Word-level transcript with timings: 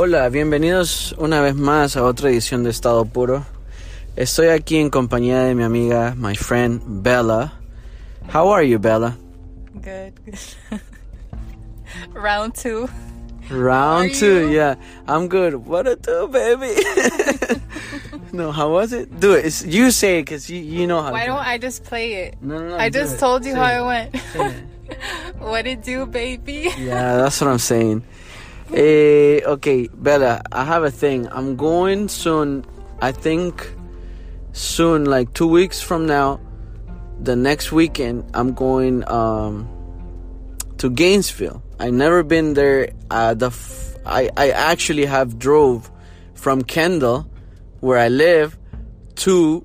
Hola, 0.00 0.28
bienvenidos 0.28 1.12
una 1.18 1.40
vez 1.40 1.56
más 1.56 1.96
a 1.96 2.04
otra 2.04 2.30
edición 2.30 2.62
de 2.62 2.70
Estado 2.70 3.04
Puro. 3.04 3.44
Estoy 4.14 4.46
aquí 4.46 4.76
en 4.76 4.90
compañía 4.90 5.40
de 5.40 5.56
mi 5.56 5.64
amiga, 5.64 6.14
my 6.16 6.36
friend 6.36 6.80
Bella. 7.02 7.52
How 8.32 8.54
are 8.54 8.64
you, 8.64 8.78
Bella? 8.78 9.16
Good. 9.74 10.12
Round 12.14 12.54
two. 12.54 12.88
Round 13.50 14.14
two, 14.14 14.42
you? 14.42 14.50
yeah. 14.50 14.76
I'm 15.08 15.26
good. 15.26 15.66
What 15.66 15.86
to 15.86 15.96
do, 15.96 16.28
baby? 16.28 16.80
no, 18.32 18.52
how 18.52 18.70
was 18.70 18.92
it? 18.92 19.18
Do 19.18 19.32
it. 19.32 19.46
It's, 19.46 19.64
you 19.64 19.90
say 19.90 20.20
it 20.20 20.26
because 20.26 20.48
you, 20.48 20.60
you 20.60 20.86
know 20.86 21.02
how 21.02 21.10
Why 21.10 21.26
don't 21.26 21.44
I 21.44 21.58
just 21.58 21.82
play 21.82 22.22
it? 22.22 22.40
No, 22.40 22.56
no, 22.60 22.68
no. 22.68 22.76
I 22.78 22.88
just 22.88 23.16
it. 23.16 23.18
told 23.18 23.44
you 23.44 23.50
Say 23.50 23.58
how 23.58 23.88
it. 23.90 24.14
it 24.14 24.38
went. 24.38 24.54
What 25.38 25.66
it 25.66 25.82
do, 25.82 26.06
baby? 26.06 26.68
Yeah, 26.78 27.16
that's 27.16 27.40
what 27.40 27.50
I'm 27.50 27.58
saying. 27.58 28.04
Eh, 28.72 29.40
okay, 29.46 29.88
Bella, 29.94 30.42
I 30.52 30.64
have 30.64 30.84
a 30.84 30.90
thing. 30.90 31.26
I'm 31.32 31.56
going 31.56 32.08
soon. 32.08 32.66
I 33.00 33.12
think 33.12 33.74
soon, 34.52 35.06
like 35.06 35.32
two 35.32 35.46
weeks 35.46 35.80
from 35.80 36.06
now, 36.06 36.38
the 37.18 37.34
next 37.34 37.72
weekend, 37.72 38.30
I'm 38.34 38.52
going 38.52 39.08
um, 39.08 39.66
to 40.78 40.90
Gainesville. 40.90 41.62
I 41.80 41.90
never 41.90 42.22
been 42.22 42.52
there. 42.52 42.90
Uh, 43.10 43.32
the 43.32 43.46
f- 43.46 43.96
I 44.04 44.28
I 44.36 44.50
actually 44.50 45.06
have 45.06 45.38
drove 45.38 45.90
from 46.34 46.62
Kendall, 46.62 47.26
where 47.80 47.98
I 47.98 48.08
live, 48.08 48.58
to 49.16 49.64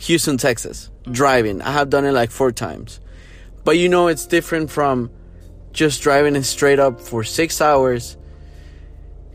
Houston, 0.00 0.38
Texas, 0.38 0.90
driving. 1.08 1.62
I 1.62 1.70
have 1.70 1.88
done 1.88 2.04
it 2.04 2.12
like 2.12 2.32
four 2.32 2.50
times, 2.50 3.00
but 3.62 3.78
you 3.78 3.88
know 3.88 4.08
it's 4.08 4.26
different 4.26 4.72
from 4.72 5.08
just 5.72 6.02
driving 6.02 6.34
it 6.34 6.42
straight 6.42 6.80
up 6.80 7.00
for 7.00 7.22
six 7.22 7.60
hours 7.60 8.16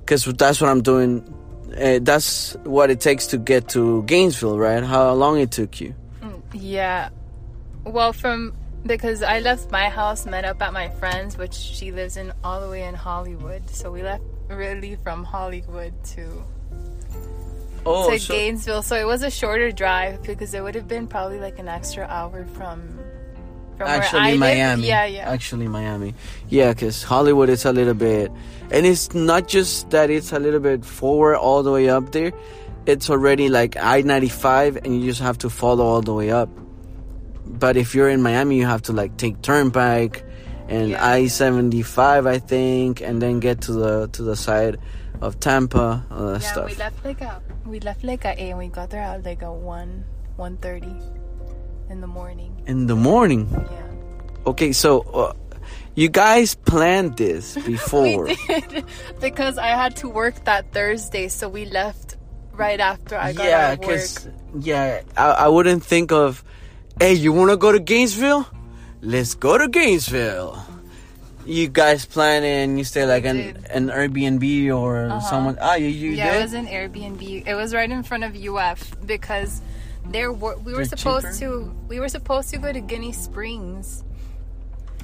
because 0.10 0.26
that's 0.26 0.60
what 0.60 0.70
i'm 0.70 0.82
doing 0.82 1.22
uh, 1.78 2.00
that's 2.02 2.56
what 2.64 2.90
it 2.90 3.00
takes 3.00 3.28
to 3.28 3.38
get 3.38 3.70
to 3.70 4.02
gainesville 4.04 4.58
right 4.58 4.84
how 4.84 5.14
long 5.14 5.40
it 5.40 5.52
took 5.52 5.80
you 5.80 5.94
Yeah. 6.54 7.10
Well, 7.84 8.14
from 8.14 8.54
because 8.86 9.22
I 9.24 9.40
left 9.40 9.72
my 9.72 9.90
house, 9.90 10.26
met 10.26 10.46
up 10.46 10.62
at 10.62 10.74
my 10.74 10.90
friend's, 10.90 11.38
which 11.38 11.54
she 11.54 11.92
lives 11.92 12.18
in 12.18 12.34
all 12.44 12.62
the 12.62 12.70
way 12.70 12.84
in 12.84 12.96
Hollywood. 12.96 13.70
So 13.70 13.92
we 13.92 14.04
left 14.04 14.24
really 14.48 14.96
from 15.04 15.24
Hollywood 15.24 15.94
to 16.16 16.44
oh 17.86 18.10
to 18.10 18.28
Gainesville. 18.28 18.82
So 18.82 18.96
it 18.96 19.06
was 19.06 19.24
a 19.24 19.30
shorter 19.30 19.72
drive 19.72 20.24
because 20.24 20.54
it 20.54 20.62
would 20.62 20.76
have 20.76 20.88
been 20.88 21.08
probably 21.08 21.40
like 21.40 21.60
an 21.60 21.68
extra 21.68 22.06
hour 22.06 22.46
from 22.56 23.00
from 23.78 23.88
actually 23.88 24.20
where 24.20 24.34
I 24.34 24.38
miami 24.38 24.82
live. 24.82 24.90
Yeah, 24.90 25.06
yeah. 25.06 25.32
actually 25.32 25.70
miami 25.70 26.14
yeah 26.50 26.74
because 26.74 27.02
hollywood 27.02 27.48
is 27.48 27.64
a 27.64 27.72
little 27.72 27.94
bit 27.94 28.30
and 28.72 28.86
it's 28.86 29.14
not 29.14 29.48
just 29.48 29.90
that 29.92 30.10
it's 30.10 30.32
a 30.32 30.40
little 30.40 30.60
bit 30.60 30.86
forward 30.86 31.36
all 31.38 31.64
the 31.64 31.72
way 31.72 31.90
up 31.90 32.12
there 32.12 32.32
it's 32.86 33.10
already 33.10 33.50
like 33.50 33.76
i-95 33.78 34.84
and 34.86 35.00
you 35.00 35.06
just 35.10 35.22
have 35.22 35.38
to 35.38 35.50
follow 35.50 35.86
all 35.86 36.02
the 36.02 36.14
way 36.14 36.30
up 36.32 36.50
but 37.46 37.76
if 37.78 37.94
you're 37.96 38.10
in 38.10 38.22
miami 38.22 38.58
you 38.58 38.66
have 38.66 38.82
to 38.82 38.94
like 38.94 39.16
take 39.18 39.42
turnpike 39.42 40.24
and 40.68 40.90
Yeah. 40.92 41.06
i-75 41.14 42.28
i 42.28 42.38
think 42.40 43.02
and 43.02 43.22
then 43.22 43.40
get 43.40 43.62
to 43.62 43.74
the 43.74 44.08
to 44.14 44.24
the 44.24 44.36
side 44.36 44.78
of 45.22 45.40
tampa 45.40 46.06
all 46.12 46.28
that 46.34 46.42
yeah, 46.42 46.52
stuff 46.52 46.70
we 46.70 46.76
left 46.76 47.04
like 47.06 47.22
a 47.22 47.42
we 47.66 47.80
left 47.82 48.04
like 48.04 48.24
a 48.26 48.34
eight 48.42 48.50
and 48.52 48.60
we 48.60 48.68
got 48.68 48.90
there 48.90 49.02
at 49.02 49.24
like 49.26 49.42
a 49.42 49.52
one 49.52 50.06
one 50.38 50.58
thirty 50.58 50.94
in 51.90 52.02
the 52.02 52.08
morning. 52.08 52.54
in 52.68 52.86
the 52.86 52.96
morning 52.96 53.50
Yeah. 53.52 53.82
okay 54.46 54.72
so 54.72 55.02
uh, 55.02 55.34
you 55.96 56.10
guys 56.10 56.56
planned 56.56 57.18
this 57.18 57.56
before 57.66 58.24
We 58.26 58.36
did 58.48 58.86
because 59.20 59.58
I 59.58 59.68
had 59.68 59.96
to 59.98 60.10
work 60.10 60.46
that 60.46 60.72
Thursday, 60.72 61.28
so 61.28 61.50
we 61.50 61.66
left 61.66 62.18
right 62.54 62.80
after 62.80 63.16
I 63.18 63.34
got 63.34 63.46
yeah, 63.46 63.58
out 63.68 63.74
of 63.74 63.80
work. 63.80 63.88
because 63.88 64.28
yeah, 64.60 65.02
I, 65.18 65.26
I 65.32 65.48
wouldn't 65.48 65.84
think 65.84 66.12
of, 66.12 66.44
hey, 67.00 67.14
you 67.14 67.32
want 67.34 67.52
to 67.52 67.58
go 67.58 67.72
to 67.72 67.80
Gainesville? 67.80 68.48
Let's 69.02 69.34
go 69.36 69.58
to 69.58 69.68
Gainesville. 69.68 70.62
You 71.46 71.68
guys 71.68 72.06
plan 72.06 72.44
and 72.44 72.78
you 72.78 72.84
stay 72.84 73.06
like 73.06 73.26
an 73.26 73.38
did. 73.38 73.66
an 73.72 73.88
Airbnb 73.88 74.76
or 74.76 75.08
Uh-huh. 75.08 75.20
someone. 75.22 75.58
Ah, 75.62 75.76
you 75.76 75.88
you 75.88 76.12
Yeah, 76.12 76.38
it 76.38 76.42
was 76.44 76.54
an 76.54 76.68
Airbnb. 76.68 77.48
It 77.48 77.56
was 77.56 77.74
right 77.74 77.90
in 77.90 78.04
front 78.04 78.24
of 78.24 78.36
UF 78.36 78.94
because 79.08 79.62
there 80.06 80.32
were 80.32 80.58
we 80.58 80.74
were 80.74 80.86
They're 80.86 80.98
supposed 80.98 81.40
cheaper? 81.40 81.64
to 81.64 81.76
we 81.88 82.00
were 82.00 82.10
supposed 82.10 82.50
to 82.52 82.58
go 82.60 82.72
to 82.72 82.82
Ginnie 82.82 83.14
Springs. 83.14 84.04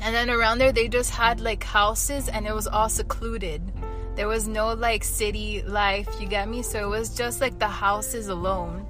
And 0.05 0.13
then 0.13 0.29
around 0.29 0.59
there 0.59 0.71
they 0.71 0.87
just 0.87 1.09
had 1.09 1.41
like 1.41 1.63
houses 1.63 2.29
and 2.29 2.45
it 2.45 2.53
was 2.53 2.67
all 2.67 2.89
secluded. 2.89 3.73
There 4.15 4.27
was 4.27 4.47
no 4.47 4.73
like 4.75 5.03
city 5.03 5.63
life, 5.63 6.07
you 6.19 6.27
get 6.27 6.47
me? 6.47 6.61
So 6.61 6.85
it 6.85 6.89
was 6.89 7.09
just 7.17 7.41
like 7.41 7.57
the 7.57 7.67
houses 7.67 8.27
alone. 8.27 8.85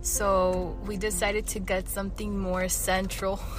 So 0.00 0.76
we 0.84 0.96
decided 0.96 1.46
to 1.48 1.60
get 1.60 1.88
something 1.88 2.36
more 2.36 2.68
central. 2.68 3.40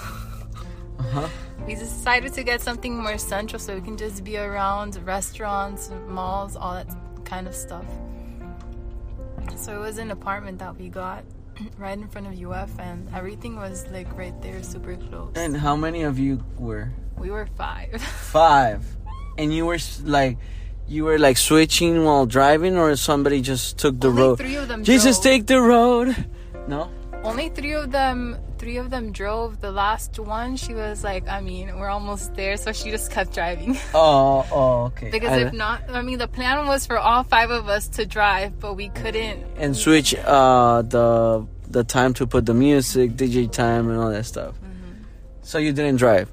Uh-huh. 0.99 1.29
We 1.65 1.75
decided 1.75 2.33
to 2.33 2.43
get 2.43 2.59
something 2.59 2.93
more 3.01 3.17
central 3.17 3.57
so 3.57 3.73
we 3.73 3.79
can 3.79 3.95
just 3.95 4.21
be 4.25 4.37
around 4.37 4.97
restaurants, 5.05 5.89
malls, 6.09 6.57
all 6.57 6.73
that 6.73 6.89
kind 7.23 7.47
of 7.47 7.55
stuff. 7.55 7.85
So 9.55 9.73
it 9.77 9.79
was 9.79 9.97
an 9.97 10.11
apartment 10.11 10.59
that 10.59 10.75
we 10.75 10.89
got 10.89 11.23
right 11.77 11.97
in 11.97 12.07
front 12.07 12.27
of 12.27 12.33
UF, 12.51 12.69
and 12.79 13.07
everything 13.13 13.55
was 13.55 13.87
like 13.91 14.07
right 14.17 14.39
there, 14.41 14.61
super 14.63 14.95
close. 14.95 15.31
And 15.35 15.55
how 15.57 15.75
many 15.75 16.03
of 16.03 16.19
you 16.19 16.43
were? 16.57 16.91
We 17.17 17.31
were 17.31 17.47
five. 17.57 18.01
Five. 18.31 18.85
And 19.37 19.53
you 19.53 19.65
were 19.65 19.77
like, 20.03 20.37
you 20.87 21.03
were 21.05 21.17
like 21.19 21.37
switching 21.37 22.03
while 22.03 22.25
driving, 22.25 22.77
or 22.77 22.95
somebody 22.95 23.41
just 23.41 23.77
took 23.77 23.99
the 23.99 24.09
Only 24.09 24.21
road. 24.21 24.37
three 24.39 24.55
of 24.55 24.67
them 24.67 24.83
Jesus, 24.83 25.17
drove. 25.17 25.23
take 25.23 25.47
the 25.47 25.61
road. 25.61 26.15
No. 26.67 26.89
Only 27.23 27.49
three 27.49 27.73
of 27.73 27.91
them. 27.91 28.37
Three 28.57 28.77
of 28.77 28.89
them 28.89 29.11
drove. 29.13 29.61
The 29.61 29.71
last 29.71 30.19
one, 30.19 30.57
she 30.57 30.73
was 30.73 31.01
like, 31.03 31.27
I 31.29 31.39
mean, 31.41 31.77
we're 31.79 31.87
almost 31.89 32.35
there, 32.35 32.57
so 32.57 32.73
she 32.73 32.91
just 32.91 33.09
kept 33.11 33.33
driving. 33.33 33.77
Oh, 33.93 34.45
oh, 34.51 34.83
okay. 34.87 35.09
because 35.11 35.31
I- 35.31 35.47
if 35.47 35.53
not, 35.53 35.81
I 35.89 36.01
mean, 36.01 36.17
the 36.17 36.27
plan 36.27 36.67
was 36.67 36.85
for 36.85 36.97
all 36.97 37.23
five 37.23 37.51
of 37.51 37.67
us 37.69 37.87
to 37.89 38.05
drive, 38.05 38.59
but 38.59 38.73
we 38.75 38.89
couldn't. 38.89 39.45
and 39.57 39.75
switch 39.75 40.13
uh 40.15 40.81
the 40.81 41.45
the 41.69 41.83
time 41.83 42.13
to 42.15 42.27
put 42.27 42.45
the 42.45 42.53
music, 42.53 43.11
DJ 43.15 43.49
time, 43.51 43.89
and 43.89 43.97
all 43.99 44.09
that 44.09 44.25
stuff. 44.25 44.55
Mm-hmm. 44.55 45.03
So 45.43 45.57
you 45.59 45.71
didn't 45.71 45.97
drive? 45.97 46.29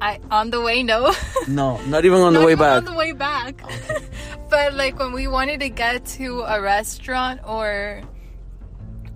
I 0.00 0.20
on 0.30 0.50
the 0.50 0.60
way, 0.60 0.82
no. 0.82 1.12
No, 1.48 1.80
not 1.86 2.04
even 2.04 2.20
on 2.20 2.34
the 2.34 2.44
way 2.44 2.54
back. 2.54 2.78
On 2.78 2.84
the 2.84 2.94
way 2.94 3.12
back. 3.12 3.62
but 4.50 4.74
like 4.74 4.98
when 4.98 5.12
we 5.12 5.26
wanted 5.26 5.60
to 5.60 5.70
get 5.70 6.04
to 6.18 6.42
a 6.42 6.60
restaurant 6.60 7.40
or 7.46 8.02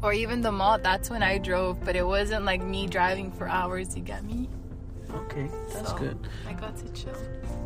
or 0.03 0.13
even 0.13 0.41
the 0.41 0.53
mall, 0.53 0.79
that's 0.79 1.11
when 1.11 1.23
I 1.23 1.39
drove. 1.39 1.85
But 1.85 1.97
it 1.97 2.07
wasn't 2.07 2.45
like 2.45 2.63
me 2.63 2.87
driving 2.87 3.31
for 3.33 3.49
hours. 3.49 3.97
You 3.97 4.03
get 4.03 4.25
me? 4.25 4.49
Okay, 5.15 5.49
that's 5.73 5.91
So, 5.91 5.97
good. 5.99 6.19
I 6.49 6.53
got 6.53 6.77
to 6.77 6.89
chill. 6.93 7.13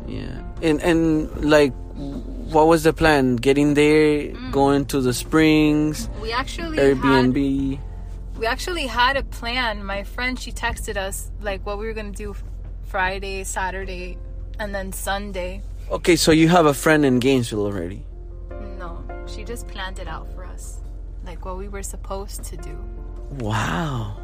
Yeah, 0.07 0.41
and 0.61 0.81
and 0.81 1.29
like, 1.49 1.73
what 1.95 2.67
was 2.67 2.83
the 2.83 2.93
plan? 2.93 3.35
Getting 3.37 3.73
there, 3.73 4.29
Mm. 4.33 4.51
going 4.51 4.85
to 4.87 5.01
the 5.01 5.13
springs, 5.13 6.09
We 6.21 6.31
actually 6.31 6.77
had 6.77 6.97
Airbnb. 6.97 7.79
we 8.37 8.45
actually 8.45 8.85
had 8.87 9.17
a 9.17 9.23
plan. 9.23 9.83
My 9.83 10.03
friend 10.03 10.37
she 10.39 10.51
texted 10.51 10.97
us 10.97 11.31
like 11.41 11.65
what 11.65 11.79
we 11.79 11.85
were 11.87 11.93
gonna 11.93 12.11
do 12.11 12.35
Friday, 12.83 13.43
Saturday, 13.43 14.17
and 14.59 14.73
then 14.75 14.91
Sunday. 14.93 15.61
Okay, 15.91 16.15
so 16.15 16.31
you 16.31 16.49
have 16.49 16.65
a 16.65 16.73
friend 16.73 17.05
in 17.05 17.19
Gainesville 17.19 17.65
already. 17.65 18.03
No, 18.79 19.01
she 19.27 19.43
just 19.43 19.67
planned 19.67 19.97
it 19.99 20.07
out 20.07 20.27
for 20.33 20.45
us, 20.45 20.77
like 21.25 21.45
what 21.45 21.57
we 21.57 21.67
were 21.67 21.83
supposed 21.83 22.43
to 22.45 22.57
do. 22.57 22.77
Wow, 23.39 24.17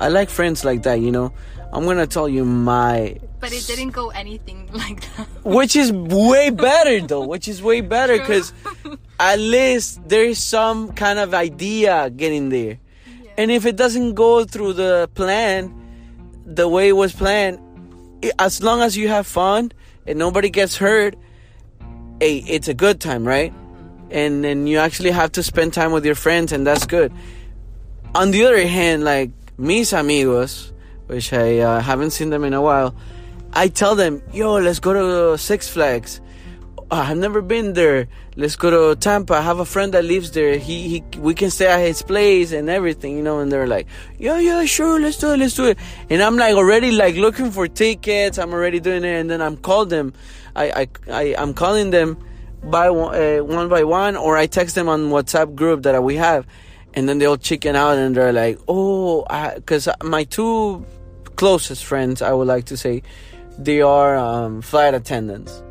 I 0.00 0.08
like 0.08 0.30
friends 0.30 0.64
like 0.64 0.82
that. 0.84 1.00
You 1.00 1.10
know, 1.10 1.32
I'm 1.72 1.84
gonna 1.84 2.06
tell 2.06 2.28
you 2.28 2.44
my 2.44 3.16
But 3.40 3.52
it 3.52 3.66
didn't 3.66 3.90
go 3.90 4.10
anything 4.10 4.68
like 4.72 5.00
that. 5.16 5.26
which 5.44 5.74
is 5.74 5.90
way 5.92 6.50
better 6.50 7.00
though 7.00 7.26
which 7.32 7.48
is 7.48 7.62
way 7.62 7.80
better 7.80 8.18
because 8.18 8.52
at 9.18 9.38
least 9.38 10.00
there's 10.08 10.38
some 10.38 10.92
kind 10.92 11.18
of 11.18 11.34
idea 11.34 12.10
getting 12.10 12.50
there 12.50 12.78
and 13.38 13.50
if 13.50 13.64
it 13.66 13.76
doesn't 13.76 14.14
go 14.14 14.44
through 14.44 14.74
the 14.74 15.08
plan 15.14 15.72
the 16.46 16.68
way 16.68 16.88
it 16.88 16.92
was 16.96 17.12
planned 17.12 17.58
i- 18.22 18.30
as 18.38 18.62
long 18.62 18.80
as 18.82 18.96
you 18.96 19.08
have 19.08 19.26
fun 19.26 19.72
and 20.06 20.18
nobody 20.18 20.50
gets 20.50 20.76
hurt 20.76 21.16
hey 22.20 22.38
it's 22.46 22.68
a 22.68 22.74
good 22.74 23.00
time 23.00 23.26
right 23.26 23.52
and 24.12 24.44
then 24.44 24.66
you 24.66 24.78
actually 24.78 25.10
have 25.10 25.32
to 25.32 25.42
spend 25.42 25.72
time 25.72 25.92
with 25.92 26.04
your 26.04 26.14
friends 26.14 26.52
and 26.52 26.66
that's 26.66 26.86
good 26.86 27.12
on 28.14 28.30
the 28.30 28.44
other 28.44 28.66
hand 28.66 29.02
like 29.02 29.30
mis 29.58 29.92
amigos 29.92 30.72
which 31.06 31.32
i 31.32 31.58
uh, 31.58 31.80
haven't 31.80 32.10
seen 32.10 32.30
them 32.30 32.44
in 32.44 32.52
a 32.52 32.60
while 32.62 32.94
I 33.54 33.68
tell 33.68 33.94
them, 33.94 34.22
yo, 34.32 34.54
let's 34.54 34.78
go 34.78 34.94
to 34.94 35.36
Six 35.36 35.68
Flags. 35.68 36.22
"Oh, 36.90 36.96
I've 36.96 37.18
never 37.18 37.42
been 37.42 37.74
there. 37.74 38.08
Let's 38.34 38.56
go 38.56 38.70
to 38.70 38.98
Tampa. 38.98 39.34
I 39.34 39.40
have 39.42 39.58
a 39.58 39.66
friend 39.66 39.92
that 39.92 40.06
lives 40.06 40.30
there. 40.30 40.56
He, 40.56 40.88
he, 40.88 41.18
we 41.18 41.34
can 41.34 41.50
stay 41.50 41.66
at 41.66 41.80
his 41.80 42.00
place 42.00 42.52
and 42.52 42.70
everything, 42.70 43.14
you 43.14 43.22
know. 43.22 43.40
And 43.40 43.52
they're 43.52 43.66
like, 43.66 43.88
yeah, 44.18 44.38
yeah, 44.38 44.64
sure, 44.64 44.98
let's 44.98 45.18
do 45.18 45.32
it, 45.32 45.36
let's 45.36 45.54
do 45.54 45.66
it. 45.66 45.76
And 46.08 46.22
I'm 46.22 46.38
like 46.38 46.54
already 46.54 46.92
like 46.92 47.16
looking 47.16 47.50
for 47.50 47.68
tickets. 47.68 48.38
I'm 48.38 48.54
already 48.54 48.80
doing 48.80 49.04
it, 49.04 49.20
and 49.20 49.28
then 49.28 49.42
I'm 49.42 49.58
called 49.58 49.90
them. 49.90 50.14
I, 50.56 50.70
I, 50.70 50.88
I 51.10 51.34
I'm 51.36 51.52
calling 51.52 51.90
them 51.90 52.16
by 52.64 52.90
one, 52.90 53.14
uh, 53.14 53.38
one 53.44 53.68
by 53.68 53.84
one, 53.84 54.16
or 54.16 54.36
I 54.36 54.46
text 54.46 54.74
them 54.74 54.88
on 54.88 55.10
WhatsApp 55.10 55.54
group 55.54 55.82
that 55.82 56.02
we 56.02 56.16
have, 56.16 56.46
and 56.94 57.08
then 57.08 57.18
they'll 57.18 57.36
chicken 57.36 57.76
out 57.76 57.98
and 57.98 58.14
they're 58.14 58.32
like, 58.32 58.58
"Oh," 58.68 59.24
because 59.54 59.88
my 60.02 60.24
two 60.24 60.84
closest 61.36 61.84
friends, 61.84 62.22
I 62.22 62.32
would 62.32 62.46
like 62.46 62.66
to 62.66 62.76
say, 62.76 63.02
they 63.58 63.82
are 63.82 64.16
um, 64.16 64.62
flight 64.62 64.94
attendants. 64.94 65.62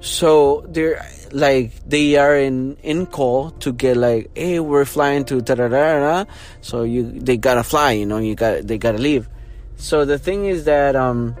So 0.00 0.64
they're 0.68 1.04
like 1.32 1.72
they 1.84 2.16
are 2.16 2.36
in 2.36 2.76
in 2.82 3.06
call 3.06 3.50
to 3.62 3.72
get 3.72 3.96
like, 3.96 4.30
hey, 4.36 4.60
we're 4.60 4.84
flying 4.84 5.24
to 5.24 5.40
da 5.40 5.54
da 5.54 5.68
da 5.68 6.24
So 6.60 6.82
you 6.82 7.10
they 7.10 7.36
gotta 7.36 7.64
fly, 7.64 7.92
you 7.92 8.06
know, 8.06 8.18
you 8.18 8.34
got 8.34 8.66
they 8.66 8.78
gotta 8.78 8.98
leave. 8.98 9.28
So 9.76 10.04
the 10.04 10.18
thing 10.18 10.46
is 10.46 10.64
that 10.64 10.96
um, 10.96 11.34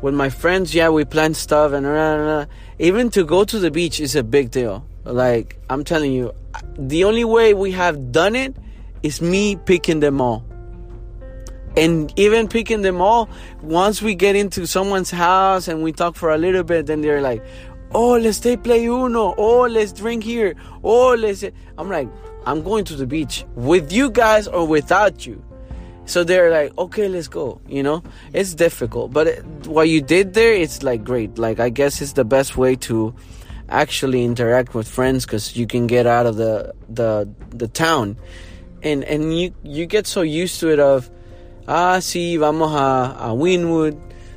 with 0.00 0.14
my 0.14 0.30
friends, 0.30 0.74
yeah, 0.74 0.88
we 0.88 1.04
plan 1.04 1.34
stuff 1.34 1.72
and 1.72 1.86
uh, 1.86 2.46
even 2.78 3.10
to 3.10 3.24
go 3.24 3.44
to 3.44 3.58
the 3.58 3.70
beach 3.70 4.00
is 4.00 4.16
a 4.16 4.22
big 4.22 4.50
deal. 4.50 4.84
Like 5.04 5.58
I'm 5.68 5.84
telling 5.84 6.12
you, 6.12 6.32
the 6.76 7.04
only 7.04 7.24
way 7.24 7.54
we 7.54 7.72
have 7.72 8.12
done 8.12 8.36
it 8.36 8.56
is 9.02 9.20
me 9.20 9.56
picking 9.56 10.00
them 10.00 10.20
all. 10.20 10.44
And 11.76 12.12
even 12.16 12.48
picking 12.48 12.82
them 12.82 13.00
all 13.00 13.30
once 13.62 14.02
we 14.02 14.14
get 14.14 14.36
into 14.36 14.66
someone's 14.66 15.10
house 15.10 15.68
and 15.68 15.82
we 15.82 15.92
talk 15.92 16.16
for 16.16 16.30
a 16.30 16.36
little 16.36 16.62
bit 16.62 16.84
then 16.84 17.00
they're 17.00 17.22
like 17.22 17.42
oh 17.94 18.18
let's 18.18 18.38
stay 18.38 18.56
play 18.58 18.84
uno. 18.84 19.34
Oh 19.38 19.62
let's 19.62 19.92
drink 19.92 20.22
here. 20.22 20.54
Oh 20.84 21.14
let's 21.14 21.44
i'm 21.78 21.88
like 21.88 22.08
i'm 22.44 22.62
going 22.62 22.84
to 22.84 22.94
the 22.94 23.06
beach 23.06 23.44
with 23.54 23.90
you 23.90 24.10
guys 24.10 24.48
or 24.48 24.66
without 24.66 25.26
you 25.26 25.42
so 26.04 26.24
they're 26.24 26.50
like 26.50 26.76
okay 26.78 27.08
let's 27.08 27.28
go 27.28 27.60
you 27.68 27.82
know 27.82 28.02
it's 28.32 28.54
difficult 28.54 29.12
but 29.12 29.26
it, 29.26 29.44
what 29.66 29.88
you 29.88 30.00
did 30.00 30.34
there 30.34 30.52
it's 30.52 30.82
like 30.82 31.04
great 31.04 31.38
like 31.38 31.60
i 31.60 31.68
guess 31.68 32.00
it's 32.00 32.12
the 32.12 32.24
best 32.24 32.56
way 32.56 32.74
to 32.74 33.14
actually 33.68 34.24
interact 34.24 34.74
with 34.74 34.86
friends 34.86 35.24
because 35.24 35.56
you 35.56 35.66
can 35.66 35.86
get 35.86 36.06
out 36.06 36.26
of 36.26 36.36
the 36.36 36.74
the 36.88 37.28
the 37.50 37.68
town 37.68 38.16
and 38.82 39.04
and 39.04 39.38
you 39.38 39.54
you 39.62 39.86
get 39.86 40.06
so 40.06 40.22
used 40.22 40.60
to 40.60 40.70
it 40.70 40.80
of 40.80 41.10
ah 41.68 41.98
sí 41.98 42.38
vamos 42.38 42.72
a, 42.72 43.16
a 43.18 43.34
Wynwood 43.34 43.96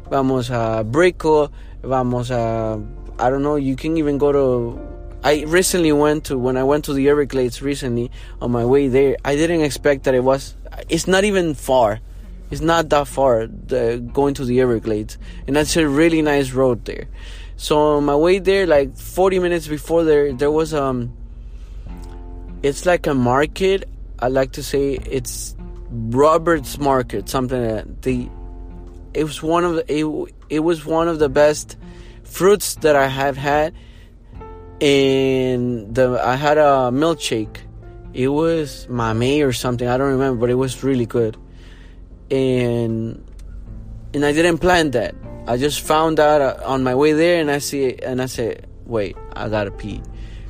vamos 0.09 0.49
a 0.51 0.83
Brickell 0.85 1.51
vamos 1.81 2.29
a 2.29 2.79
I 3.17 3.29
don't 3.29 3.43
know. 3.43 3.55
You 3.55 3.75
can 3.75 3.97
even 3.97 4.17
go 4.17 4.31
to. 4.31 4.79
I 5.23 5.43
recently 5.47 5.91
went 5.91 6.25
to 6.25 6.37
when 6.37 6.57
I 6.57 6.63
went 6.63 6.85
to 6.85 6.93
the 6.93 7.09
Everglades 7.09 7.61
recently 7.61 8.11
on 8.41 8.51
my 8.51 8.65
way 8.65 8.89
there. 8.89 9.15
I 9.23 9.35
didn't 9.35 9.61
expect 9.61 10.03
that 10.03 10.13
it 10.13 10.23
was. 10.23 10.55
It's 10.89 11.07
not 11.07 11.23
even 11.23 11.53
far. 11.53 11.99
It's 12.51 12.61
not 12.61 12.89
that 12.89 13.07
far 13.07 13.47
the, 13.47 14.03
going 14.13 14.35
to 14.35 14.45
the 14.45 14.61
Everglades, 14.61 15.17
and 15.47 15.55
that's 15.55 15.75
a 15.75 15.87
really 15.87 16.21
nice 16.21 16.51
road 16.51 16.85
there. 16.85 17.07
So 17.57 17.97
on 17.97 18.05
my 18.05 18.15
way 18.15 18.39
there, 18.39 18.67
like 18.67 18.95
40 18.95 19.39
minutes 19.39 19.67
before 19.67 20.03
there, 20.03 20.33
there 20.33 20.51
was 20.51 20.73
um. 20.73 21.15
It's 22.61 22.85
like 22.85 23.07
a 23.07 23.13
market. 23.13 23.87
I 24.19 24.27
like 24.27 24.53
to 24.53 24.63
say 24.63 24.93
it's 24.93 25.55
Robert's 25.89 26.77
Market, 26.77 27.29
something 27.29 27.61
that 27.61 28.01
the. 28.01 28.29
It 29.13 29.23
was 29.23 29.41
one 29.41 29.63
of 29.63 29.75
the. 29.75 29.85
It, 29.87 30.33
it 30.49 30.59
was 30.59 30.85
one 30.85 31.07
of 31.07 31.19
the 31.19 31.29
best 31.29 31.77
fruits 32.23 32.75
that 32.75 32.95
I 32.95 33.07
have 33.07 33.37
had. 33.37 33.73
And 34.81 35.95
the 35.95 36.21
I 36.23 36.35
had 36.35 36.57
a 36.57 36.91
milkshake. 36.91 37.57
It 38.15 38.29
was 38.29 38.87
mamey 38.89 39.41
or 39.41 39.51
something. 39.51 39.87
I 39.87 39.97
don't 39.97 40.11
remember, 40.11 40.39
but 40.39 40.49
it 40.49 40.55
was 40.55 40.83
really 40.83 41.05
good. 41.05 41.35
And 42.31 43.21
and 44.13 44.25
I 44.25 44.31
didn't 44.31 44.59
plan 44.59 44.91
that. 44.91 45.15
I 45.47 45.57
just 45.57 45.81
found 45.81 46.19
out 46.19 46.41
uh, 46.41 46.59
on 46.65 46.81
my 46.81 46.95
way 46.95 47.11
there, 47.11 47.41
and 47.41 47.51
I 47.51 47.59
see 47.59 47.83
it, 47.83 48.03
and 48.03 48.21
I 48.21 48.27
said, 48.27 48.67
"Wait, 48.85 49.17
I 49.33 49.49
gotta 49.49 49.71
pee." 49.71 50.01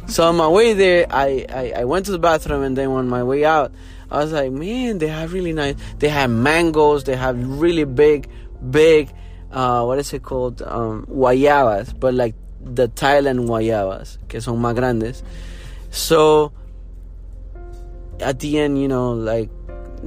So 0.07 0.27
on 0.27 0.35
my 0.38 0.47
way 0.47 0.73
there, 0.73 1.07
I, 1.09 1.47
I, 1.50 1.73
I 1.77 1.85
went 1.85 2.06
to 2.06 2.12
the 2.12 2.19
bathroom, 2.19 2.62
and 2.62 2.77
then 2.77 2.89
on 2.89 3.09
my 3.09 3.23
way 3.23 3.44
out, 3.44 3.73
I 4.11 4.19
was 4.19 4.31
like, 4.31 4.51
"Man, 4.51 5.00
they 5.00 5.07
have 5.07 5.33
really 5.33 5.51
nice. 5.51 5.75
They 5.97 6.09
have 6.09 6.29
mangoes. 6.29 7.03
They 7.03 7.15
have 7.15 7.35
really 7.59 7.85
big, 7.85 8.29
big 8.69 9.11
uh, 9.56 9.83
what 9.85 9.97
is 9.97 10.13
it 10.13 10.21
called? 10.21 10.61
Um, 10.61 11.07
guayabas, 11.09 11.97
but 12.00 12.13
like 12.13 12.35
the 12.61 12.89
Thailand 12.89 13.47
guayabas, 13.47 14.18
que 14.27 14.41
son 14.41 14.57
más 14.57 14.75
grandes. 14.75 15.23
So 15.89 16.51
at 18.19 18.39
the 18.39 18.59
end, 18.59 18.81
you 18.81 18.88
know, 18.88 19.12
like, 19.13 19.50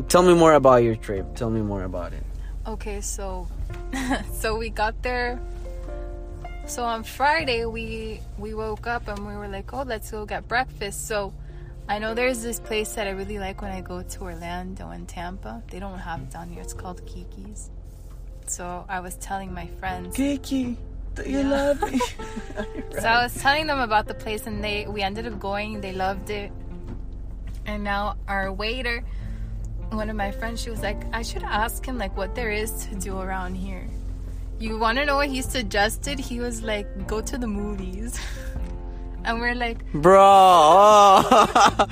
tell 0.08 0.22
me 0.22 0.34
more 0.34 0.54
about 0.54 0.82
your 0.82 0.96
trip. 0.96 1.34
Tell 1.34 1.50
me 1.50 1.60
more 1.60 1.84
about 1.84 2.12
it. 2.12 2.22
Okay, 2.66 3.00
so 3.00 3.48
so 4.32 4.56
we 4.56 4.70
got 4.70 5.02
there. 5.02 5.40
So 6.66 6.84
on 6.84 7.02
Friday 7.02 7.64
we 7.64 8.20
we 8.36 8.52
woke 8.52 8.86
up 8.86 9.08
and 9.08 9.26
we 9.26 9.34
were 9.34 9.48
like, 9.48 9.72
oh, 9.72 9.82
let's 9.82 10.10
go 10.10 10.26
get 10.26 10.46
breakfast. 10.48 11.06
So 11.08 11.32
I 11.88 11.98
know 11.98 12.12
there's 12.12 12.42
this 12.42 12.60
place 12.60 12.92
that 12.94 13.06
I 13.06 13.10
really 13.10 13.38
like 13.38 13.62
when 13.62 13.72
I 13.72 13.80
go 13.80 14.02
to 14.02 14.20
Orlando 14.20 14.90
and 14.90 15.08
Tampa. 15.08 15.62
They 15.70 15.80
don't 15.80 15.98
have 15.98 16.20
it 16.20 16.30
down 16.30 16.50
here. 16.50 16.60
It's 16.60 16.74
called 16.74 17.00
Keke's. 17.06 17.70
So 18.46 18.84
I 18.88 19.00
was 19.00 19.16
telling 19.16 19.52
my 19.54 19.66
friends. 19.80 20.14
Kiki, 20.14 20.76
do 21.14 21.22
you 21.22 21.40
yeah. 21.40 21.48
love 21.48 21.90
me? 21.90 21.98
so 22.92 23.08
I 23.08 23.22
was 23.22 23.34
telling 23.40 23.66
them 23.66 23.80
about 23.80 24.06
the 24.06 24.14
place, 24.14 24.46
and 24.46 24.62
they 24.62 24.86
we 24.86 25.00
ended 25.00 25.26
up 25.26 25.38
going. 25.40 25.80
They 25.80 25.92
loved 25.92 26.28
it, 26.28 26.52
and 27.68 27.84
now 27.84 28.16
our 28.26 28.50
waiter, 28.50 29.04
one 29.90 30.08
of 30.08 30.16
my 30.16 30.30
friends, 30.32 30.62
she 30.62 30.70
was 30.70 30.80
like, 30.80 30.96
I 31.12 31.20
should 31.20 31.42
ask 31.42 31.84
him 31.84 31.98
like 31.98 32.16
what 32.16 32.34
there 32.34 32.50
is 32.50 32.86
to 32.86 32.94
do 32.94 33.20
around 33.20 33.56
here. 33.56 33.86
You 34.58 34.78
want 34.78 34.96
to 34.98 35.04
know 35.04 35.16
what 35.16 35.28
he 35.28 35.42
suggested? 35.42 36.18
He 36.18 36.40
was 36.40 36.62
like, 36.62 37.06
go 37.06 37.20
to 37.20 37.36
the 37.36 37.46
movies. 37.46 38.18
and 39.24 39.38
we're 39.38 39.54
like, 39.54 39.84
bro, 39.92 40.18
oh, 40.18 41.86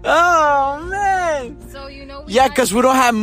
oh 0.04 0.84
man. 0.88 1.60
So 1.68 1.88
you 1.88 2.06
know, 2.06 2.24
yeah, 2.26 2.48
because 2.48 2.72
we 2.72 2.80
don't 2.80 2.96
have 2.96 3.14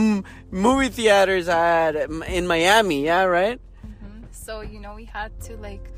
movie 0.51 0.90
theaters 0.90 1.50
at 1.50 1.96
in 2.30 2.46
Miami. 2.46 3.04
Yeah, 3.04 3.24
right. 3.24 3.60
Mm-hmm. 3.84 4.25
So 4.31 4.62
you 4.62 4.80
know, 4.80 4.94
we 4.94 5.06
had 5.06 5.38
to 5.42 5.58
like 5.58 5.90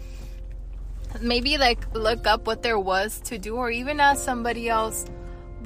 maybe 1.22 1.58
like 1.58 1.94
look 1.94 2.26
up 2.26 2.48
what 2.48 2.64
there 2.64 2.80
was 2.80 3.20
to 3.26 3.38
do, 3.38 3.58
or 3.58 3.70
even 3.70 4.00
ask 4.00 4.24
somebody 4.24 4.70
else. 4.70 5.06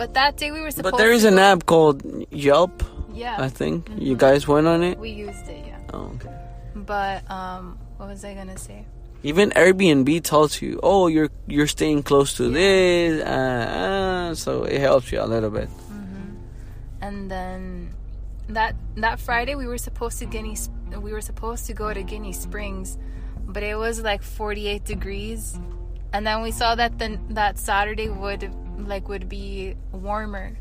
But 0.02 0.16
that 0.16 0.36
day 0.36 0.50
we 0.50 0.62
were 0.62 0.72
supposed. 0.72 0.94
But 0.94 0.98
there 0.98 1.12
is 1.12 1.26
an 1.26 1.38
app 1.38 1.68
called 1.68 2.02
Yelp. 2.32 2.82
Yeah. 3.14 3.36
I 3.38 3.50
think 3.50 3.86
mm-hmm. 3.86 4.02
you 4.02 4.16
guys 4.16 4.48
went 4.48 4.66
on 4.66 4.82
it. 4.82 4.98
We 4.98 5.12
used 5.12 5.48
it. 5.48 5.64
Yeah. 5.64 5.78
Oh, 5.94 6.12
okay. 6.16 6.36
But 6.74 7.30
um, 7.30 7.78
what 7.98 8.10
was 8.10 8.26
I 8.26 8.34
gonna 8.34 8.58
say? 8.58 8.84
Even 9.22 9.52
Airbnb 9.52 10.24
tells 10.24 10.60
you, 10.60 10.80
oh, 10.82 11.06
you're 11.06 11.30
you're 11.46 11.68
staying 11.68 12.02
close 12.02 12.34
to 12.38 12.46
yeah. 12.46 12.58
this, 12.58 13.24
uh, 13.24 13.30
uh, 13.30 14.34
so 14.34 14.64
it 14.64 14.82
helps 14.82 15.12
you 15.12 15.22
a 15.22 15.30
little 15.30 15.52
bit. 15.52 15.70
Mm-hmm. 15.70 16.34
And 17.02 17.30
then 17.30 17.94
that 18.50 18.74
that 18.98 19.20
Friday 19.20 19.54
we 19.54 19.68
were 19.68 19.78
supposed 19.78 20.18
to 20.18 20.26
Ginnie 20.26 20.58
we 21.00 21.14
were 21.14 21.22
supposed 21.22 21.68
to 21.68 21.74
go 21.76 21.94
to 21.94 22.02
Ginnie 22.02 22.34
Springs, 22.34 22.98
but 23.46 23.62
it 23.62 23.78
was 23.78 24.02
like 24.02 24.24
48 24.24 24.84
degrees, 24.84 25.60
and 26.12 26.26
then 26.26 26.42
we 26.42 26.50
saw 26.50 26.74
that 26.74 26.98
the 26.98 27.20
that 27.30 27.60
Saturday 27.60 28.10
would 28.10 28.50
like 28.88 29.08
would 29.10 29.30
be 29.30 29.76
warmer. 29.92 30.58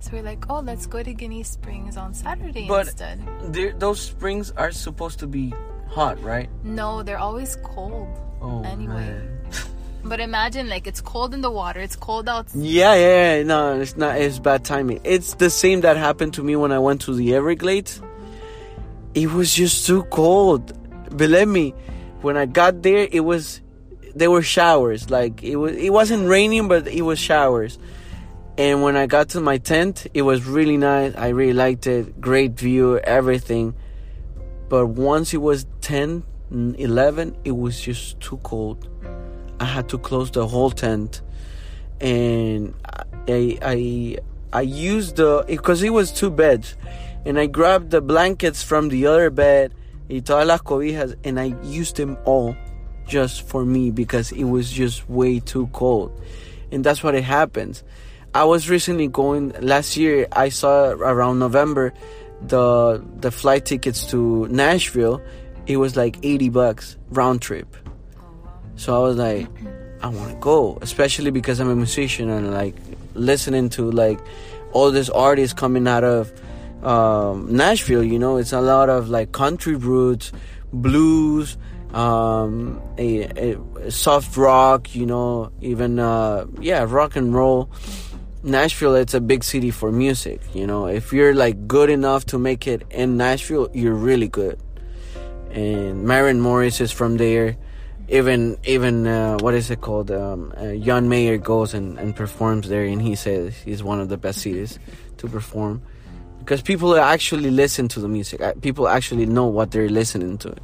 So 0.00 0.12
we're 0.14 0.22
like, 0.22 0.50
oh, 0.50 0.60
let's 0.60 0.86
go 0.86 1.02
to 1.02 1.14
Ginnie 1.14 1.44
Springs 1.44 1.96
on 1.96 2.12
Saturday 2.12 2.66
but 2.66 2.88
instead. 2.88 3.78
those 3.78 4.00
springs 4.00 4.50
are 4.56 4.72
supposed 4.72 5.20
to 5.20 5.28
be 5.28 5.54
hot, 5.88 6.20
right? 6.22 6.50
No, 6.64 7.02
they're 7.02 7.18
always 7.18 7.56
cold. 7.62 8.08
Oh, 8.40 8.62
anyway. 8.64 9.28
But 10.04 10.18
imagine 10.18 10.68
like 10.68 10.88
it's 10.88 11.00
cold 11.00 11.32
in 11.32 11.42
the 11.42 11.50
water, 11.50 11.78
it's 11.78 11.94
cold 11.94 12.28
outside. 12.28 12.60
Yeah, 12.60 12.94
yeah, 12.94 13.36
yeah, 13.36 13.42
no, 13.44 13.80
it's 13.80 13.96
not. 13.96 14.18
It's 14.18 14.40
bad 14.40 14.64
timing. 14.64 15.00
It's 15.04 15.34
the 15.34 15.48
same 15.48 15.82
that 15.82 15.96
happened 15.96 16.34
to 16.34 16.42
me 16.42 16.56
when 16.56 16.72
I 16.72 16.80
went 16.80 17.02
to 17.02 17.14
the 17.14 17.34
Everglades. 17.36 18.02
It 19.14 19.30
was 19.30 19.54
just 19.54 19.86
too 19.86 20.02
cold. 20.04 20.74
Believe 21.16 21.46
me, 21.46 21.70
when 22.20 22.36
I 22.36 22.46
got 22.46 22.82
there, 22.82 23.06
it 23.12 23.20
was 23.20 23.61
there 24.14 24.30
were 24.30 24.42
showers. 24.42 25.10
Like 25.10 25.42
it 25.42 25.56
was, 25.56 25.76
it 25.76 25.90
wasn't 25.90 26.28
raining, 26.28 26.68
but 26.68 26.86
it 26.88 27.02
was 27.02 27.18
showers. 27.18 27.78
And 28.58 28.82
when 28.82 28.96
I 28.96 29.06
got 29.06 29.30
to 29.30 29.40
my 29.40 29.58
tent, 29.58 30.06
it 30.12 30.22
was 30.22 30.44
really 30.44 30.76
nice. 30.76 31.14
I 31.16 31.28
really 31.28 31.54
liked 31.54 31.86
it. 31.86 32.20
Great 32.20 32.52
view, 32.52 32.98
everything. 32.98 33.74
But 34.68 34.88
once 34.88 35.32
it 35.32 35.38
was 35.38 35.66
10, 35.80 36.22
11, 36.50 37.36
it 37.44 37.52
was 37.52 37.80
just 37.80 38.20
too 38.20 38.36
cold 38.38 38.88
I 39.62 39.64
had 39.64 39.88
to 39.90 39.98
close 39.98 40.32
the 40.32 40.44
whole 40.44 40.72
tent, 40.72 41.22
and 42.00 42.74
I 43.28 43.58
I 43.62 44.16
I 44.52 44.62
used 44.62 45.16
the 45.16 45.44
because 45.46 45.84
it 45.84 45.90
was 45.90 46.10
two 46.10 46.32
beds, 46.32 46.74
and 47.24 47.38
I 47.38 47.46
grabbed 47.46 47.92
the 47.92 48.00
blankets 48.00 48.64
from 48.64 48.88
the 48.88 49.06
other 49.06 49.30
bed 49.30 49.72
y 50.10 50.18
todas 50.18 50.48
las 50.48 50.62
cobijas, 50.62 51.14
and 51.22 51.38
I 51.38 51.54
used 51.62 51.94
them 51.94 52.18
all 52.24 52.56
just 53.06 53.46
for 53.48 53.64
me 53.64 53.90
because 53.90 54.32
it 54.32 54.44
was 54.44 54.70
just 54.70 55.08
way 55.08 55.40
too 55.40 55.68
cold, 55.72 56.12
and 56.70 56.84
that's 56.84 57.02
what 57.02 57.14
it 57.14 57.24
happens. 57.24 57.82
I 58.34 58.44
was 58.44 58.70
recently 58.70 59.08
going 59.08 59.50
last 59.60 59.96
year. 59.96 60.26
I 60.32 60.48
saw 60.48 60.90
around 60.90 61.38
November 61.38 61.92
the 62.40 63.04
the 63.20 63.30
flight 63.30 63.64
tickets 63.66 64.06
to 64.06 64.48
Nashville. 64.48 65.20
It 65.66 65.76
was 65.76 65.96
like 65.96 66.18
eighty 66.22 66.48
bucks 66.48 66.96
round 67.10 67.42
trip 67.42 67.76
so 68.76 68.96
I 68.96 68.98
was 69.06 69.16
like, 69.16 69.46
I 70.02 70.08
want 70.08 70.30
to 70.30 70.36
go, 70.40 70.78
especially 70.82 71.30
because 71.30 71.60
I'm 71.60 71.68
a 71.68 71.76
musician 71.76 72.30
and 72.30 72.52
like 72.52 72.74
listening 73.14 73.68
to 73.70 73.90
like 73.90 74.18
all 74.72 74.90
these 74.90 75.10
artists 75.10 75.54
coming 75.54 75.86
out 75.86 76.04
of 76.04 76.32
um, 76.84 77.54
Nashville. 77.54 78.02
You 78.02 78.18
know, 78.18 78.38
it's 78.38 78.52
a 78.52 78.60
lot 78.60 78.88
of 78.88 79.08
like 79.08 79.32
country 79.32 79.76
roots, 79.76 80.32
blues, 80.72 81.56
um, 81.92 82.80
a, 82.98 83.22
a 83.22 83.90
soft 83.90 84.36
rock. 84.36 84.94
You 84.94 85.06
know, 85.06 85.52
even 85.60 85.98
uh, 85.98 86.46
yeah, 86.60 86.84
rock 86.88 87.16
and 87.16 87.34
roll. 87.34 87.70
Nashville, 88.44 88.96
it's 88.96 89.14
a 89.14 89.20
big 89.20 89.44
city 89.44 89.70
for 89.70 89.92
music. 89.92 90.40
You 90.52 90.66
know, 90.66 90.86
if 90.86 91.12
you're 91.12 91.32
like 91.34 91.68
good 91.68 91.90
enough 91.90 92.24
to 92.26 92.38
make 92.38 92.66
it 92.66 92.82
in 92.90 93.16
Nashville, 93.16 93.68
you're 93.72 93.94
really 93.94 94.26
good. 94.28 94.58
And 95.52 96.04
Maren 96.04 96.40
Morris 96.40 96.80
is 96.80 96.90
from 96.90 97.18
there. 97.18 97.56
Even 98.08 98.58
even 98.64 99.06
uh, 99.06 99.38
what 99.38 99.54
is 99.54 99.70
it 99.70 99.80
called? 99.80 100.10
Um, 100.10 100.52
uh, 100.56 100.74
John 100.74 101.08
Mayer 101.08 101.38
goes 101.38 101.72
and, 101.72 101.98
and 101.98 102.16
performs 102.16 102.68
there, 102.68 102.84
and 102.84 103.00
he 103.00 103.14
says 103.14 103.54
he's 103.56 103.82
one 103.82 104.00
of 104.00 104.08
the 104.08 104.16
best 104.18 104.40
cities 104.40 104.78
to 105.18 105.28
perform 105.28 105.80
because 106.40 106.60
people 106.60 106.96
actually 106.96 107.50
listen 107.50 107.86
to 107.88 108.00
the 108.00 108.08
music. 108.08 108.40
Uh, 108.40 108.52
People 108.60 108.88
actually 108.88 109.26
know 109.26 109.46
what 109.46 109.70
they're 109.70 109.88
listening 109.88 110.36
to. 110.38 110.54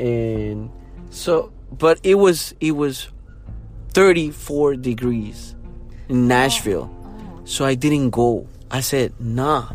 And 0.00 0.70
so, 1.10 1.52
but 1.70 2.00
it 2.02 2.14
was 2.14 2.54
it 2.58 2.72
was 2.72 3.08
34 3.92 4.76
degrees 4.76 5.54
in 6.08 6.24
oh. 6.24 6.26
Nashville. 6.26 6.90
So 7.44 7.64
I 7.64 7.74
didn't 7.74 8.10
go. 8.10 8.46
I 8.70 8.80
said, 8.80 9.12
nah. 9.20 9.72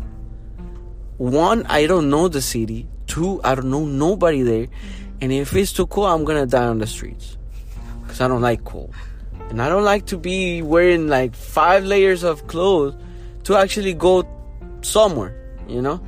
One, 1.18 1.64
I 1.66 1.86
don't 1.86 2.10
know 2.10 2.28
the 2.28 2.42
city. 2.42 2.88
Two, 3.06 3.40
I 3.44 3.54
don't 3.54 3.70
know 3.70 3.84
nobody 3.84 4.42
there. 4.42 4.66
And 5.20 5.32
if 5.32 5.54
it's 5.54 5.72
too 5.72 5.86
cold, 5.86 6.08
I'm 6.08 6.24
gonna 6.24 6.46
die 6.46 6.66
on 6.66 6.78
the 6.78 6.86
streets. 6.86 7.38
Because 8.02 8.20
I 8.20 8.28
don't 8.28 8.42
like 8.42 8.64
cold. 8.64 8.92
And 9.50 9.62
I 9.62 9.68
don't 9.68 9.84
like 9.84 10.06
to 10.06 10.18
be 10.18 10.60
wearing 10.60 11.08
like 11.08 11.34
five 11.34 11.84
layers 11.84 12.24
of 12.24 12.46
clothes 12.48 12.94
to 13.44 13.56
actually 13.56 13.94
go 13.94 14.26
somewhere, 14.82 15.34
you 15.68 15.80
know? 15.80 16.00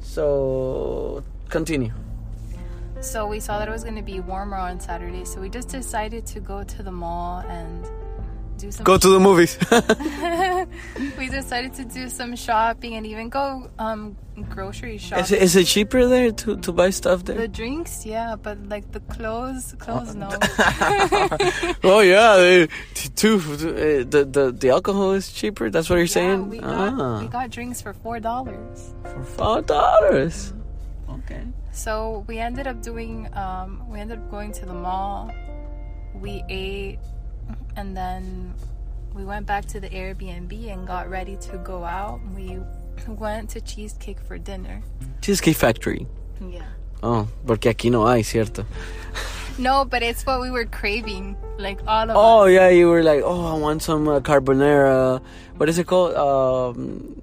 So, 0.00 1.22
continue. 1.48 1.92
So 3.04 3.26
we 3.26 3.38
saw 3.38 3.58
that 3.58 3.68
it 3.68 3.70
was 3.70 3.84
going 3.84 3.96
to 3.96 4.02
be 4.02 4.20
warmer 4.20 4.56
on 4.56 4.80
Saturday, 4.80 5.24
so 5.24 5.40
we 5.40 5.48
just 5.50 5.68
decided 5.68 6.24
to 6.26 6.40
go 6.40 6.64
to 6.64 6.82
the 6.82 6.90
mall 6.90 7.40
and 7.40 7.84
do 8.58 8.70
some. 8.72 8.82
Go 8.84 8.96
to 8.96 9.08
the 9.08 9.20
movies. 9.20 9.58
we 11.18 11.28
decided 11.28 11.74
to 11.74 11.84
do 11.84 12.08
some 12.08 12.34
shopping 12.34 12.94
and 12.94 13.06
even 13.06 13.28
go 13.28 13.70
um, 13.78 14.16
grocery 14.48 14.96
shopping. 14.96 15.22
is, 15.24 15.32
it, 15.32 15.42
is 15.42 15.56
it 15.56 15.66
cheaper 15.66 16.06
there 16.06 16.32
to, 16.32 16.56
to 16.56 16.72
buy 16.72 16.88
stuff 16.90 17.24
there? 17.26 17.36
the 17.36 17.46
drinks, 17.46 18.06
yeah, 18.06 18.36
but 18.36 18.58
like 18.68 18.90
the 18.92 19.00
clothes, 19.00 19.74
clothes, 19.78 20.14
no. 20.14 20.28
oh 21.84 22.00
yeah, 22.00 22.36
they, 22.36 22.66
t- 22.94 23.28
uh, 23.28 23.38
the, 24.08 24.26
the 24.30 24.56
the 24.58 24.70
alcohol 24.70 25.12
is 25.12 25.30
cheaper. 25.30 25.68
That's 25.68 25.90
what 25.90 25.96
you're 25.96 26.04
Yeah, 26.04 26.20
saying. 26.20 26.48
we 26.48 26.58
got, 26.58 26.94
ah, 27.00 27.20
we 27.20 27.28
got 27.28 27.50
drinks 27.50 27.82
for 27.82 27.92
four 27.92 28.18
dollars. 28.18 28.94
for 29.04 29.22
five 29.24 29.66
dollars. 29.66 30.54
Okay. 31.10 31.44
So 31.74 32.24
we 32.28 32.38
ended 32.38 32.66
up 32.66 32.80
doing, 32.82 33.28
um, 33.34 33.82
we 33.90 33.98
ended 33.98 34.18
up 34.18 34.30
going 34.30 34.52
to 34.52 34.64
the 34.66 34.72
mall. 34.72 35.30
We 36.14 36.44
ate, 36.48 37.00
and 37.76 37.96
then 37.96 38.54
we 39.12 39.24
went 39.24 39.46
back 39.46 39.64
to 39.66 39.80
the 39.80 39.88
Airbnb 39.90 40.52
and 40.72 40.86
got 40.86 41.10
ready 41.10 41.36
to 41.50 41.58
go 41.58 41.84
out. 41.84 42.20
We 42.34 42.58
went 43.08 43.50
to 43.50 43.60
Cheesecake 43.60 44.20
for 44.20 44.38
dinner. 44.38 44.82
Cheesecake 45.20 45.56
Factory. 45.56 46.06
Yeah. 46.40 46.62
Oh, 47.02 47.26
porque 47.44 47.64
aquí 47.68 47.90
no 47.90 48.06
hay, 48.06 48.22
cierto. 48.22 48.64
No, 49.58 49.84
but 49.84 50.02
it's 50.02 50.24
what 50.24 50.40
we 50.40 50.50
were 50.50 50.64
craving, 50.64 51.36
like 51.58 51.80
all 51.86 52.10
of 52.10 52.16
Oh 52.16 52.44
us. 52.46 52.52
yeah, 52.52 52.68
you 52.70 52.88
were 52.88 53.02
like, 53.02 53.22
oh, 53.24 53.54
I 53.54 53.58
want 53.58 53.82
some 53.82 54.08
uh, 54.08 54.20
carbonara. 54.20 55.20
What 55.56 55.68
is 55.68 55.78
it 55.78 55.86
called? 55.86 56.14
Um, 56.14 57.20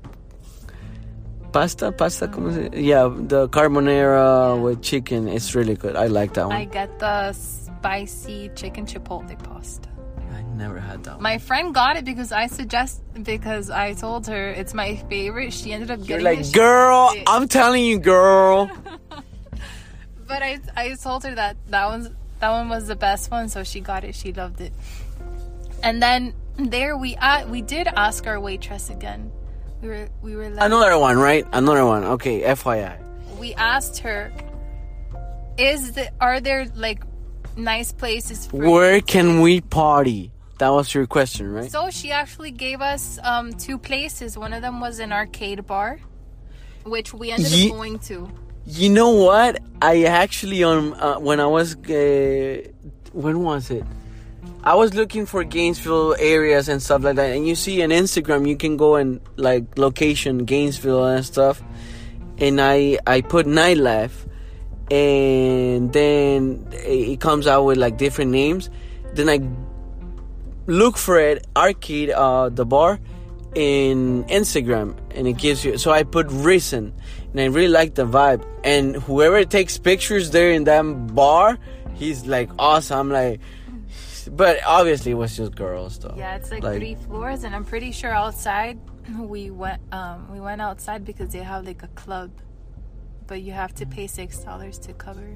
pasta, 1.51 1.91
pasta. 1.91 2.27
Como 2.27 2.51
se? 2.51 2.69
Yeah, 2.73 3.09
the 3.13 3.47
carbonara 3.49 4.55
Yeah. 4.55 4.61
with 4.63 4.81
chicken. 4.81 5.27
It's 5.27 5.53
really 5.55 5.75
good. 5.75 5.95
I 5.95 6.07
like 6.07 6.33
that 6.33 6.47
one. 6.47 6.55
I 6.55 6.65
get 6.65 6.99
the 6.99 7.33
spicy 7.33 8.49
chicken 8.55 8.85
chipotle 8.85 9.37
pasta. 9.43 9.89
I 10.33 10.41
never 10.55 10.79
had 10.79 11.03
that 11.05 11.15
one. 11.15 11.23
My 11.23 11.37
friend 11.37 11.73
got 11.73 11.97
it 11.97 12.05
because 12.05 12.31
I 12.31 12.47
suggest 12.47 13.01
because 13.23 13.69
I 13.69 13.93
told 13.93 14.27
her 14.27 14.49
it's 14.49 14.73
my 14.73 14.95
favorite. 15.09 15.51
She 15.53 15.73
ended 15.73 15.91
up 15.91 15.99
You're 15.99 16.19
getting 16.19 16.25
like, 16.25 16.39
it. 16.39 16.53
Girl. 16.53 17.11
I'm 17.27 17.47
telling 17.47 17.83
you, 17.85 17.99
girl. 17.99 18.69
But 20.27 20.41
I 20.43 20.59
I 20.77 20.95
told 20.95 21.23
her 21.23 21.35
that 21.35 21.57
that 21.67 21.85
one's 21.87 22.09
that 22.39 22.49
one 22.49 22.69
was 22.69 22.87
the 22.87 22.95
best 22.95 23.29
one, 23.29 23.49
so 23.49 23.63
she 23.63 23.81
got 23.81 24.03
it. 24.05 24.15
She 24.15 24.31
loved 24.31 24.61
it. 24.61 24.71
And 25.83 26.01
then 26.01 26.33
there 26.55 26.95
we 26.95 27.15
uh, 27.17 27.45
we 27.47 27.61
did 27.61 27.87
ask 27.87 28.25
our 28.27 28.39
waitress 28.39 28.89
again. 28.89 29.31
We 29.81 29.87
were 29.87 30.09
we 30.21 30.35
were 30.35 30.49
like 30.49 30.63
Another 30.65 30.97
one, 30.97 31.17
right? 31.17 31.45
Another 31.53 31.85
one. 31.85 32.03
Okay, 32.03 32.41
FYI. 32.41 32.97
we 33.39 33.53
asked 33.55 33.97
her, 33.99 34.31
is 35.57 35.93
the 35.93 36.11
are 36.21 36.39
there 36.39 36.67
like 36.75 37.03
nice 37.57 37.91
places 37.91 38.45
for 38.45 38.57
Where 38.57 39.01
can 39.01 39.41
we 39.41 39.61
party? 39.61 40.31
That 40.59 40.69
was 40.69 40.93
your 40.93 41.07
question, 41.07 41.51
right? 41.51 41.71
So 41.71 41.89
she 41.89 42.11
actually 42.11 42.51
gave 42.51 42.81
us 42.81 43.17
um, 43.23 43.51
two 43.53 43.79
places. 43.79 44.37
One 44.37 44.53
of 44.53 44.61
them 44.61 44.79
was 44.79 44.99
an 44.99 45.11
arcade 45.11 45.65
bar, 45.65 45.99
which 46.85 47.13
we 47.15 47.31
ended 47.31 47.51
Ye- 47.51 47.69
up 47.71 47.75
going 47.75 47.97
to. 47.99 48.29
You 48.67 48.89
know 48.89 49.09
what? 49.09 49.59
I 49.81 50.03
actually 50.03 50.61
on 50.63 50.93
uh, 50.93 51.17
when 51.17 51.39
I 51.39 51.47
was 51.47 51.75
uh, 51.75 52.61
when 53.13 53.41
was 53.41 53.71
it? 53.71 53.83
I 54.63 54.75
was 54.75 54.93
looking 54.93 55.25
for 55.25 55.43
Gainesville 55.43 56.15
areas 56.19 56.69
and 56.69 56.81
stuff 56.81 57.03
like 57.03 57.15
that, 57.15 57.35
and 57.35 57.47
you 57.47 57.55
see 57.55 57.81
on 57.81 57.89
Instagram 57.89 58.47
you 58.47 58.55
can 58.55 58.77
go 58.77 58.95
and 58.95 59.19
like 59.35 59.77
location 59.77 60.45
Gainesville 60.45 61.05
and 61.05 61.25
stuff, 61.25 61.63
and 62.37 62.61
I 62.61 62.99
I 63.07 63.21
put 63.21 63.47
nightlife, 63.47 64.27
and 64.91 65.91
then 65.93 66.67
it 66.73 67.19
comes 67.19 67.47
out 67.47 67.63
with 67.63 67.77
like 67.77 67.97
different 67.97 68.31
names. 68.31 68.69
Then 69.13 69.29
I 69.29 69.41
look 70.67 70.95
for 70.95 71.19
it 71.19 71.45
arcade 71.55 72.11
uh 72.11 72.49
the 72.49 72.65
bar 72.65 72.99
in 73.55 74.23
Instagram 74.25 74.95
and 75.11 75.27
it 75.27 75.33
gives 75.33 75.65
you 75.65 75.77
so 75.77 75.91
I 75.91 76.03
put 76.03 76.27
Risen 76.29 76.93
and 77.31 77.39
I 77.41 77.45
really 77.45 77.67
like 77.67 77.95
the 77.95 78.05
vibe. 78.05 78.45
And 78.63 78.95
whoever 78.95 79.43
takes 79.43 79.77
pictures 79.77 80.31
there 80.31 80.51
in 80.51 80.65
that 80.65 80.83
bar 81.13 81.57
he's 81.95 82.25
like 82.25 82.49
awesome. 82.59 82.99
I'm 82.99 83.09
like 83.09 83.41
but 84.31 84.59
obviously 84.65 85.11
it 85.11 85.15
was 85.15 85.35
just 85.37 85.53
girls 85.55 85.99
though 85.99 86.15
Yeah, 86.17 86.35
it's 86.37 86.49
like, 86.51 86.63
Like- 86.63 86.77
three 86.79 86.95
floors, 86.95 87.43
and 87.43 87.53
I'm 87.55 87.65
pretty 87.65 87.91
sure 87.91 88.11
outside 88.11 88.79
we 89.19 89.49
went 89.51 89.81
um, 89.91 90.31
we 90.31 90.39
went 90.39 90.61
outside 90.61 91.03
because 91.05 91.29
they 91.35 91.43
have 91.43 91.65
like 91.65 91.83
a 91.83 91.87
club, 91.89 92.31
but 93.27 93.41
you 93.41 93.51
have 93.51 93.73
to 93.75 93.85
pay 93.85 94.07
six 94.07 94.39
dollars 94.39 94.77
to 94.85 94.93
cover. 94.93 95.29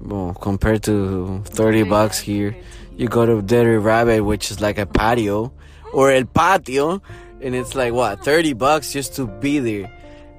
well 0.00 0.32
compared 0.48 0.82
to 0.84 1.42
30 1.44 1.82
bucks 1.84 2.18
Yeah, 2.26 2.34
here 2.34 2.50
you 2.96 3.06
go 3.08 3.26
to 3.26 3.42
Dirty 3.42 3.76
Rabbit 3.76 4.22
which 4.24 4.50
is 4.50 4.58
like 4.60 4.78
a 4.78 4.86
patio 4.86 5.52
or 5.92 6.10
El 6.10 6.24
Patio 6.24 7.02
and 7.42 7.54
it's 7.54 7.74
like 7.74 7.92
what 7.92 8.24
30 8.24 8.52
bucks 8.54 8.92
just 8.92 9.16
to 9.16 9.26
be 9.26 9.58
there 9.60 9.88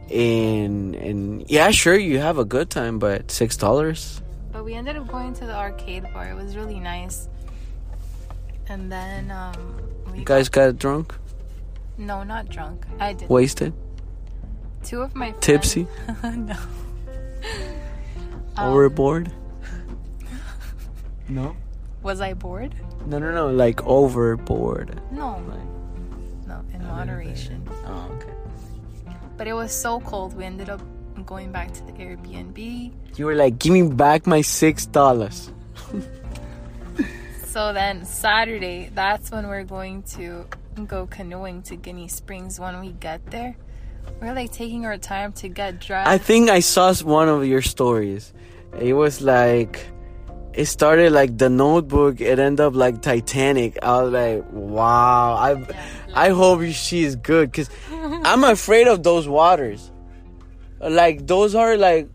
and 0.09 0.95
and 0.95 1.43
yeah 1.49 1.69
sure 1.71 1.95
you 1.95 2.19
have 2.19 2.37
a 2.37 2.45
good 2.45 2.69
time 2.69 2.99
but 2.99 3.29
six 3.31 3.55
dollars 3.57 4.21
But 4.51 4.65
we 4.65 4.73
ended 4.73 4.97
up 4.97 5.07
going 5.07 5.33
to 5.39 5.45
the 5.45 5.55
arcade 5.55 6.03
bar. 6.13 6.25
It 6.33 6.35
was 6.35 6.55
really 6.57 6.79
nice. 6.79 7.29
And 8.69 8.91
then 8.91 9.31
um, 9.31 9.53
we 10.11 10.19
you 10.19 10.25
guys 10.25 10.49
got 10.49 10.77
drunk 10.77 11.15
no, 11.97 12.23
not 12.23 12.49
drunk. 12.49 12.85
I 12.99 13.13
did. 13.13 13.29
wasted 13.29 13.73
Two 14.83 15.01
of 15.01 15.13
my 15.13 15.27
friends, 15.31 15.45
tipsy 15.45 15.87
no. 16.23 16.55
Um, 18.57 18.73
overboard 18.73 19.31
no 21.29 21.55
Was 22.01 22.21
I 22.21 22.33
bored? 22.33 22.75
no 23.05 23.19
no 23.19 23.31
no 23.31 23.47
like 23.49 23.83
overboard 23.85 24.99
No, 25.11 25.39
no, 26.47 26.61
in 26.73 26.83
moderation. 26.87 27.67
oh 27.85 28.11
okay 28.15 28.33
But 29.37 29.47
it 29.47 29.53
was 29.53 29.71
so 29.71 29.99
cold. 30.01 30.35
We 30.35 30.43
ended 30.45 30.69
up 30.69 30.81
going 31.25 31.51
back 31.51 31.71
to 31.73 31.83
the 31.85 31.91
Airbnb. 31.93 32.57
you 33.17 33.25
were 33.25 33.35
like 33.35 33.59
give 33.59 33.73
me 33.73 33.83
back 33.83 34.25
my 34.27 34.41
six 34.41 34.85
dollars 34.85 35.51
So 37.51 37.73
then 37.73 38.05
Saturday, 38.05 38.89
that's 38.95 39.29
when 39.29 39.45
we're 39.45 39.65
going 39.65 40.03
to 40.15 40.47
go 40.87 41.05
canoeing 41.05 41.63
to 41.63 41.75
Ginnie 41.75 42.07
Springs 42.07 42.61
when 42.61 42.79
we 42.79 42.93
get 42.93 43.25
there. 43.29 43.57
We're 44.21 44.33
like 44.33 44.53
taking 44.53 44.85
our 44.85 44.97
time 44.97 45.33
to 45.33 45.49
get 45.49 45.81
dressed. 45.81 46.07
I 46.07 46.17
think 46.17 46.49
I 46.49 46.61
saw 46.61 46.93
one 47.03 47.27
of 47.27 47.45
your 47.45 47.61
stories. 47.61 48.31
It 48.79 48.93
was 48.93 49.21
like 49.21 49.85
it 50.53 50.67
started 50.67 51.11
like 51.11 51.37
the 51.37 51.49
notebook, 51.49 52.21
it 52.21 52.39
ended 52.39 52.61
up 52.61 52.73
like 52.73 53.01
Titanic. 53.01 53.77
I 53.83 54.01
was 54.01 54.13
like, 54.13 54.45
wow. 54.49 55.33
I 55.33 56.27
I 56.27 56.29
hope 56.29 56.63
she's 56.71 57.17
good 57.17 57.51
cuz 57.51 57.69
I'm 57.91 58.45
afraid 58.45 58.87
of 58.87 59.03
those 59.03 59.27
waters. 59.27 59.91
Like 60.79 61.27
those 61.27 61.53
are 61.53 61.75
like 61.75 62.07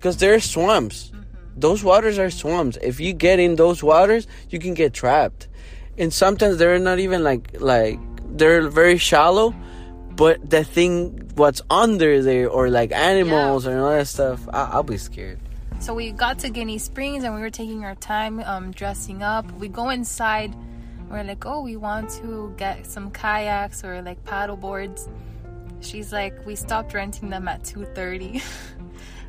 cuz 0.00 0.16
they're 0.16 0.40
swamps. 0.40 1.12
Those 1.56 1.82
waters 1.84 2.18
are 2.18 2.30
swamps. 2.30 2.78
If 2.82 3.00
you 3.00 3.12
get 3.12 3.38
in 3.38 3.56
those 3.56 3.82
waters, 3.82 4.26
you 4.48 4.58
can 4.58 4.74
get 4.74 4.92
trapped. 4.94 5.48
And 5.98 6.12
sometimes 6.12 6.56
they're 6.58 6.78
not 6.78 6.98
even 6.98 7.22
like 7.22 7.60
like 7.60 7.98
they're 8.36 8.68
very 8.68 8.96
shallow, 8.98 9.54
but 10.12 10.48
the 10.48 10.64
thing 10.64 11.30
what's 11.34 11.60
under 11.68 12.22
there 12.22 12.48
or 12.48 12.70
like 12.70 12.92
animals 12.92 13.64
Yeah. 13.66 13.72
and 13.72 13.80
all 13.80 13.90
that 13.90 14.06
stuff, 14.06 14.48
I, 14.52 14.70
I'll 14.72 14.82
be 14.82 14.96
scared. 14.98 15.38
So 15.80 15.94
we 15.94 16.12
got 16.12 16.38
to 16.40 16.50
Ginnie 16.50 16.78
Springs 16.78 17.24
and 17.24 17.34
we 17.34 17.40
were 17.40 17.50
taking 17.50 17.84
our 17.84 17.94
time 17.96 18.40
um, 18.40 18.70
dressing 18.72 19.22
up. 19.22 19.50
We 19.52 19.68
go 19.68 19.88
inside. 19.90 20.54
We're 21.10 21.24
like, 21.24 21.44
oh, 21.46 21.60
we 21.62 21.76
want 21.76 22.10
to 22.22 22.54
get 22.56 22.86
some 22.86 23.10
kayaks 23.10 23.82
or 23.82 24.00
like 24.02 24.22
paddle 24.24 24.56
boards. 24.56 25.08
She's 25.80 26.12
like, 26.12 26.46
we 26.46 26.54
stopped 26.54 26.92
renting 26.94 27.30
them 27.30 27.48
at 27.48 27.64
two 27.64 27.84
thirty, 27.94 28.42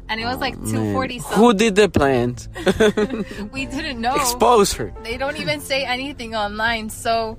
and 0.09 0.19
it 0.19 0.25
was 0.25 0.39
like 0.39 0.55
two 0.65 0.81
Man, 0.81 0.93
forty 0.93 1.19
Who 1.19 1.53
did 1.53 1.75
the 1.75 1.89
plans? 1.89 2.49
We 3.51 3.65
didn't 3.65 4.01
know. 4.01 4.15
Expose 4.15 4.73
her. 4.73 4.93
They 5.03 5.17
don't 5.17 5.37
even 5.37 5.59
say 5.61 5.85
anything 5.85 6.35
online. 6.35 6.89
So, 6.89 7.37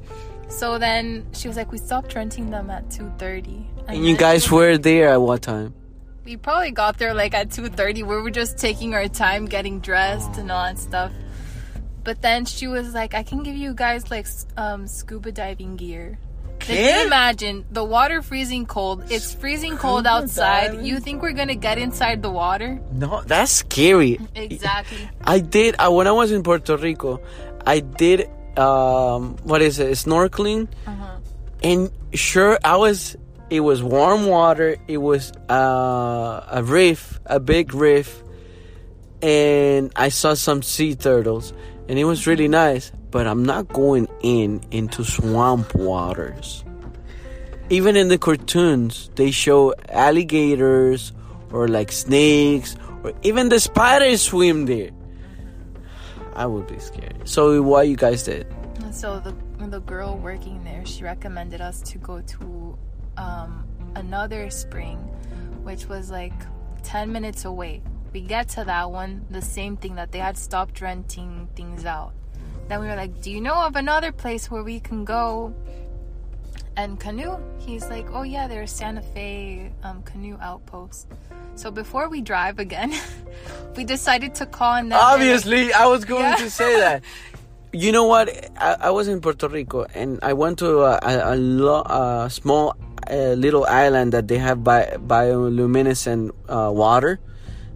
so 0.49 0.79
then 0.79 1.27
she 1.33 1.49
was 1.49 1.57
like, 1.57 1.73
we 1.73 1.79
stopped 1.79 2.15
renting 2.15 2.51
them 2.51 2.71
at 2.71 2.91
two 2.91 3.11
thirty. 3.19 3.67
And 3.89 4.07
you 4.07 4.17
guys 4.17 4.51
were 4.51 4.79
there 4.79 5.09
at 5.11 5.21
what 5.21 5.43
time? 5.43 5.75
we 6.25 6.37
probably 6.37 6.71
got 6.71 6.99
there 6.99 7.15
like 7.15 7.35
at 7.35 7.49
2.30 7.49 7.97
we 7.97 8.03
were 8.03 8.31
just 8.31 8.57
taking 8.59 8.95
our 8.95 9.09
time 9.09 9.45
getting 9.47 9.81
dressed 9.81 10.37
and 10.37 10.53
all 10.53 10.63
that 10.63 10.79
stuff 10.79 11.11
but 12.05 12.23
then 12.23 12.45
she 12.45 12.69
was 12.69 12.95
like 12.95 13.15
i 13.15 13.23
can 13.23 13.43
give 13.43 13.57
you 13.57 13.75
guys 13.75 14.11
like 14.11 14.27
um, 14.57 14.87
scuba 14.87 15.33
diving 15.33 15.77
gear 15.77 16.19
can 16.63 16.77
you 16.77 17.07
imagine 17.07 17.65
the 17.71 17.85
water 17.85 18.23
freezing 18.23 18.65
cold 18.67 19.05
it's 19.11 19.35
freezing 19.35 19.77
cold 19.77 20.07
outside 20.07 20.85
you 20.87 21.01
think 21.01 21.23
we're 21.23 21.33
gonna 21.33 21.55
get 21.55 21.77
inside 21.79 22.23
the 22.23 22.31
water 22.31 22.81
No, 22.93 23.23
that's 23.27 23.53
scary. 23.53 24.19
exactly 24.35 25.09
I 25.25 25.39
did 25.41 25.77
uh, 25.79 25.91
when 25.91 26.07
I 26.07 26.13
was 26.13 26.31
in 26.33 26.43
Puerto 26.43 26.77
Rico. 26.77 27.21
I 27.67 27.81
did 27.81 28.29
um, 28.59 29.37
what 29.45 29.63
is 29.63 29.79
it? 29.79 29.91
Snorkeling, 29.97 30.69
Uh-huh. 30.87 31.17
and 31.63 31.91
sure, 32.13 32.59
I 32.65 32.77
was. 32.77 33.17
It 33.51 33.61
was 33.61 33.83
warm 33.83 34.27
water. 34.27 34.77
It 34.89 34.99
was 34.99 35.33
uh, 35.49 36.45
a 36.59 36.63
reef, 36.63 37.21
a 37.27 37.39
big 37.41 37.73
reef, 37.75 38.23
and 39.23 39.93
I 39.97 40.09
saw 40.09 40.35
some 40.35 40.63
sea 40.63 40.95
turtles, 40.95 41.53
and 41.93 41.99
it 41.99 42.05
was 42.05 42.27
really 42.27 42.49
nice. 42.49 42.91
But 43.11 43.27
I'm 43.27 43.45
not 43.45 43.69
going 43.69 44.09
in 44.23 44.63
into 44.71 45.05
swamp 45.05 45.75
waters. 45.75 46.65
Even 47.69 47.97
in 47.97 48.09
the 48.09 48.17
cartoons, 48.17 49.11
they 49.17 49.31
show 49.31 49.75
alligators 49.91 51.13
or 51.51 51.69
like 51.69 51.93
snakes, 51.93 52.77
or 53.05 53.13
even 53.23 53.51
the 53.51 53.61
spiders 53.61 54.23
swim 54.23 54.65
there. 54.65 54.89
I 56.35 56.47
would 56.47 56.67
be 56.67 56.79
scared. 56.79 57.29
So 57.29 57.61
what 57.61 57.87
you 57.89 57.97
guys 57.97 58.23
did? 58.23 58.47
So 58.91 59.21
the 59.21 59.37
the 59.69 59.81
girl 59.81 60.17
working 60.17 60.65
there, 60.65 60.87
she 60.87 61.05
recommended 61.05 61.61
us 61.61 61.83
to 61.93 61.99
go 61.99 62.23
to 62.23 62.79
um, 63.19 63.69
another 63.97 64.49
spring, 64.49 64.97
which 65.63 65.91
was 65.91 66.11
like 66.11 66.33
ten 66.83 67.13
minutes 67.13 67.45
away. 67.45 67.83
We 68.13 68.21
get 68.21 68.49
to 68.51 68.65
that 68.65 68.91
one, 68.91 69.25
the 69.31 69.41
same 69.43 69.77
thing 69.77 69.95
that 69.97 70.13
they 70.13 70.19
had 70.19 70.37
stopped 70.37 70.81
renting 70.81 71.49
things 71.57 71.85
out. 71.87 72.13
Then 72.69 72.81
we 72.81 72.87
were 72.87 72.97
like, 72.97 73.23
"Do 73.23 73.31
you 73.31 73.41
know 73.41 73.55
of 73.55 73.75
another 73.77 74.13
place 74.13 74.51
where 74.51 74.63
we 74.63 74.81
can 74.81 75.05
go 75.05 75.55
and 76.77 76.99
canoe?" 77.01 77.37
He's 77.59 77.89
like, 77.89 78.07
"Oh 78.13 78.23
yeah, 78.23 78.49
there's 78.49 78.71
Santa 78.71 79.03
Fe 79.03 79.73
um, 79.83 80.03
canoe 80.03 80.37
outpost." 80.41 81.07
So 81.55 81.71
before 81.71 82.09
we 82.09 82.21
drive 82.21 82.59
again, 82.59 82.93
we 83.77 83.85
decided 83.85 84.35
to 84.37 84.47
call 84.47 84.75
and 84.75 84.91
then 84.93 84.99
we're 84.99 85.05
like- 85.05 85.15
Obviously, 85.15 85.73
I 85.73 85.87
was 85.87 86.05
going 86.05 86.25
Yeah. 86.25 86.37
to 86.37 86.51
say 86.51 86.77
that. 86.81 87.03
You 87.75 87.91
know 87.91 88.05
what? 88.05 88.29
I, 88.61 88.77
I 88.81 88.91
was 88.91 89.09
in 89.09 89.23
Puerto 89.23 89.49
Rico 89.49 89.87
and 89.95 90.19
I 90.23 90.35
went 90.35 90.59
to 90.59 90.83
a, 90.85 91.01
a, 91.01 91.33
a, 91.33 91.37
lo, 91.37 91.81
a 91.81 92.29
small 92.29 92.77
uh, 93.11 93.33
little 93.33 93.65
island 93.65 94.13
that 94.13 94.29
they 94.29 94.37
have 94.37 94.63
bi- 94.63 94.93
bioluminescent 95.01 96.33
uh, 96.51 96.69
water. 96.71 97.19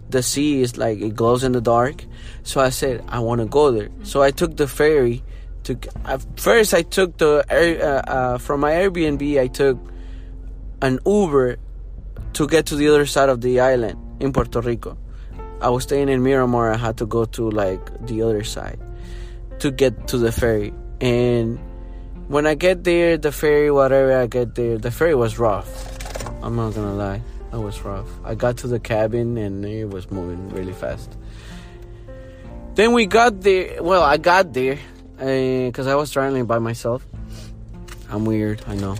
The 0.09 0.23
sea 0.23 0.61
is 0.61 0.77
like 0.77 0.99
it 0.99 1.15
glows 1.15 1.43
in 1.43 1.51
the 1.51 1.61
dark. 1.61 2.05
So 2.43 2.61
I 2.61 2.69
said 2.69 3.03
I 3.07 3.19
want 3.19 3.41
to 3.41 3.47
go 3.47 3.71
there. 3.71 3.89
So 4.03 4.21
I 4.21 4.31
took 4.31 4.57
the 4.57 4.67
ferry. 4.67 5.23
To 5.63 5.77
at 6.05 6.25
first 6.39 6.73
I 6.73 6.81
took 6.81 7.17
the 7.17 7.45
air, 7.49 7.83
uh, 7.83 8.01
uh, 8.01 8.37
from 8.37 8.61
my 8.61 8.71
Airbnb. 8.71 9.39
I 9.39 9.47
took 9.47 9.77
an 10.81 10.99
Uber 11.05 11.57
to 12.33 12.47
get 12.47 12.67
to 12.67 12.75
the 12.75 12.87
other 12.87 13.05
side 13.05 13.29
of 13.29 13.41
the 13.41 13.59
island 13.59 13.99
in 14.19 14.31
Puerto 14.31 14.61
Rico. 14.61 14.97
I 15.59 15.69
was 15.69 15.83
staying 15.83 16.09
in 16.09 16.23
Miramar. 16.23 16.71
I 16.71 16.77
had 16.77 16.97
to 16.97 17.05
go 17.05 17.25
to 17.25 17.49
like 17.49 18.05
the 18.05 18.21
other 18.21 18.43
side 18.43 18.79
to 19.59 19.71
get 19.71 20.07
to 20.09 20.17
the 20.17 20.31
ferry. 20.31 20.73
And 21.01 21.59
when 22.27 22.45
I 22.45 22.55
get 22.55 22.83
there, 22.83 23.17
the 23.17 23.31
ferry, 23.31 23.71
whatever 23.71 24.15
I 24.15 24.27
get 24.27 24.55
there, 24.55 24.77
the 24.77 24.91
ferry 24.91 25.15
was 25.15 25.39
rough. 25.39 25.67
I'm 26.43 26.55
not 26.55 26.75
gonna 26.75 26.93
lie, 26.93 27.21
it 27.57 27.63
was 27.63 27.81
rough. 27.81 28.07
I 28.23 28.35
got 28.35 28.57
to 28.57 28.67
the 28.67 28.79
cabin 28.79 29.37
and 29.37 29.65
it 29.65 29.89
was 29.89 30.09
moving 30.11 30.49
really 30.49 30.73
fast. 30.73 31.17
Then 32.75 32.93
we 32.93 33.05
got 33.07 33.41
there. 33.41 33.81
Well, 33.81 34.03
I 34.03 34.17
got 34.17 34.53
there 34.53 34.77
eh, 35.19 35.65
because 35.65 35.87
I 35.87 35.95
was 35.95 36.11
traveling 36.11 36.45
by 36.45 36.59
myself. 36.59 37.05
I'm 38.09 38.25
weird, 38.25 38.63
I 38.67 38.75
know. 38.75 38.95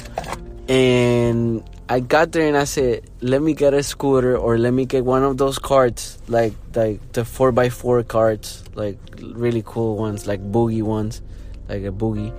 And 0.67 1.63
I 1.87 2.01
got 2.01 2.31
there 2.31 2.47
and 2.47 2.57
I 2.57 2.65
said, 2.65 3.09
"Let 3.21 3.41
me 3.41 3.53
get 3.53 3.73
a 3.73 3.83
scooter 3.83 4.35
or 4.35 4.57
let 4.57 4.73
me 4.73 4.85
get 4.85 5.05
one 5.05 5.23
of 5.23 5.37
those 5.37 5.59
carts, 5.59 6.17
like 6.27 6.53
like 6.75 6.99
the 7.13 7.23
four 7.23 7.57
x 7.57 7.75
four 7.75 8.03
carts, 8.03 8.63
like 8.75 8.97
really 9.21 9.63
cool 9.65 9.95
ones, 9.95 10.27
like 10.27 10.41
boogie 10.51 10.83
ones, 10.83 11.21
like 11.69 11.83
a 11.83 11.91
boogie." 11.91 12.33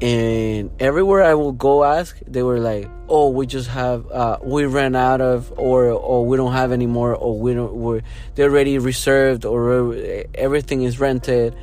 And 0.00 0.70
everywhere 0.78 1.22
I 1.22 1.34
will 1.34 1.52
go 1.52 1.82
ask, 1.82 2.18
they 2.26 2.42
were 2.42 2.60
like, 2.60 2.86
"Oh, 3.08 3.30
we 3.30 3.46
just 3.46 3.68
have, 3.68 4.06
uh, 4.10 4.38
we 4.42 4.66
ran 4.66 4.94
out 4.94 5.22
of, 5.22 5.52
or 5.56 5.86
or 5.88 6.26
we 6.26 6.36
don't 6.36 6.52
have 6.52 6.70
any 6.70 6.86
more, 6.86 7.14
or 7.14 7.40
we 7.40 7.54
don't, 7.54 7.72
we're 7.72 8.02
they're 8.34 8.50
already 8.50 8.76
reserved, 8.78 9.46
or 9.46 9.72
uh, 9.72 10.24
everything 10.34 10.82
is 10.82 11.00
rented." 11.00 11.56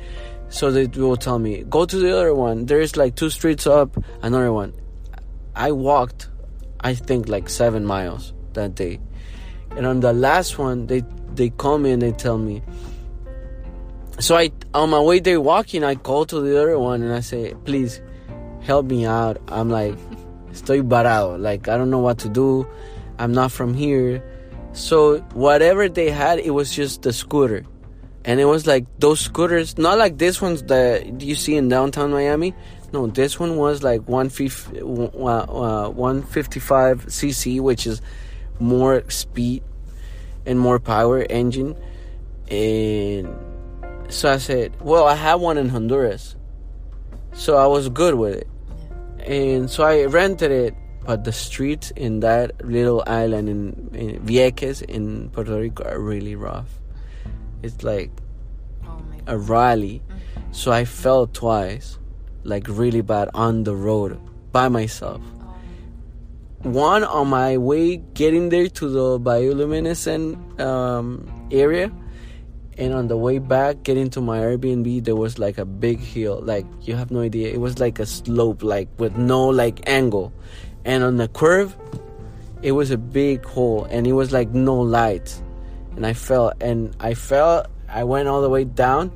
So 0.48 0.72
they 0.72 0.86
will 0.86 1.16
tell 1.16 1.38
me, 1.38 1.62
"Go 1.62 1.84
to 1.86 1.96
the 1.96 2.10
other 2.12 2.34
one. 2.34 2.66
There's 2.66 2.96
like 2.96 3.14
two 3.14 3.30
streets 3.30 3.68
up, 3.68 3.96
another 4.20 4.52
one." 4.52 4.72
I 5.54 5.70
walked, 5.70 6.28
I 6.80 6.94
think 6.94 7.28
like 7.28 7.48
seven 7.48 7.86
miles 7.86 8.32
that 8.54 8.74
day, 8.74 8.98
and 9.76 9.86
on 9.86 10.00
the 10.00 10.12
last 10.12 10.58
one, 10.58 10.88
they 10.88 11.04
they 11.34 11.50
call 11.50 11.78
me 11.78 11.92
and 11.92 12.02
they 12.02 12.10
tell 12.10 12.38
me. 12.38 12.62
So 14.18 14.36
I 14.36 14.50
on 14.74 14.90
my 14.90 15.00
way 15.00 15.20
there 15.20 15.40
walking, 15.40 15.84
I 15.84 15.94
call 15.94 16.24
to 16.26 16.40
the 16.40 16.60
other 16.60 16.78
one 16.80 17.02
and 17.02 17.12
I 17.12 17.20
say, 17.20 17.54
"Please, 17.64 18.00
help 18.64 18.86
me 18.86 19.06
out." 19.06 19.38
I'm 19.48 19.70
like, 19.70 19.94
"Estoy 20.52 20.82
parado. 20.82 21.38
Like 21.40 21.68
I 21.68 21.76
don't 21.76 21.90
know 21.90 22.00
what 22.00 22.18
to 22.18 22.28
do. 22.28 22.66
I'm 23.18 23.32
not 23.32 23.52
from 23.52 23.74
here." 23.74 24.22
So 24.74 25.18
whatever 25.34 25.88
they 25.88 26.10
had, 26.10 26.40
it 26.40 26.50
was 26.50 26.74
just 26.74 27.02
the 27.02 27.12
scooter, 27.12 27.64
and 28.24 28.40
it 28.40 28.46
was 28.46 28.66
like 28.66 28.86
those 28.98 29.20
scooters, 29.20 29.78
not 29.78 29.98
like 29.98 30.18
this 30.18 30.42
ones 30.42 30.64
that 30.64 31.20
you 31.22 31.36
see 31.36 31.54
in 31.54 31.68
downtown 31.68 32.10
Miami. 32.10 32.54
No, 32.92 33.06
this 33.06 33.38
one 33.38 33.56
was 33.56 33.82
like 33.82 34.08
150, 34.08 34.80
uh, 34.80 35.90
155 35.90 37.06
cc, 37.06 37.60
which 37.60 37.86
is 37.86 38.00
more 38.58 39.08
speed 39.10 39.62
and 40.46 40.58
more 40.58 40.78
power 40.78 41.24
engine. 41.28 41.76
And 42.48 43.34
so 44.08 44.30
I 44.30 44.38
said, 44.38 44.80
well, 44.80 45.06
I 45.06 45.14
had 45.14 45.36
one 45.36 45.58
in 45.58 45.68
Honduras, 45.68 46.36
so 47.32 47.56
I 47.56 47.66
was 47.66 47.88
good 47.88 48.14
with 48.14 48.34
it. 48.34 48.48
And 49.24 49.70
so 49.70 49.84
I 49.84 50.04
rented 50.04 50.50
it, 50.50 50.74
but 51.04 51.24
the 51.24 51.32
streets 51.32 51.90
in 51.92 52.20
that 52.20 52.64
little 52.64 53.02
island 53.06 53.48
in, 53.48 53.90
in 53.94 54.20
Vieques 54.20 54.82
in 54.82 55.30
Puerto 55.30 55.58
Rico 55.58 55.84
are 55.84 55.98
really 55.98 56.36
rough. 56.36 56.68
It's 57.62 57.82
like 57.82 58.10
oh 58.84 59.02
a 59.26 59.38
rally. 59.38 60.02
So 60.52 60.70
I 60.72 60.84
fell 60.84 61.26
twice, 61.26 61.98
like 62.42 62.68
really 62.68 63.00
bad 63.00 63.30
on 63.34 63.64
the 63.64 63.74
road 63.74 64.20
by 64.52 64.68
myself. 64.68 65.20
One 66.62 67.04
on 67.04 67.28
my 67.28 67.56
way 67.58 67.96
getting 68.14 68.48
there 68.48 68.68
to 68.68 68.88
the 68.88 69.20
bioluminescent 69.20 70.60
um, 70.60 71.48
area, 71.50 71.90
and 72.78 72.92
on 72.92 73.08
the 73.08 73.16
way 73.16 73.38
back 73.38 73.82
getting 73.82 74.10
to 74.10 74.20
my 74.20 74.38
Airbnb, 74.38 75.04
there 75.04 75.16
was 75.16 75.38
like 75.38 75.58
a 75.58 75.64
big 75.64 75.98
hill. 75.98 76.40
Like 76.42 76.66
you 76.82 76.96
have 76.96 77.10
no 77.10 77.20
idea. 77.20 77.52
It 77.52 77.60
was 77.60 77.78
like 77.78 77.98
a 77.98 78.06
slope, 78.06 78.62
like 78.62 78.88
with 78.98 79.16
no 79.16 79.48
like 79.48 79.88
angle, 79.88 80.32
and 80.84 81.02
on 81.04 81.16
the 81.16 81.28
curve, 81.28 81.76
it 82.62 82.72
was 82.72 82.90
a 82.90 82.98
big 82.98 83.44
hole, 83.44 83.84
and 83.90 84.06
it 84.06 84.12
was 84.12 84.32
like 84.32 84.50
no 84.50 84.76
light 84.76 85.40
And 85.96 86.06
I 86.06 86.12
fell, 86.12 86.52
and 86.60 86.94
I 87.00 87.14
fell. 87.14 87.66
I 87.88 88.02
went 88.04 88.26
all 88.26 88.42
the 88.42 88.50
way 88.50 88.64
down, 88.64 89.12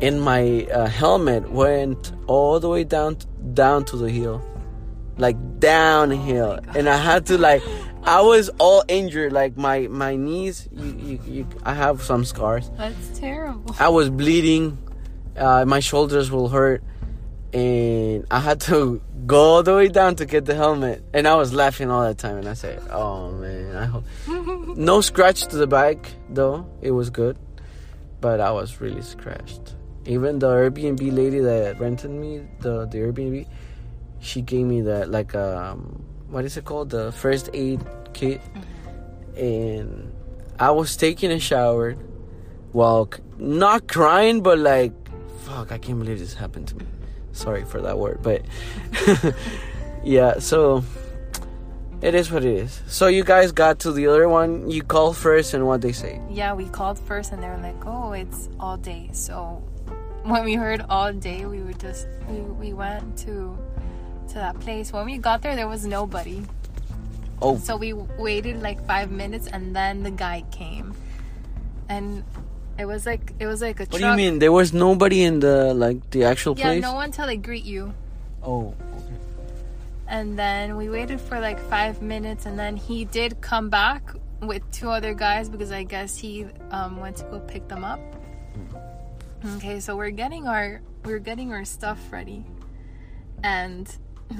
and 0.00 0.22
my 0.22 0.66
uh, 0.72 0.86
helmet 0.86 1.50
went 1.50 2.12
all 2.26 2.60
the 2.60 2.68
way 2.68 2.84
down 2.84 3.18
down 3.52 3.84
to 3.86 3.96
the 3.96 4.08
hill 4.08 4.42
like 5.18 5.36
downhill, 5.60 6.58
and 6.74 6.88
I 6.88 6.96
had 6.96 7.26
to 7.26 7.38
like. 7.38 7.62
I 8.04 8.20
was 8.20 8.50
all 8.58 8.84
injured, 8.86 9.32
like 9.32 9.56
my 9.56 9.88
my 9.88 10.16
knees. 10.16 10.68
You, 10.72 10.96
you, 10.98 11.20
you, 11.26 11.48
I 11.64 11.72
have 11.74 12.02
some 12.02 12.24
scars. 12.24 12.70
That's 12.76 13.18
terrible. 13.18 13.74
I 13.78 13.88
was 13.88 14.10
bleeding. 14.10 14.78
Uh, 15.36 15.64
my 15.64 15.80
shoulders 15.80 16.30
will 16.30 16.48
hurt, 16.48 16.84
and 17.52 18.26
I 18.30 18.40
had 18.40 18.60
to 18.62 19.00
go 19.26 19.40
all 19.40 19.62
the 19.62 19.74
way 19.74 19.88
down 19.88 20.16
to 20.16 20.26
get 20.26 20.44
the 20.44 20.54
helmet. 20.54 21.02
And 21.14 21.26
I 21.26 21.34
was 21.36 21.54
laughing 21.54 21.90
all 21.90 22.06
the 22.06 22.14
time. 22.14 22.36
And 22.36 22.48
I 22.48 22.54
said, 22.54 22.82
"Oh 22.90 23.30
man, 23.32 23.74
I 23.74 23.86
hope 23.86 24.04
no 24.76 25.00
scratch 25.00 25.46
to 25.46 25.56
the 25.56 25.66
bike 25.66 26.12
though. 26.28 26.66
It 26.82 26.90
was 26.90 27.08
good, 27.08 27.38
but 28.20 28.38
I 28.40 28.50
was 28.50 28.80
really 28.80 29.02
scratched. 29.02 29.76
Even 30.04 30.38
the 30.38 30.48
Airbnb 30.48 31.00
lady 31.10 31.38
that 31.40 31.80
rented 31.80 32.10
me 32.10 32.42
the 32.60 32.84
the 32.84 32.98
Airbnb, 32.98 33.46
she 34.20 34.42
gave 34.42 34.66
me 34.66 34.82
that 34.82 35.10
like 35.10 35.34
um 35.34 36.04
what 36.28 36.44
is 36.44 36.56
it 36.56 36.64
called 36.64 36.90
the 36.90 37.12
first 37.12 37.50
aid 37.52 37.80
kit, 38.12 38.40
mm-hmm. 38.40 39.38
and 39.38 40.12
I 40.58 40.70
was 40.70 40.96
taking 40.96 41.30
a 41.30 41.38
shower 41.38 41.92
while 42.72 43.08
c- 43.12 43.22
not 43.38 43.88
crying, 43.88 44.42
but 44.42 44.58
like, 44.58 44.92
fuck, 45.42 45.72
I 45.72 45.78
can't 45.78 45.98
believe 45.98 46.18
this 46.18 46.34
happened 46.34 46.68
to 46.68 46.76
me. 46.76 46.86
Sorry 47.32 47.64
for 47.64 47.80
that 47.82 47.98
word, 47.98 48.20
but 48.22 48.42
yeah, 50.04 50.38
so 50.38 50.84
it 52.04 52.14
is 52.14 52.30
what 52.30 52.44
it 52.44 52.54
is. 52.54 52.82
So 52.86 53.06
you 53.06 53.24
guys 53.24 53.50
got 53.50 53.78
to 53.80 53.92
the 53.92 54.06
other 54.08 54.28
one. 54.28 54.70
You 54.70 54.82
called 54.82 55.16
first, 55.16 55.54
and 55.54 55.66
what 55.66 55.80
they 55.80 55.92
say? 55.92 56.20
Yeah, 56.28 56.52
we 56.52 56.66
called 56.66 56.98
first 56.98 57.32
and 57.32 57.42
they 57.42 57.48
were 57.48 57.56
like, 57.56 57.86
oh, 57.86 58.12
it's 58.12 58.50
all 58.60 58.76
day. 58.76 59.08
So 59.12 59.62
when 60.24 60.44
we 60.44 60.54
heard 60.54 60.84
all 60.90 61.12
day, 61.12 61.46
we 61.46 61.62
were 61.62 61.72
just, 61.72 62.06
we, 62.28 62.40
we 62.40 62.72
went 62.74 63.16
to 63.18 63.56
to 64.28 64.34
that 64.34 64.58
place. 64.60 64.92
When 64.92 65.04
we 65.06 65.18
got 65.18 65.42
there, 65.42 65.56
there 65.56 65.68
was 65.68 65.86
nobody. 65.86 66.42
Oh, 67.42 67.58
So 67.58 67.76
we 67.76 67.92
waited 67.92 68.62
like 68.62 68.84
five 68.86 69.10
minutes 69.10 69.46
and 69.48 69.74
then 69.74 70.02
the 70.02 70.10
guy 70.10 70.44
came. 70.50 70.94
And 71.88 72.24
it 72.78 72.86
was 72.86 73.04
like, 73.06 73.32
it 73.38 73.46
was 73.46 73.60
like 73.60 73.80
a 73.80 73.84
what 73.84 74.00
truck. 74.00 74.00
do 74.00 74.06
you 74.08 74.16
mean? 74.30 74.38
There 74.38 74.52
was 74.52 74.72
nobody 74.72 75.22
in 75.24 75.40
the 75.40 75.74
like 75.74 76.10
the 76.10 76.24
actual 76.24 76.56
Yeah, 76.58 76.64
place? 76.66 76.82
no 76.82 76.94
one 76.94 77.10
to 77.12 77.26
like 77.26 77.42
greet 77.42 77.64
you. 77.64 77.92
Oh, 78.42 78.74
okay. 78.96 79.14
And 80.08 80.38
then 80.38 80.76
we 80.76 80.88
waited 80.88 81.20
for 81.20 81.40
like 81.40 81.58
five 81.70 82.02
minutes, 82.02 82.44
and 82.46 82.58
then 82.58 82.76
he 82.76 83.04
did 83.06 83.40
come 83.40 83.70
back 83.70 84.12
with 84.42 84.62
two 84.70 84.90
other 84.90 85.14
guys 85.14 85.48
because 85.48 85.72
I 85.72 85.82
guess 85.82 86.16
he 86.16 86.46
um, 86.70 87.00
went 87.00 87.16
to 87.18 87.24
go 87.24 87.40
pick 87.40 87.68
them 87.68 87.84
up. 87.84 88.00
Okay, 89.56 89.80
so 89.80 89.96
we're 89.96 90.10
getting 90.10 90.46
our 90.46 90.80
we're 91.04 91.18
getting 91.20 91.52
our 91.52 91.64
stuff 91.64 91.98
ready, 92.10 92.44
and 93.42 93.88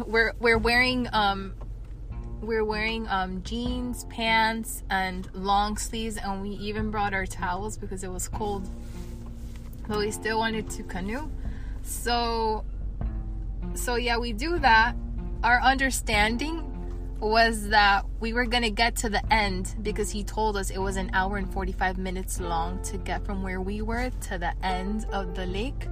we're 0.07 0.33
we're 0.38 0.59
wearing 0.59 1.09
um 1.12 1.54
we're 2.40 2.64
wearing 2.64 3.09
um 3.09 3.42
jeans, 3.42 4.04
pants, 4.04 4.83
and 4.90 5.28
long 5.35 5.76
sleeves, 5.76 6.16
and 6.16 6.42
we 6.42 6.50
even 6.50 6.90
brought 6.90 7.14
our 7.14 7.26
towels 7.26 7.76
because 7.76 8.04
it 8.04 8.11
was 8.11 8.28
cold. 8.28 8.68
But 9.88 9.98
we 9.98 10.11
still 10.11 10.38
wanted 10.38 10.70
to 10.70 10.83
canoe, 10.83 11.30
so 11.83 12.64
so 13.74 13.96
yeah, 13.96 14.18
we 14.18 14.33
do 14.33 14.59
that. 14.59 14.94
Our 15.42 15.61
understanding 15.61 16.70
was 17.20 17.68
that 17.68 18.04
we 18.20 18.33
were 18.33 18.46
gonna 18.46 18.70
get 18.70 18.96
to 18.96 19.09
the 19.09 19.33
end 19.33 19.74
because 19.83 20.11
he 20.11 20.24
told 20.24 20.57
us 20.57 20.70
it 20.70 20.78
was 20.78 20.96
an 20.96 21.11
hour 21.12 21.37
and 21.37 21.50
45 21.52 21.96
minutes 21.96 22.40
long 22.40 22.83
to 22.85 22.98
get 22.98 23.24
from 23.24 23.42
where 23.42 23.61
we 23.61 23.80
were 23.83 24.11
to 24.28 24.38
the 24.38 24.52
end 24.62 25.07
of 25.12 25.35
the 25.35 25.46
lake. 25.46 25.88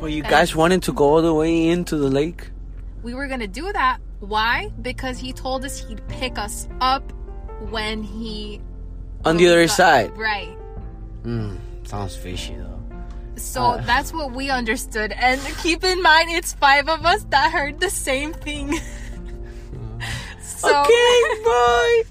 Well, 0.00 0.10
you 0.10 0.22
guys 0.22 0.54
wanted 0.54 0.82
to 0.84 0.92
go 0.92 1.04
all 1.04 1.22
the 1.22 1.34
way 1.34 1.68
into 1.68 1.96
the 1.96 2.08
lake? 2.08 2.50
We 3.06 3.14
were 3.14 3.28
gonna 3.28 3.46
do 3.46 3.72
that. 3.72 3.98
Why? 4.18 4.72
Because 4.82 5.16
he 5.16 5.32
told 5.32 5.64
us 5.64 5.78
he'd 5.78 6.02
pick 6.08 6.38
us 6.38 6.66
up 6.80 7.04
when 7.70 8.02
he 8.02 8.60
On 9.24 9.36
the 9.36 9.46
other 9.46 9.66
got- 9.68 9.76
side. 9.76 10.10
Right. 10.18 10.58
Mm, 11.22 11.56
sounds 11.86 12.16
fishy 12.16 12.56
though. 12.56 12.82
So 13.36 13.62
Uh. 13.62 13.76
that's 13.86 14.12
what 14.12 14.32
we 14.32 14.50
understood. 14.50 15.12
And 15.12 15.40
keep 15.62 15.84
in 15.84 16.02
mind, 16.02 16.30
it's 16.30 16.54
five 16.54 16.88
of 16.88 17.06
us 17.06 17.22
that 17.30 17.52
heard 17.52 17.78
the 17.78 17.90
same 17.90 18.32
thing. 18.32 18.74
so, 20.42 20.68
okay, 20.82 21.20
bye. 21.44 22.02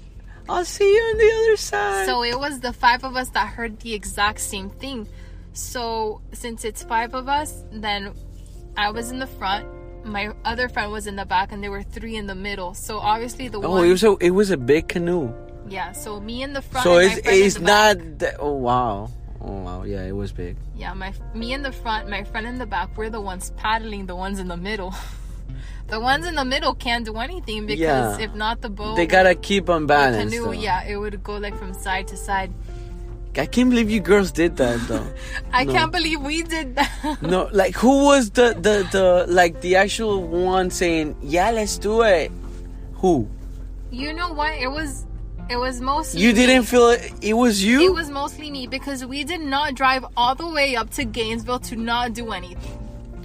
I'll 0.48 0.64
see 0.64 0.88
you 0.94 1.02
on 1.12 1.18
the 1.18 1.30
other 1.42 1.56
side. 1.58 2.06
So 2.06 2.22
it 2.24 2.38
was 2.40 2.60
the 2.60 2.72
five 2.72 3.04
of 3.04 3.16
us 3.16 3.28
that 3.36 3.48
heard 3.48 3.80
the 3.80 3.92
exact 3.92 4.40
same 4.40 4.70
thing. 4.70 5.06
So 5.52 6.22
since 6.32 6.64
it's 6.64 6.82
five 6.84 7.12
of 7.14 7.28
us, 7.28 7.64
then 7.70 8.14
I 8.78 8.88
was 8.92 9.10
in 9.10 9.18
the 9.18 9.26
front, 9.26 9.66
my 10.06 10.32
other 10.44 10.68
friend 10.68 10.90
was 10.92 11.06
in 11.06 11.16
the 11.16 11.26
back, 11.26 11.52
and 11.52 11.62
there 11.62 11.70
were 11.70 11.82
three 11.82 12.16
in 12.16 12.26
the 12.26 12.34
middle. 12.34 12.74
So 12.74 12.98
obviously 12.98 13.48
the 13.48 13.58
oh, 13.60 13.70
one, 13.70 13.84
it 13.86 13.90
was 13.90 14.04
a 14.04 14.16
it 14.20 14.30
was 14.30 14.50
a 14.50 14.56
big 14.56 14.88
canoe. 14.88 15.32
yeah. 15.68 15.92
So 15.92 16.20
me 16.20 16.42
in 16.42 16.52
the 16.52 16.62
front. 16.62 16.84
So 16.84 16.98
and 16.98 17.12
it's 17.12 17.16
my 17.16 17.22
friend 17.22 17.36
in 17.38 17.46
it's 17.46 17.58
not. 17.60 18.18
That, 18.20 18.36
oh 18.38 18.52
wow. 18.52 19.10
Oh 19.40 19.52
wow. 19.62 19.82
Yeah, 19.84 20.04
it 20.04 20.12
was 20.12 20.32
big. 20.32 20.56
Yeah, 20.74 20.94
my 20.94 21.12
me 21.34 21.52
in 21.52 21.62
the 21.62 21.72
front, 21.72 22.08
my 22.08 22.24
friend 22.24 22.46
in 22.46 22.58
the 22.58 22.66
back. 22.66 22.96
We're 22.96 23.10
the 23.10 23.20
ones 23.20 23.50
paddling. 23.56 24.06
The 24.06 24.16
ones 24.16 24.38
in 24.38 24.48
the 24.48 24.56
middle. 24.56 24.94
the 25.88 26.00
ones 26.00 26.26
in 26.26 26.34
the 26.34 26.44
middle 26.44 26.74
can't 26.74 27.04
do 27.04 27.16
anything 27.16 27.66
because 27.66 28.18
Yeah. 28.18 28.24
if 28.24 28.34
not 28.34 28.60
the 28.60 28.70
boat, 28.70 28.96
They 28.96 29.06
gotta 29.06 29.34
keep 29.34 29.68
on 29.70 29.86
balance. 29.86 30.32
canoe, 30.32 30.46
though. 30.46 30.50
yeah, 30.52 30.84
it 30.84 30.96
would 30.96 31.22
go 31.22 31.36
like 31.36 31.56
from 31.56 31.74
side 31.74 32.08
to 32.08 32.16
side. 32.16 32.52
I 33.38 33.46
can't 33.46 33.70
believe 33.70 33.90
you 33.90 34.00
girls 34.00 34.30
did 34.32 34.56
that 34.56 34.80
though. 34.88 35.06
I 35.52 35.64
No. 35.64 35.72
can't 35.72 35.92
believe 35.92 36.20
we 36.20 36.42
did 36.42 36.76
that. 36.76 37.18
no, 37.22 37.48
like 37.52 37.74
who 37.74 38.04
was 38.04 38.30
the 38.30 38.54
the 38.54 38.86
the 38.92 39.26
like 39.28 39.60
the 39.60 39.76
actual 39.76 40.22
one 40.22 40.70
saying, 40.70 41.16
"Yeah, 41.22 41.50
let's 41.50 41.78
do 41.78 42.02
it." 42.02 42.30
Who? 42.94 43.28
You 43.90 44.12
know 44.12 44.32
what? 44.32 44.54
It 44.58 44.68
was 44.68 45.06
it 45.48 45.56
was 45.56 45.80
mostly 45.80 46.20
You 46.22 46.32
didn't 46.32 46.64
feel 46.64 46.90
it. 46.90 47.12
It 47.22 47.34
was 47.34 47.62
you. 47.64 47.84
It 47.84 47.92
was 47.94 48.10
mostly 48.10 48.50
me 48.50 48.66
because 48.66 49.04
we 49.06 49.22
did 49.24 49.40
not 49.42 49.74
drive 49.74 50.04
all 50.16 50.34
the 50.34 50.48
way 50.48 50.74
up 50.76 50.90
to 50.98 51.04
Gainesville 51.04 51.60
to 51.70 51.76
not 51.76 52.14
do 52.14 52.32
anything. 52.32 52.78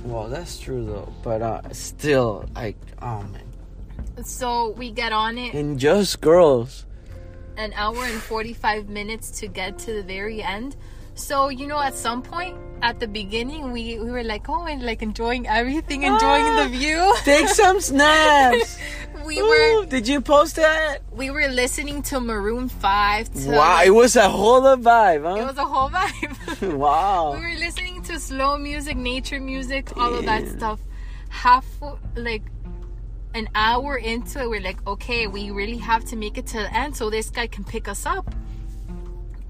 well, 0.03 0.27
that's 0.29 0.59
true 0.59 0.85
though. 0.85 1.11
But 1.23 1.41
uh, 1.41 1.61
still, 1.73 2.45
like, 2.55 2.77
oh 3.01 3.23
man, 3.33 3.45
So 4.23 4.71
we 4.77 4.91
get 4.91 5.13
on 5.13 5.37
it 5.37 5.53
and 5.53 5.79
just 5.79 6.21
girls. 6.21 6.85
An 7.61 7.73
hour 7.75 8.03
and 8.05 8.21
45 8.21 8.89
minutes 8.89 9.31
to 9.39 9.47
get 9.47 9.77
to 9.79 9.93
the 9.93 10.03
very 10.03 10.41
end. 10.41 10.75
So, 11.13 11.49
you 11.49 11.67
know, 11.67 11.79
at 11.79 11.93
some 11.93 12.21
point 12.21 12.57
at 12.81 12.99
the 12.99 13.07
beginning, 13.07 13.71
we, 13.73 13.99
we 13.99 14.09
were 14.09 14.23
like, 14.23 14.47
oh, 14.49 14.65
and 14.65 14.81
like 14.81 15.01
enjoying 15.01 15.45
everything, 15.47 16.03
enjoying 16.03 16.45
Ah. 16.45 16.63
the 16.63 16.69
view. 16.77 17.15
Take 17.23 17.47
some 17.49 17.79
snaps. 17.89 18.77
we 19.25 19.39
Ooh, 19.39 19.47
were 19.49 19.85
did 19.85 20.07
you 20.07 20.19
post 20.21 20.55
that? 20.55 20.99
we 21.11 21.29
were 21.29 21.47
listening 21.49 22.01
to 22.03 22.19
Maroon 22.19 22.69
5 22.69 23.33
to 23.33 23.49
Wow, 23.49 23.57
like- 23.57 23.87
it 23.87 23.91
was 23.91 24.15
a 24.15 24.29
whole 24.29 24.61
vibe, 24.61 25.37
it 25.37 25.45
was 25.45 25.57
a 25.57 25.65
whole 25.65 25.89
vibe. 25.89 26.73
wow. 26.77 27.33
we 27.35 27.41
were 27.41 27.59
listening 27.59 28.01
to 28.03 28.19
slow 28.19 28.57
music, 28.57 28.97
nature 28.97 29.39
music, 29.39 29.95
all 29.97 30.13
of 30.15 30.25
that 30.25 30.47
stuff. 30.47 30.79
Half 31.29 31.65
like 32.15 32.41
an 33.33 33.49
hour 33.55 33.97
into 33.97 34.41
it, 34.41 34.49
we're 34.49 34.61
like, 34.61 34.85
okay, 34.87 35.27
we 35.27 35.51
really 35.51 35.77
have 35.77 36.05
to 36.05 36.15
make 36.15 36.37
it 36.37 36.47
to 36.47 36.57
the 36.57 36.73
end 36.73 36.95
so 36.95 37.09
this 37.09 37.29
guy 37.29 37.47
can 37.47 37.63
pick 37.63 37.87
us 37.87 38.05
up. 38.05 38.33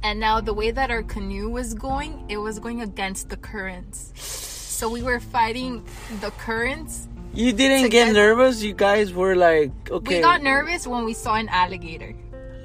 And 0.04 0.20
now 0.20 0.42
the 0.42 0.54
way 0.54 0.72
that 0.72 0.90
our 0.90 1.04
canoe 1.04 1.50
was 1.50 1.74
going, 1.74 2.26
it 2.28 2.38
was 2.38 2.60
going 2.60 2.82
against 2.82 3.30
the 3.30 3.38
currents. 3.38 4.12
So 4.20 4.90
we 4.90 5.04
were 5.04 5.20
fighting 5.20 5.86
the 6.22 6.32
currents. 6.32 7.08
You 7.34 7.54
didn't 7.54 7.90
get 7.92 8.08
get- 8.08 8.14
nervous. 8.14 8.64
You 8.64 8.74
guys 8.74 9.14
were 9.14 9.36
like, 9.36 9.72
okay. 9.90 10.16
We 10.16 10.22
got 10.22 10.42
nervous 10.42 10.88
when 10.88 11.06
we 11.06 11.14
saw 11.14 11.36
an 11.36 11.50
alligator. 11.50 12.14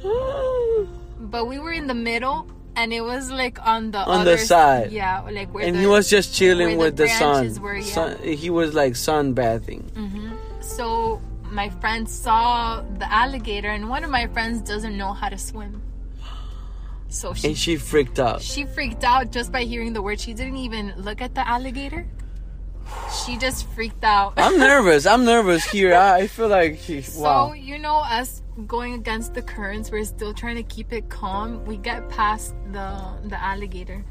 But 1.18 1.46
we 1.46 1.58
were 1.58 1.72
in 1.72 1.88
the 1.88 1.94
middle 1.94 2.46
and 2.76 2.92
it 2.92 3.00
was 3.00 3.30
like 3.30 3.58
on 3.66 3.90
the 3.90 3.98
On 3.98 4.24
the 4.24 4.32
other 4.32 4.38
side. 4.38 4.92
Yeah, 4.92 5.22
like 5.22 5.52
where 5.52 5.66
and 5.66 5.74
the, 5.74 5.80
he 5.80 5.86
was 5.86 6.08
just 6.08 6.34
chilling 6.34 6.76
with 6.76 6.96
the 6.96 7.04
the, 7.04 7.08
sun. 7.08 7.60
were, 7.60 7.76
yeah. 7.76 7.82
sun. 7.82 8.18
He 8.22 8.50
was 8.50 8.74
like 8.74 8.92
sunbathing. 8.92 9.82
Mm-hmm. 9.92 10.35
So 10.66 11.20
my 11.50 11.70
friend 11.70 12.08
saw 12.08 12.82
the 12.98 13.10
alligator, 13.12 13.68
and 13.70 13.88
one 13.88 14.02
of 14.04 14.10
my 14.10 14.26
friends 14.26 14.60
doesn't 14.62 14.96
know 14.96 15.12
how 15.12 15.28
to 15.28 15.38
swim. 15.38 15.82
So 17.08 17.34
she 17.34 17.48
And 17.48 17.56
she 17.56 17.76
freaked 17.76 18.18
out. 18.18 18.42
she 18.42 18.66
freaked 18.66 19.04
out 19.04 19.30
just 19.30 19.52
by 19.52 19.62
hearing 19.62 19.92
the 19.92 20.02
word. 20.02 20.18
She 20.18 20.34
didn't 20.34 20.56
even 20.56 20.92
look 20.96 21.22
at 21.22 21.34
the 21.36 21.46
alligator. 21.46 22.04
She 23.24 23.36
just 23.36 23.66
freaked 23.74 24.02
out. 24.04 24.34
I'm 24.36 24.58
nervous. 24.70 25.06
I'm 25.06 25.24
nervous 25.24 25.64
here. 25.64 25.94
I 25.94 26.22
I 26.22 26.26
feel 26.26 26.48
like, 26.48 26.74
he, 26.74 27.02
So 27.02 27.22
wow. 27.22 27.52
you 27.52 27.78
know, 27.78 27.96
us 27.98 28.42
going 28.66 28.94
against 28.94 29.34
the 29.34 29.42
currents, 29.42 29.90
we're 29.92 30.04
still 30.04 30.34
trying 30.34 30.56
to 30.56 30.62
keep 30.64 30.92
it 30.92 31.08
calm. 31.08 31.64
We 31.64 31.76
get 31.78 32.08
past 32.10 32.54
the 32.72 32.88
the 33.30 33.38
alligator. 33.40 34.04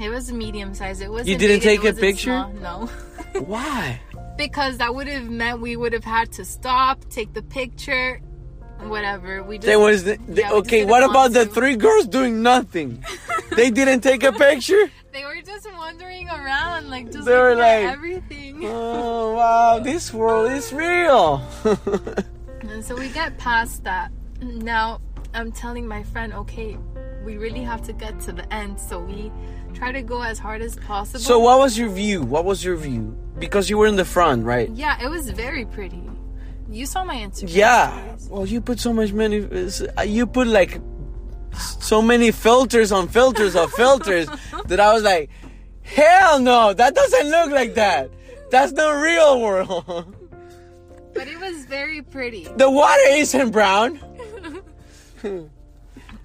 It 0.00 0.08
was 0.10 0.30
a 0.30 0.34
medium 0.34 0.72
size. 0.74 1.00
It 1.00 1.10
was. 1.10 1.28
You 1.28 1.36
didn't 1.36 1.60
take 1.60 1.84
a 1.84 1.92
picture? 1.92 2.48
No. 2.60 2.86
Why? 3.52 4.00
Because 4.38 4.78
that 4.78 4.94
would 4.94 5.08
have 5.08 5.28
meant 5.28 5.60
we 5.60 5.76
would 5.76 5.92
have 5.92 6.04
had 6.04 6.32
to 6.32 6.44
stop, 6.44 7.04
take 7.10 7.34
the 7.34 7.42
picture, 7.42 8.22
whatever. 8.80 9.42
We 9.42 9.58
just 9.58 9.66
There 9.66 9.80
was 9.80 10.04
the, 10.04 10.16
the- 10.28 10.42
Yeah, 10.42 10.52
okay. 10.52 10.84
What 10.86 11.02
about 11.02 11.32
the 11.32 11.44
three 11.44 11.76
girls 11.76 12.06
doing 12.06 12.42
nothing? 12.42 13.04
they 13.56 13.68
didn't 13.70 14.00
take 14.00 14.22
a 14.22 14.32
picture. 14.32 14.84
They 15.10 15.24
were 15.24 15.40
just 15.42 15.66
wandering 15.72 16.28
around, 16.28 16.90
like 16.90 17.10
just 17.10 17.24
They 17.26 17.34
were 17.36 17.56
like- 17.56 17.86
everything. 17.92 18.60
Oh 18.64 19.34
wow, 19.34 19.80
this 19.80 20.14
world 20.14 20.50
is 20.52 20.72
real. 20.72 21.42
And 22.62 22.84
so 22.84 22.94
we 22.94 23.08
get 23.08 23.38
past 23.38 23.84
that. 23.84 24.12
Now 24.42 25.00
I'm 25.32 25.50
telling 25.50 25.86
my 25.88 26.02
friend, 26.02 26.32
okay, 26.34 26.76
we 27.24 27.38
really 27.38 27.62
have 27.62 27.82
to 27.82 27.92
get 27.92 28.20
to 28.26 28.32
the 28.32 28.46
end. 28.52 28.78
So 28.78 29.00
we 29.00 29.32
try 29.74 29.92
to 29.92 30.02
go 30.02 30.22
as 30.22 30.38
hard 30.38 30.62
as 30.62 30.76
possible. 30.76 31.20
so 31.20 31.38
what 31.38 31.58
was 31.58 31.76
your 31.78 31.88
view? 31.88 32.22
What 32.22 32.44
was 32.44 32.64
your 32.64 32.76
view? 32.76 33.16
Because 33.38 33.70
you 33.70 33.78
were 33.78 33.86
in 33.86 33.96
the 33.96 34.04
front, 34.04 34.44
right? 34.44 34.68
yeah, 34.70 35.02
it 35.02 35.08
was 35.08 35.30
very 35.30 35.64
pretty. 35.64 36.02
You 36.70 36.84
saw 36.86 37.02
my 37.04 37.16
Instagram. 37.16 37.54
Yeah. 37.54 37.90
stories. 38.16 38.28
Well, 38.28 38.46
you 38.46 38.60
put 38.60 38.78
so 38.78 38.92
much 38.92 39.12
many. 39.12 39.46
You 40.04 40.26
put 40.26 40.46
like 40.48 40.80
so 41.80 42.02
many 42.02 42.30
filters 42.30 42.92
on 42.92 43.08
filters 43.08 43.56
of 43.56 43.72
filters 43.72 44.28
that 44.66 44.78
I 44.78 44.92
was 44.92 45.02
like, 45.02 45.30
hell 45.82 46.40
no, 46.40 46.74
that 46.74 46.94
doesn't 46.94 47.30
look 47.30 47.50
like 47.50 47.74
that. 47.74 48.10
That's 48.50 48.72
the 48.72 48.92
real 48.92 49.40
world. 49.40 50.14
But 51.14 51.26
it 51.26 51.40
was 51.40 51.64
very 51.64 52.02
pretty. 52.02 52.44
the 52.56 52.70
water 52.70 53.08
isn't 53.08 53.50
brown. 53.50 53.98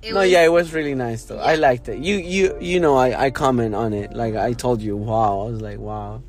It 0.03 0.13
No, 0.13 0.19
was, 0.19 0.29
yeah, 0.31 0.43
it 0.43 0.51
was 0.51 0.73
really 0.73 0.95
nice 0.95 1.23
though. 1.25 1.39
I 1.39 1.55
liked 1.55 1.87
it. 1.87 1.99
You, 1.99 2.17
you, 2.17 2.57
you 2.59 2.79
know, 2.79 2.95
I, 2.97 3.25
I 3.25 3.29
comment 3.31 3.73
on 3.73 3.93
it. 3.93 4.13
Like 4.13 4.35
I 4.35 4.51
told 4.53 4.81
you, 4.81 4.97
wow. 4.97 5.41
I 5.41 5.49
was 5.51 5.61
like, 5.61 5.79
wow. 5.79 6.21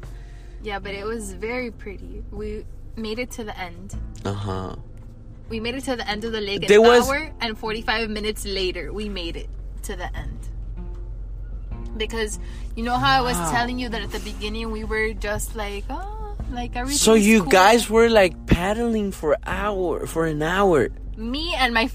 Yeah, 0.62 0.78
but 0.78 0.92
it 0.92 1.04
was 1.04 1.32
very 1.34 1.70
pretty. 1.70 2.22
We 2.30 2.64
made 2.96 3.18
it 3.18 3.30
to 3.32 3.44
the 3.44 3.58
end. 3.58 3.94
Uh 4.24 4.32
huh. 4.32 4.76
We 5.48 5.60
made 5.60 5.74
it 5.74 5.84
to 5.84 5.96
the 5.96 6.08
end 6.08 6.24
of 6.24 6.32
the 6.32 6.40
lake 6.40 6.62
an 6.62 6.68
There 6.68 6.80
was- 6.80 7.08
hour 7.08 7.30
and 7.40 7.58
45 7.58 8.08
minutes 8.10 8.46
later. 8.46 8.92
We 8.92 9.08
made 9.08 9.36
it 9.36 9.48
to 9.82 9.96
the 9.96 10.14
end. 10.16 10.38
Because 11.96 12.38
you 12.76 12.82
know 12.82 12.96
how 12.96 13.18
I 13.18 13.20
was 13.22 13.36
telling 13.50 13.78
you 13.78 13.88
that 13.88 14.02
at 14.02 14.10
the 14.10 14.18
beginning 14.20 14.70
we 14.70 14.84
were 14.84 15.12
just 15.12 15.54
like, 15.54 15.84
oh, 15.90 16.36
like 16.50 16.74
everything. 16.76 16.98
So 16.98 17.14
you 17.14 17.44
guys 17.48 17.88
were 17.90 18.08
like 18.08 18.46
paddling 18.46 19.12
for 19.12 19.36
hour 19.46 20.06
for 20.06 20.26
an 20.26 20.42
hour. 20.42 20.88
me 21.16 21.54
and 21.54 21.72
my, 21.74 21.88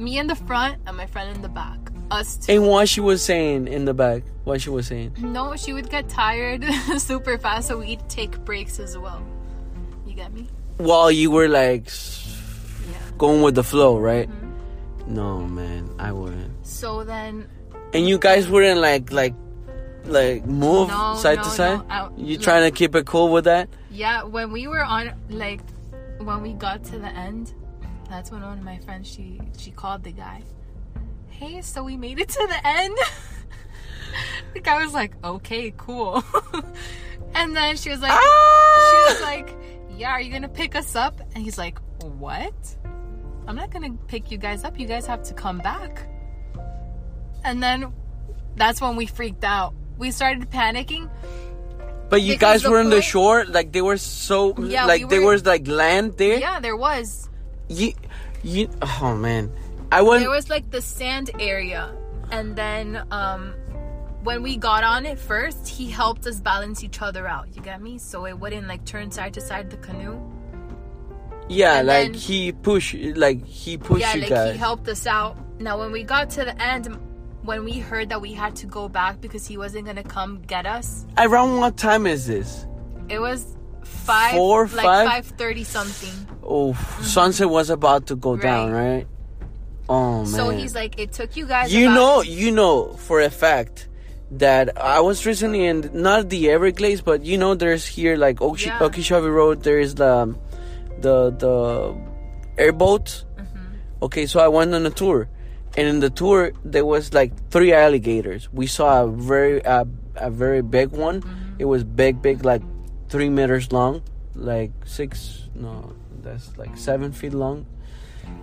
me 0.00 0.18
in 0.18 0.26
the 0.26 0.34
front 0.34 0.78
and 0.86 0.96
my 0.96 1.06
friend 1.06 1.34
in 1.36 1.42
the 1.42 1.48
back. 1.48 1.78
Us 2.10 2.36
two. 2.38 2.52
And 2.54 2.66
what 2.66 2.88
she 2.88 3.00
was 3.00 3.22
saying 3.22 3.68
in 3.68 3.84
the 3.84 3.94
back, 3.94 4.22
what 4.44 4.60
she 4.60 4.70
was 4.70 4.86
saying. 4.88 5.14
No, 5.18 5.54
she 5.56 5.72
would 5.72 5.88
get 5.90 6.08
tired 6.08 6.64
super 6.98 7.38
fast, 7.38 7.68
so 7.68 7.78
we'd 7.78 8.00
take 8.08 8.44
breaks 8.44 8.80
as 8.80 8.98
well. 8.98 9.22
You 10.06 10.14
get 10.14 10.32
me? 10.32 10.48
While 10.78 11.10
you 11.12 11.30
were 11.30 11.46
like 11.48 11.86
Yeah. 12.90 12.96
going 13.18 13.42
with 13.42 13.54
the 13.54 13.62
flow, 13.62 13.98
right? 13.98 14.28
Mm-hmm. 14.28 15.14
No, 15.14 15.40
man, 15.42 15.88
I 15.98 16.10
wouldn't. 16.12 16.66
So 16.66 17.04
then, 17.04 17.46
And 17.94 18.08
you 18.08 18.18
guys 18.18 18.48
wouldn't 18.48 18.80
like 18.80 19.12
like 19.12 19.34
like 20.04 20.44
move 20.46 20.88
No, 20.88 21.14
side 21.16 21.36
no, 21.36 21.42
to 21.42 21.48
no, 21.48 21.54
side. 21.54 21.80
I- 21.90 22.08
you 22.16 22.38
no. 22.38 22.42
trying 22.42 22.64
to 22.70 22.76
keep 22.76 22.94
it 22.96 23.06
cool 23.06 23.30
with 23.30 23.44
that? 23.44 23.68
yeah, 23.92 24.22
when 24.24 24.50
we 24.50 24.66
were 24.66 24.82
on, 24.84 25.12
like, 25.28 25.60
when 26.18 26.40
we 26.42 26.54
got 26.54 26.82
to 26.84 26.98
the 26.98 27.08
end, 27.08 27.52
that's 28.10 28.30
when 28.30 28.42
one 28.42 28.58
of 28.58 28.64
my 28.64 28.78
friends 28.78 29.08
she 29.08 29.40
she 29.56 29.70
called 29.70 30.02
the 30.04 30.12
guy. 30.12 30.42
Hey, 31.30 31.62
so 31.62 31.82
we 31.82 31.96
made 31.96 32.18
it 32.18 32.28
to 32.28 32.46
the 32.46 32.66
end. 32.66 32.96
the 34.54 34.60
guy 34.60 34.82
was 34.84 34.92
like, 34.92 35.12
"Okay, 35.24 35.72
cool," 35.76 36.22
and 37.34 37.56
then 37.56 37.76
she 37.76 37.88
was 37.90 38.00
like, 38.00 38.12
Ah! 38.12 38.90
she 38.90 39.12
was 39.14 39.22
like, 39.22 39.56
"Yeah, 39.96 40.10
are 40.10 40.20
you 40.20 40.30
gonna 40.32 40.48
pick 40.48 40.74
us 40.74 40.94
up?" 40.96 41.20
And 41.34 41.42
he's 41.42 41.56
like, 41.56 41.78
"What? 42.02 42.54
I'm 43.46 43.56
not 43.56 43.70
gonna 43.70 43.92
pick 44.08 44.30
you 44.30 44.36
guys 44.38 44.64
up. 44.64 44.78
You 44.78 44.86
guys 44.86 45.06
have 45.06 45.22
to 45.24 45.34
come 45.34 45.58
back." 45.58 46.06
And 47.44 47.62
then 47.62 47.92
that's 48.56 48.80
when 48.82 48.96
we 48.96 49.06
freaked 49.06 49.44
out. 49.44 49.72
We 49.96 50.10
started 50.10 50.50
panicking. 50.50 51.08
But 52.10 52.20
you 52.22 52.34
Because 52.34 52.62
guys 52.62 52.70
were 52.70 52.80
on 52.80 52.90
the 52.90 53.00
shore, 53.00 53.44
like 53.46 53.72
they 53.72 53.80
were 53.80 53.96
so 53.96 54.54
Yeah, 54.58 54.84
like 54.84 55.02
we 55.02 55.08
there 55.08 55.20
were- 55.22 55.32
was 55.32 55.46
like 55.46 55.66
land 55.68 56.18
there. 56.18 56.38
Yeah, 56.38 56.60
there 56.60 56.76
was. 56.76 57.29
You, 57.70 57.92
you. 58.42 58.68
Oh 58.82 59.14
man, 59.16 59.50
I 59.92 60.02
went. 60.02 60.22
There 60.22 60.30
was 60.30 60.50
like 60.50 60.70
the 60.70 60.82
sand 60.82 61.30
area, 61.38 61.94
and 62.32 62.56
then 62.56 63.00
um, 63.12 63.54
when 64.24 64.42
we 64.42 64.56
got 64.56 64.82
on 64.82 65.06
it 65.06 65.18
first, 65.20 65.68
he 65.68 65.88
helped 65.88 66.26
us 66.26 66.40
balance 66.40 66.82
each 66.82 67.00
other 67.00 67.28
out. 67.28 67.46
You 67.54 67.62
get 67.62 67.80
me? 67.80 67.96
So 67.98 68.26
it 68.26 68.36
wouldn't 68.38 68.66
like 68.66 68.84
turn 68.84 69.12
side 69.12 69.34
to 69.34 69.40
side 69.40 69.70
the 69.70 69.76
canoe. 69.76 70.18
yeah, 71.48 71.78
and 71.78 71.86
like 71.86 72.12
then- 72.12 72.14
he 72.14 72.50
pushed, 72.52 72.94
like 73.16 73.46
he 73.46 73.76
pushed 73.78 74.00
yeah, 74.00 74.14
you 74.14 74.20
like 74.22 74.30
guys. 74.30 74.52
he 74.52 74.58
helped 74.58 74.88
us 74.88 75.06
out. 75.06 75.36
Now 75.60 75.78
when 75.78 75.92
we 75.92 76.02
got 76.02 76.28
to 76.30 76.44
the 76.44 76.60
end, 76.60 76.98
when 77.42 77.64
we 77.64 77.78
heard 77.78 78.08
that 78.08 78.20
we 78.20 78.32
had 78.32 78.56
to 78.56 78.66
go 78.66 78.88
back 78.88 79.20
because 79.20 79.46
he 79.46 79.56
wasn't 79.56 79.86
gonna 79.86 80.02
come 80.02 80.42
get 80.42 80.66
us, 80.66 81.06
Around 81.18 81.58
what 81.58 81.76
time 81.76 82.06
is 82.06 82.26
this? 82.26 82.66
it 83.08 83.20
was 83.20 83.56
five, 83.84 84.32
Four, 84.34 84.66
like 84.68 85.06
five 85.08 85.26
thirty 85.26 85.62
something. 85.64 86.29
Oh, 86.42 86.74
sunset 87.02 87.48
was 87.48 87.70
about 87.70 88.06
to 88.08 88.16
go 88.16 88.36
down, 88.36 88.68
Mm-hmm. 88.68 88.74
Right. 88.76 88.94
right? 88.96 89.06
Oh 89.88 90.18
man. 90.18 90.26
So 90.26 90.50
he's 90.50 90.74
like, 90.74 90.98
it 90.98 91.12
took 91.12 91.36
you 91.36 91.46
guys. 91.46 91.72
you 91.72 91.86
about- 91.86 91.94
know, 91.94 92.20
you 92.22 92.50
know 92.52 92.92
for 92.94 93.20
a 93.20 93.30
fact 93.30 93.88
that 94.32 94.80
I 94.80 95.00
was 95.00 95.26
recently 95.26 95.64
in 95.66 95.90
not 95.92 96.28
the 96.28 96.50
Everglades, 96.50 97.00
but 97.02 97.24
you 97.24 97.36
know, 97.36 97.54
there's 97.54 97.84
here 97.86 98.16
like 98.16 98.40
Oki- 98.40 98.66
Yeah. 98.66 98.78
Okeechobee 98.80 99.26
Road. 99.28 99.62
There 99.64 99.80
is 99.80 99.94
the 99.96 100.36
the 101.00 101.30
the 101.32 101.96
airboat. 102.58 103.24
Mm-hmm. 103.36 104.04
Okay, 104.04 104.26
so 104.26 104.38
I 104.40 104.48
went 104.48 104.74
on 104.74 104.86
a 104.86 104.90
tour, 104.90 105.28
and 105.76 105.88
in 105.88 106.00
the 106.00 106.10
tour 106.10 106.52
there 106.64 106.86
was 106.86 107.12
like 107.12 107.32
three 107.50 107.72
alligators. 107.72 108.48
We 108.52 108.66
saw 108.66 109.02
a 109.04 109.08
very 109.10 109.64
uh, 109.64 109.84
a 110.16 110.30
very 110.30 110.62
big 110.62 110.90
one. 110.90 111.22
Mm-hmm. 111.22 111.56
It 111.58 111.64
was 111.64 111.82
big, 111.84 112.22
big, 112.22 112.44
like 112.44 112.62
three 113.08 113.28
meters 113.28 113.72
long, 113.72 114.02
like 114.36 114.70
six. 114.86 115.48
No, 115.54 115.92
that's 116.22 116.56
like 116.56 116.76
seven 116.76 117.12
feet 117.12 117.32
long, 117.32 117.66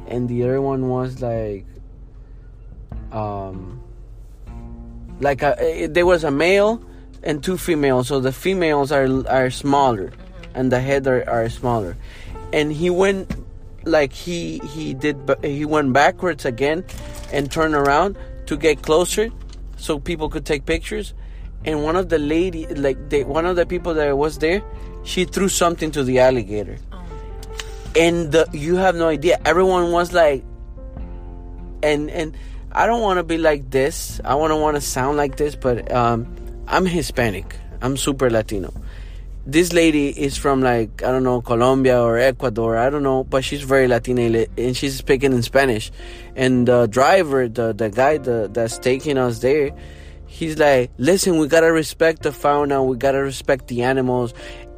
and 0.08 0.28
the 0.30 0.44
other 0.44 0.62
one 0.62 0.90
was 0.90 1.22
like, 1.22 1.66
um, 3.12 3.82
like 5.20 5.42
a, 5.42 5.56
eh, 5.60 5.88
there 5.90 6.06
was 6.06 6.24
a 6.24 6.32
male 6.32 6.82
and 7.24 7.44
two 7.44 7.58
females. 7.58 8.08
So 8.08 8.20
the 8.20 8.32
females 8.32 8.92
are 8.92 9.08
are 9.28 9.50
smaller, 9.50 10.12
and 10.54 10.72
the 10.72 10.80
head 10.80 11.08
are, 11.08 11.28
are 11.30 11.50
smaller, 11.50 11.98
and 12.54 12.72
he 12.72 12.90
went 12.90 13.32
like 13.86 14.14
he 14.14 14.60
he 14.60 14.94
did 14.94 15.18
he 15.44 15.66
went 15.66 15.94
backwards 15.94 16.46
again 16.46 16.84
and 17.32 17.52
turned 17.52 17.76
around 17.76 18.18
to 18.46 18.58
get 18.58 18.82
closer 18.82 19.30
so 19.78 20.00
people 20.00 20.30
could 20.30 20.46
take 20.46 20.66
pictures. 20.66 21.14
And 21.66 21.84
one 21.84 21.96
of 21.96 22.10
the 22.10 22.20
lady 22.20 22.66
like 22.68 23.10
the, 23.10 23.24
one 23.24 23.46
of 23.46 23.56
the 23.56 23.66
people 23.66 23.94
that 23.96 24.18
was 24.18 24.38
there 24.38 24.62
she 25.04 25.26
threw 25.26 25.50
something 25.50 25.92
to 25.92 26.04
the 26.04 26.20
alligator 26.20 26.78
and 27.98 28.32
the, 28.32 28.48
you 28.54 28.76
have 28.76 28.96
no 28.96 29.08
idea. 29.08 29.40
Everyone 29.44 29.92
was 29.92 30.14
like 30.14 30.44
and 31.84 32.10
and 32.10 32.36
i 32.72 32.88
don't 32.88 33.02
want 33.02 33.18
to 33.18 33.24
be 33.24 33.38
like 33.38 33.70
this. 33.70 34.20
I 34.26 34.36
want 34.36 34.52
to 34.52 34.58
want 34.58 34.76
to 34.76 34.82
sound 34.82 35.18
like 35.18 35.38
this 35.38 35.56
but 35.56 35.92
um 35.92 36.28
i'm 36.68 36.86
hispanic. 36.86 37.56
I'm 37.82 37.98
super 37.98 38.30
latino. 38.30 38.74
This 39.46 39.72
lady 39.72 40.10
is 40.10 40.38
from 40.38 40.62
like 40.62 41.04
I 41.04 41.12
don't 41.12 41.24
know 41.24 41.42
Colombia 41.42 42.02
or 42.02 42.18
Ecuador, 42.18 42.78
I 42.78 42.90
don't 42.90 43.04
know, 43.04 43.24
but 43.24 43.44
she's 43.44 43.62
very 43.62 43.88
Latina 43.88 44.46
and 44.58 44.76
she's 44.76 44.98
speaking 44.98 45.32
in 45.32 45.42
Spanish. 45.42 45.92
And 46.36 46.68
the 46.68 46.88
driver, 46.88 47.48
the 47.48 47.74
the 47.74 47.90
guy 47.90 48.18
the, 48.18 48.50
that's 48.52 48.78
taking 48.78 49.18
us 49.18 49.40
there, 49.40 49.72
he's 50.26 50.60
like, 50.60 50.92
"Listen, 50.98 51.38
we 51.38 51.48
gotta 51.48 51.72
respect 51.72 52.24
the 52.24 52.34
fauna, 52.34 52.84
we 52.84 52.98
gotta 52.98 53.24
respect 53.24 53.70
the 53.70 53.84
animals," 53.84 54.34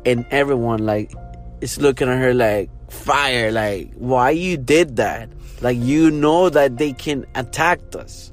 and 0.06 0.26
everyone 0.30 0.86
like 0.86 1.12
is 1.62 1.82
looking 1.82 2.08
at 2.08 2.20
her 2.20 2.36
like 2.36 2.70
fire, 2.90 3.52
like 3.52 3.94
why 3.96 4.32
you 4.32 4.58
did 4.58 4.98
that? 4.98 5.30
Like 5.62 5.78
you 5.78 6.12
know 6.12 6.50
that 6.50 6.78
they 6.78 6.94
can 6.94 7.26
attack 7.36 7.80
us 7.96 8.32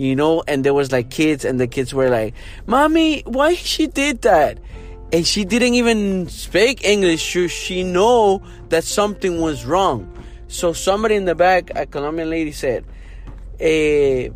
you 0.00 0.16
know? 0.16 0.42
And 0.48 0.64
there 0.64 0.72
was 0.72 0.90
like 0.90 1.10
kids 1.10 1.44
and 1.44 1.60
the 1.60 1.66
kids 1.66 1.92
were 1.92 2.08
like 2.08 2.34
mommy 2.66 3.20
why 3.26 3.54
she 3.54 3.86
did 3.86 4.22
that? 4.22 4.58
And 5.12 5.26
she 5.26 5.44
didn't 5.44 5.74
even 5.74 6.28
speak 6.28 6.84
english. 6.84 7.32
So 7.32 7.46
she 7.48 7.82
know 7.82 8.42
that 8.70 8.84
something 8.84 9.40
was 9.40 9.66
wrong. 9.66 10.10
So 10.48 10.72
somebody 10.72 11.16
in 11.16 11.26
the 11.26 11.34
back 11.34 11.70
a 11.74 11.86
colombian 11.86 12.30
lady 12.30 12.52
said 12.52 12.84
eh, 13.58 14.30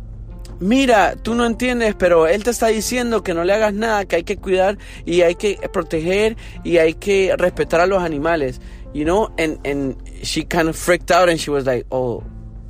mira 0.59 1.15
tú 1.21 1.33
no 1.33 1.45
entiendes 1.45 1.95
pero 1.95 2.27
él 2.27 2.43
te 2.43 2.51
está 2.51 2.67
diciendo 2.67 3.23
que 3.23 3.33
no 3.33 3.43
le 3.43 3.53
hagas 3.53 3.73
nada 3.73 4.05
que 4.05 4.17
hay 4.17 4.23
que 4.23 4.37
cuidar 4.37 4.77
y 5.05 5.21
hay 5.21 5.33
que 5.33 5.57
proteger 5.73 6.37
y 6.63 6.77
hay 6.77 6.93
que 6.93 7.35
respetar 7.35 7.81
a 7.81 7.87
los 7.87 8.03
animales 8.03 8.61
you 8.95 9.03
know 9.03 9.29
and 9.37 9.59
and 9.67 10.01
she 10.23 10.43
kind 10.43 10.69
of 10.69 10.75
freaked 10.75 11.11
out 11.11 11.27
and 11.27 11.37
she 11.37 11.49
was 11.49 11.65
like 11.65 11.85
oh 11.91 12.23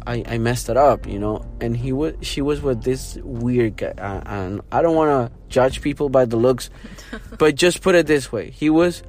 I, 0.08 0.24
I 0.28 0.38
messed 0.38 0.70
it 0.70 0.78
up, 0.78 1.08
you 1.08 1.18
know, 1.18 1.44
and 1.60 1.76
he 1.76 1.92
was 1.92 2.14
she 2.22 2.40
was 2.40 2.62
with 2.62 2.84
this 2.84 3.18
weird 3.24 3.78
guy, 3.78 3.94
uh, 3.98 4.22
and 4.28 4.62
I 4.72 4.84
don't 4.84 4.96
want 4.96 5.10
to 5.10 5.40
judge 5.50 5.82
people 5.82 6.10
by 6.10 6.26
the 6.26 6.38
looks, 6.38 6.70
but 7.40 7.56
just 7.56 7.82
put 7.82 7.96
it 7.96 8.06
this 8.06 8.32
way: 8.32 8.52
he 8.52 8.70
was, 8.70 9.02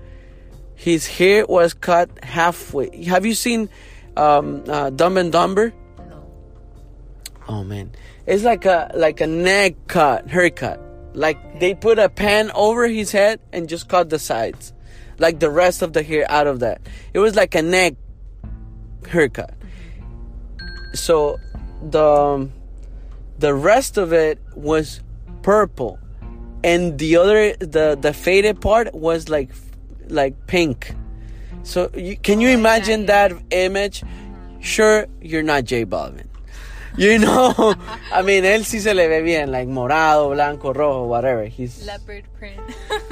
his 0.74 1.06
hair 1.06 1.44
was 1.46 1.74
cut 1.74 2.08
halfway. 2.24 3.04
Have 3.04 3.26
you 3.26 3.34
seen 3.34 3.68
um, 4.16 4.64
uh, 4.66 4.88
Dumb 4.88 5.18
and 5.18 5.30
Dumber? 5.30 5.74
no. 5.98 6.26
Oh 7.46 7.62
man, 7.62 7.92
it's 8.24 8.42
like 8.42 8.64
a 8.64 8.90
like 8.94 9.20
a 9.20 9.26
neck 9.26 9.74
cut, 9.88 10.30
haircut. 10.30 10.80
Like 11.12 11.60
they 11.60 11.74
put 11.74 11.98
a 11.98 12.08
pan 12.08 12.50
over 12.54 12.88
his 12.88 13.12
head 13.12 13.38
and 13.52 13.68
just 13.68 13.86
cut 13.90 14.08
the 14.08 14.18
sides. 14.18 14.72
Like 15.18 15.38
the 15.40 15.50
rest 15.50 15.82
of 15.82 15.92
the 15.92 16.02
hair 16.02 16.26
out 16.30 16.46
of 16.46 16.60
that. 16.60 16.80
It 17.14 17.18
was 17.18 17.34
like 17.34 17.54
a 17.54 17.62
neck 17.62 17.94
haircut. 19.08 19.54
So 20.94 21.38
the 21.82 22.04
um, 22.04 22.52
the 23.38 23.54
rest 23.54 23.98
of 23.98 24.12
it 24.12 24.38
was 24.54 25.00
purple, 25.42 25.98
and 26.64 26.98
the 26.98 27.16
other 27.16 27.54
the 27.56 27.96
the 28.00 28.12
faded 28.12 28.60
part 28.60 28.94
was 28.94 29.28
like 29.28 29.50
like 30.08 30.46
pink. 30.46 30.94
So 31.62 31.90
you, 31.94 32.16
can 32.16 32.40
you 32.40 32.50
Oh, 32.50 32.52
imagine 32.58 33.06
that 33.06 33.32
image? 33.50 34.02
Sure, 34.60 35.06
you're 35.20 35.42
not 35.42 35.64
J 35.64 35.84
Balvin. 35.84 36.26
You 36.96 37.18
know, 37.18 37.52
I 38.10 38.22
mean, 38.22 38.44
él 38.44 38.60
sí 38.64 38.80
se 38.80 38.94
le 38.94 39.06
ve 39.08 39.20
bien, 39.20 39.50
like 39.52 39.68
morado, 39.68 40.32
blanco, 40.32 40.72
rojo, 40.72 41.04
whatever. 41.06 41.44
He's 41.44 41.84
Leopard 41.86 42.24
print. 42.38 42.58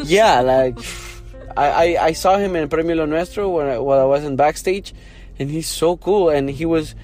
yeah, 0.04 0.40
like 0.40 0.78
I, 1.56 1.94
I, 1.96 2.04
I 2.06 2.12
saw 2.12 2.36
him 2.38 2.56
in 2.56 2.68
Premio 2.68 2.96
Lo 2.96 3.06
Nuestro 3.06 3.48
when 3.48 3.66
I, 3.66 3.78
while 3.78 4.00
I 4.00 4.04
was 4.04 4.24
in 4.24 4.36
backstage, 4.36 4.94
and 5.38 5.50
he's 5.50 5.68
so 5.68 5.96
cool. 5.96 6.30
And 6.30 6.48
he 6.48 6.64
was 6.64 6.94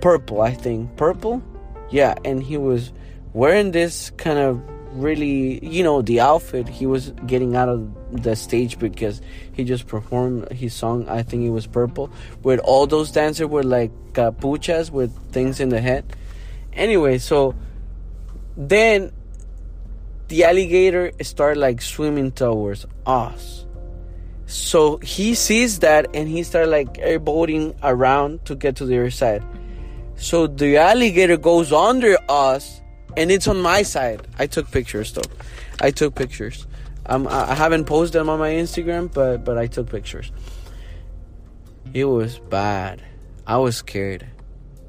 purple, 0.00 0.40
I 0.40 0.52
think, 0.52 0.96
purple, 0.96 1.42
yeah. 1.90 2.14
And 2.24 2.42
he 2.42 2.56
was 2.56 2.92
wearing 3.32 3.72
this 3.72 4.10
kind 4.16 4.38
of 4.38 4.62
really, 4.92 5.64
you 5.64 5.84
know, 5.84 6.00
the 6.00 6.20
outfit. 6.20 6.68
He 6.68 6.86
was 6.86 7.10
getting 7.26 7.54
out 7.54 7.68
of 7.68 8.22
the 8.22 8.34
stage 8.34 8.78
because 8.78 9.20
he 9.52 9.62
just 9.64 9.86
performed 9.86 10.50
his 10.50 10.72
song. 10.72 11.08
I 11.08 11.22
think 11.22 11.44
it 11.44 11.50
was 11.50 11.66
purple, 11.66 12.10
with 12.42 12.60
all 12.60 12.86
those 12.86 13.10
dancers 13.10 13.46
were 13.46 13.62
like 13.62 13.90
capuchas 14.14 14.90
with 14.90 15.14
things 15.32 15.60
in 15.60 15.68
the 15.68 15.80
head. 15.80 16.04
Anyway, 16.72 17.18
so 17.18 17.54
then 18.56 19.12
the 20.28 20.44
alligator 20.44 21.12
started 21.22 21.60
like 21.60 21.82
swimming 21.82 22.32
towards 22.32 22.86
us. 23.04 23.65
So 24.46 24.98
he 24.98 25.34
sees 25.34 25.80
that 25.80 26.06
and 26.14 26.28
he 26.28 26.42
started 26.44 26.70
like 26.70 26.94
airboating 26.94 27.74
around 27.82 28.44
to 28.46 28.54
get 28.54 28.76
to 28.76 28.86
the 28.86 28.96
other 28.98 29.10
side. 29.10 29.42
So 30.16 30.46
the 30.46 30.76
alligator 30.76 31.36
goes 31.36 31.72
under 31.72 32.16
us 32.28 32.80
and 33.16 33.30
it's 33.30 33.48
on 33.48 33.60
my 33.60 33.82
side. 33.82 34.26
I 34.38 34.46
took 34.46 34.70
pictures 34.70 35.12
though. 35.12 35.22
I 35.80 35.90
took 35.90 36.14
pictures. 36.14 36.66
Um, 37.06 37.28
I 37.28 37.54
haven't 37.54 37.84
posted 37.84 38.20
them 38.20 38.28
on 38.28 38.38
my 38.38 38.50
Instagram, 38.50 39.12
but 39.12 39.44
but 39.44 39.58
I 39.58 39.66
took 39.66 39.88
pictures. 39.90 40.32
It 41.94 42.04
was 42.04 42.38
bad. 42.50 43.02
I 43.46 43.58
was 43.58 43.76
scared, 43.76 44.26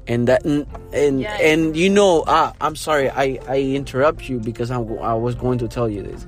and 0.08 0.26
that 0.26 0.44
and 0.44 0.66
and, 0.92 1.20
Yeah. 1.20 1.36
and 1.40 1.76
you 1.76 1.88
know, 1.90 2.24
ah, 2.26 2.54
I'm 2.60 2.74
sorry, 2.74 3.08
I 3.08 3.38
I 3.46 3.60
interrupt 3.60 4.28
you 4.28 4.40
because 4.40 4.70
I 4.72 4.78
I 4.80 5.14
was 5.14 5.36
going 5.36 5.58
to 5.58 5.68
tell 5.68 5.88
you 5.88 6.02
this. 6.02 6.26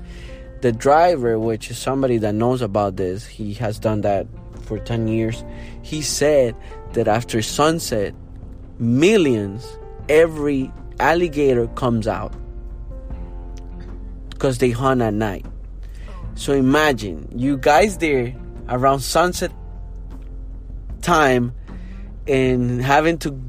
The 0.61 0.71
driver, 0.71 1.39
which 1.39 1.71
is 1.71 1.77
somebody 1.77 2.17
that 2.19 2.35
knows 2.35 2.61
about 2.61 2.95
this, 2.95 3.25
he 3.25 3.53
has 3.55 3.79
done 3.79 4.01
that 4.01 4.27
for 4.63 4.77
ten 4.79 5.07
years. 5.07 5.43
He 5.81 6.01
said 6.01 6.55
that 6.93 7.07
after 7.07 7.41
sunset, 7.41 8.13
millions 8.77 9.77
every 10.09 10.71
alligator 10.99 11.67
comes 11.69 12.07
out 12.07 12.33
because 14.29 14.57
they 14.57 14.71
hunt 14.71 15.01
at 15.01 15.13
night. 15.13 15.45
So 16.35 16.53
imagine 16.53 17.27
you 17.35 17.57
guys 17.57 17.97
there 17.97 18.35
around 18.69 19.01
sunset 19.01 19.51
time 21.01 21.53
and 22.27 22.81
having 22.81 23.17
to 23.19 23.39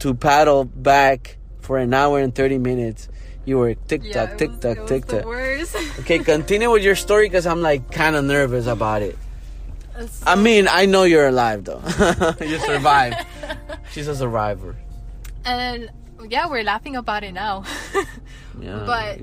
to 0.00 0.14
paddle 0.14 0.64
back 0.64 1.38
for 1.60 1.78
an 1.78 1.92
hour 1.92 2.20
and 2.20 2.34
30 2.34 2.58
minutes. 2.58 3.08
You 3.48 3.56
were 3.56 3.72
tick 3.88 4.02
tock, 4.12 4.32
it 4.32 4.38
tick 4.38 4.60
tock, 4.60 4.86
tick 4.86 5.06
tock. 5.06 5.24
Okay, 6.04 6.18
continue 6.20 6.70
with 6.70 6.82
your 6.84 6.94
story 6.96 7.24
because 7.32 7.46
I'm 7.46 7.62
like 7.62 7.90
kind 7.90 8.14
of 8.14 8.24
nervous 8.24 8.66
about 8.66 9.00
it. 9.00 9.16
So- 9.98 10.26
I 10.26 10.34
mean, 10.36 10.68
I 10.68 10.84
know 10.84 11.04
you're 11.04 11.28
alive 11.28 11.64
though. 11.64 11.80
you 12.44 12.58
survived. 12.60 13.16
She's 13.92 14.06
a 14.06 14.14
survivor. 14.14 14.76
and 15.46 15.88
yeah, 16.28 16.46
we're 16.46 16.62
laughing 16.62 16.96
about 16.96 17.24
it 17.24 17.32
now. 17.32 17.64
Yeah, 18.60 18.82
But- 18.84 19.20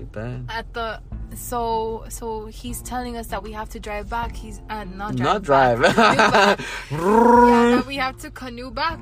At 0.50 0.74
the 0.74 1.00
so 1.36 2.06
so 2.10 2.48
he's 2.48 2.82
telling 2.82 3.18
us 3.18 3.28
that 3.28 3.44
we 3.44 3.52
have 3.52 3.70
to 3.76 3.80
drive 3.80 4.10
back. 4.10 4.34
He's 4.36 4.58
uh, 4.72 4.86
not 4.86 5.16
drive. 5.16 5.28
Not 5.28 5.44
back, 5.46 5.96
drive. 5.96 6.58
yeah, 6.92 7.76
that 7.78 7.86
we 7.86 7.98
have 7.98 8.18
to 8.26 8.32
canoe 8.32 8.72
back. 8.72 9.00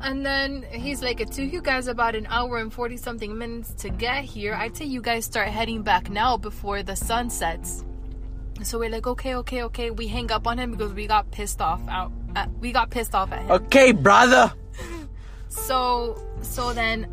And 0.00 0.24
then 0.24 0.64
he's 0.70 1.02
like, 1.02 1.20
it 1.20 1.32
took 1.32 1.52
you 1.52 1.62
guys 1.62 1.86
about 1.86 2.14
an 2.14 2.26
hour 2.28 2.58
and 2.58 2.72
40 2.72 2.96
something 2.96 3.36
minutes 3.36 3.72
to 3.74 3.88
get 3.88 4.24
here. 4.24 4.54
I'd 4.54 4.76
say 4.76 4.84
you 4.84 5.00
guys 5.00 5.24
start 5.24 5.48
heading 5.48 5.82
back 5.82 6.10
now 6.10 6.36
before 6.36 6.82
the 6.82 6.94
sun 6.94 7.30
sets. 7.30 7.84
So 8.62 8.78
we're 8.78 8.90
like, 8.90 9.06
okay, 9.06 9.34
okay, 9.36 9.62
okay. 9.64 9.90
We 9.90 10.06
hang 10.06 10.30
up 10.30 10.46
on 10.46 10.58
him 10.58 10.72
because 10.72 10.92
we 10.92 11.06
got 11.06 11.30
pissed 11.30 11.60
off 11.60 11.80
out. 11.88 12.12
At, 12.34 12.50
we 12.60 12.72
got 12.72 12.90
pissed 12.90 13.14
off 13.14 13.32
at 13.32 13.42
him. 13.42 13.50
okay, 13.50 13.92
brother. 13.92 14.52
So 15.48 16.22
so 16.42 16.74
then 16.74 17.06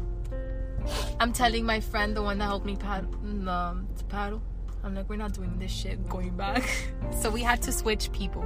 I'm 1.19 1.31
telling 1.31 1.65
my 1.65 1.79
friend, 1.79 2.15
the 2.15 2.21
one 2.21 2.39
that 2.39 2.45
helped 2.45 2.65
me 2.65 2.75
paddle, 2.75 3.09
um, 3.47 3.87
to 3.97 4.03
paddle. 4.05 4.41
I'm 4.83 4.95
like, 4.95 5.07
we're 5.09 5.15
not 5.15 5.33
doing 5.33 5.57
this 5.59 5.71
shit 5.71 6.09
going 6.09 6.35
back. 6.35 6.63
so 7.21 7.29
we 7.29 7.41
had 7.41 7.61
to 7.61 7.71
switch 7.71 8.11
people. 8.11 8.43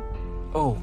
Oh, 0.54 0.78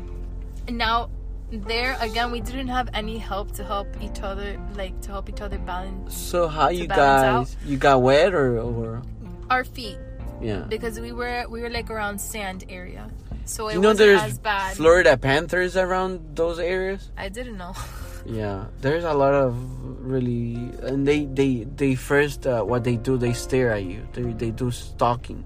And 0.66 0.76
now 0.76 1.10
there 1.50 1.96
again, 2.00 2.30
we 2.30 2.40
didn't 2.40 2.68
have 2.68 2.88
any 2.94 3.18
help 3.18 3.52
to 3.52 3.64
help 3.64 3.88
each 4.00 4.20
other, 4.22 4.58
like 4.76 5.00
to 5.02 5.10
help 5.10 5.28
each 5.28 5.40
other 5.40 5.58
balance 5.58 6.16
so 6.16 6.48
how 6.48 6.68
you 6.68 6.86
guys? 6.86 7.56
You 7.64 7.76
got 7.76 8.02
wet 8.02 8.34
or 8.34 8.58
or 8.58 9.02
our 9.50 9.64
feet 9.64 9.98
yeah? 10.40 10.60
because 10.68 10.98
we 10.98 11.12
were 11.12 11.46
we 11.48 11.60
were 11.60 11.70
like 11.70 11.90
around 11.90 12.18
sand 12.20 12.64
area. 12.68 13.10
So 13.44 13.68
it 13.68 13.74
You 13.74 13.80
know 13.80 13.92
there's 13.92 14.22
as 14.22 14.38
bad. 14.38 14.76
Florida 14.76 15.16
Panthers 15.16 15.76
around 15.76 16.34
those 16.34 16.58
areas. 16.58 17.10
I 17.16 17.28
didn't 17.28 17.58
know. 17.58 17.74
Yeah, 18.26 18.72
there's 18.80 19.04
a 19.04 19.12
lot 19.12 19.34
of 19.34 19.52
really, 20.00 20.56
and 20.80 21.06
they 21.06 21.26
they 21.26 21.68
they 21.76 21.94
first 21.94 22.46
uh, 22.46 22.64
what 22.64 22.82
they 22.82 22.96
do 22.96 23.18
they 23.18 23.34
stare 23.34 23.70
at 23.70 23.84
you. 23.84 24.08
They 24.14 24.32
they 24.32 24.50
do 24.50 24.70
stalking, 24.70 25.44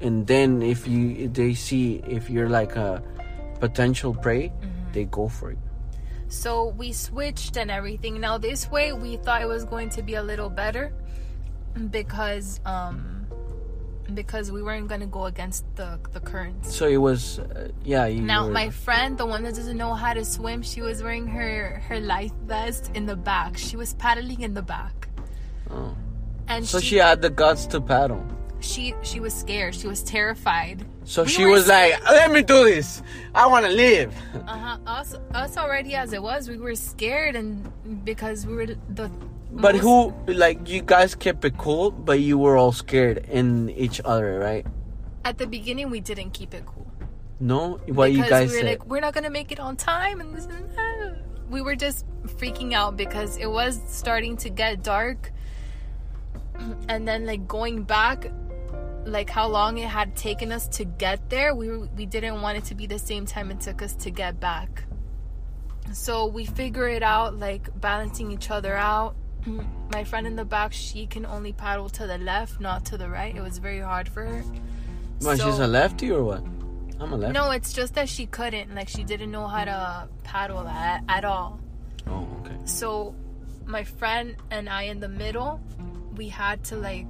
and 0.00 0.26
then 0.26 0.62
if 0.62 0.88
you 0.88 1.28
they 1.28 1.52
see 1.52 2.00
if 2.08 2.30
you're 2.30 2.48
like 2.48 2.76
a 2.76 3.02
potential 3.60 4.14
prey, 4.14 4.48
Mm-hmm. 4.48 4.71
They 4.92 5.04
go 5.04 5.28
for 5.28 5.50
it 5.50 5.58
So 6.28 6.72
we 6.80 6.92
switched 6.92 7.56
and 7.60 7.70
everything. 7.70 8.14
Now 8.20 8.38
this 8.38 8.70
way 8.70 8.92
we 8.94 9.16
thought 9.24 9.42
it 9.42 9.48
was 9.48 9.64
going 9.68 9.90
to 9.96 10.02
be 10.02 10.14
a 10.16 10.22
little 10.22 10.48
better 10.48 10.92
because 11.90 12.60
um 12.64 13.26
because 14.14 14.50
we 14.52 14.62
weren't 14.62 14.88
going 14.88 15.00
to 15.00 15.06
go 15.06 15.24
against 15.26 15.64
the 15.76 15.98
the 16.12 16.20
currents. 16.20 16.74
So 16.74 16.86
it 16.86 16.96
was, 16.98 17.38
uh, 17.38 17.68
yeah. 17.84 18.06
You 18.06 18.20
Now 18.20 18.46
were- 18.46 18.52
my 18.52 18.68
friend, 18.70 19.16
the 19.16 19.24
one 19.26 19.42
that 19.44 19.54
doesn't 19.54 19.76
know 19.76 19.94
how 19.94 20.12
to 20.12 20.24
swim, 20.24 20.62
she 20.62 20.80
was 20.82 21.02
wearing 21.02 21.26
her 21.28 21.80
her 21.88 22.00
life 22.00 22.32
vest 22.46 22.90
in 22.94 23.06
the 23.06 23.16
back. 23.16 23.56
She 23.56 23.76
was 23.76 23.94
paddling 23.94 24.40
in 24.40 24.52
the 24.54 24.62
back. 24.62 25.08
Oh. 25.70 25.94
And 26.48 26.66
So 26.66 26.80
she 26.80 26.96
had 26.96 27.22
the 27.22 27.30
guts 27.30 27.66
to 27.66 27.80
paddle. 27.80 28.24
She 28.62 28.94
she 29.02 29.20
was 29.20 29.34
scared. 29.34 29.74
She 29.74 29.86
was 29.86 30.02
terrified. 30.02 30.84
So 31.04 31.22
We 31.24 31.28
she 31.28 31.44
was 31.46 31.68
like, 31.68 31.98
"Let 32.10 32.30
me 32.30 32.42
do 32.42 32.64
this. 32.64 33.02
I 33.34 33.46
want 33.46 33.66
to 33.66 33.72
live." 33.72 34.14
Uh-huh. 34.46 34.78
Us 34.86 35.14
us 35.34 35.56
already 35.56 35.94
as 35.94 36.12
it 36.12 36.22
was, 36.22 36.48
we 36.48 36.56
were 36.58 36.74
scared 36.76 37.34
and 37.36 37.70
because 38.04 38.46
we 38.46 38.54
were 38.54 38.66
the 38.66 39.10
But 39.52 39.74
most- 39.74 39.82
who, 39.84 40.14
like, 40.32 40.68
you 40.68 40.80
guys 40.80 41.14
kept 41.14 41.44
it 41.44 41.58
cool, 41.58 41.90
but 41.90 42.20
you 42.20 42.38
were 42.38 42.56
all 42.56 42.72
scared 42.72 43.18
in 43.28 43.68
each 43.70 44.00
other, 44.04 44.38
right? 44.38 44.66
at 45.24 45.38
the 45.38 45.46
beginning 45.46 45.88
we 45.90 46.00
didn't 46.00 46.30
keep 46.34 46.52
it 46.52 46.64
cool. 46.66 46.86
No, 47.38 47.78
what 47.86 48.10
you 48.10 48.22
because 48.24 48.30
guys 48.30 48.50
we 48.50 48.56
were 48.56 48.62
said. 48.62 48.70
like, 48.70 48.86
we're 48.90 49.00
not 49.00 49.14
gonna 49.14 49.30
make 49.30 49.52
it 49.52 49.60
on 49.60 49.76
time, 49.76 50.20
and 50.20 50.34
this 50.34 50.46
and 50.46 50.66
that. 50.74 51.14
We 51.50 51.60
were 51.62 51.76
just 51.76 52.06
freaking 52.40 52.72
out 52.72 52.96
because 52.96 53.36
it 53.36 53.46
was 53.50 53.78
starting 53.86 54.36
to 54.38 54.48
get 54.50 54.82
dark, 54.82 55.30
and 56.88 57.06
then 57.06 57.26
like 57.26 57.46
going 57.46 57.82
back, 57.84 58.30
like 59.04 59.30
how 59.30 59.48
long 59.48 59.78
it 59.78 59.88
had 59.88 60.16
taken 60.16 60.52
us 60.52 60.68
to 60.68 60.84
get 60.84 61.30
there, 61.30 61.54
we 61.54 61.76
we 61.76 62.06
didn't 62.06 62.40
want 62.40 62.58
it 62.58 62.64
to 62.64 62.74
be 62.74 62.86
the 62.86 62.98
same 62.98 63.26
time 63.26 63.50
it 63.50 63.60
took 63.60 63.82
us 63.82 63.94
to 63.96 64.10
get 64.10 64.40
back. 64.40 64.84
So 65.92 66.26
we 66.26 66.44
figure 66.46 66.88
it 66.88 67.02
out, 67.02 67.38
like 67.38 67.68
balancing 67.80 68.30
each 68.30 68.50
other 68.50 68.76
out. 68.76 69.14
My 69.92 70.04
friend 70.04 70.26
in 70.26 70.36
the 70.36 70.44
back, 70.44 70.72
she 70.72 71.06
can 71.06 71.26
only 71.26 71.52
paddle 71.52 71.88
to 71.90 72.06
the 72.06 72.18
left, 72.18 72.60
not 72.60 72.84
to 72.86 72.98
the 72.98 73.08
right. 73.08 73.34
It 73.34 73.42
was 73.42 73.58
very 73.58 73.80
hard 73.80 74.08
for 74.08 74.24
her. 74.24 74.44
What, 75.20 75.40
she's 75.40 75.58
a 75.58 75.66
lefty 75.66 76.10
or 76.10 76.22
what? 76.24 76.42
I'm 77.00 77.12
a 77.12 77.16
lefty. 77.16 77.32
no, 77.32 77.50
it's 77.50 77.72
just 77.72 77.94
that 77.94 78.08
she 78.08 78.26
couldn't. 78.26 78.74
Like, 78.74 78.88
she 78.88 79.04
didn't 79.04 79.30
know 79.30 79.46
how 79.46 79.64
to 79.64 80.08
paddle 80.24 80.66
at, 80.66 81.02
at 81.08 81.24
all. 81.24 81.60
Oh, 82.06 82.28
okay. 82.40 82.56
So, 82.64 83.14
my 83.66 83.84
friend 83.84 84.36
and 84.50 84.68
I 84.68 84.84
in 84.84 85.00
the 85.00 85.08
middle, 85.08 85.60
we 86.16 86.28
had 86.28 86.64
to, 86.64 86.76
like, 86.76 87.06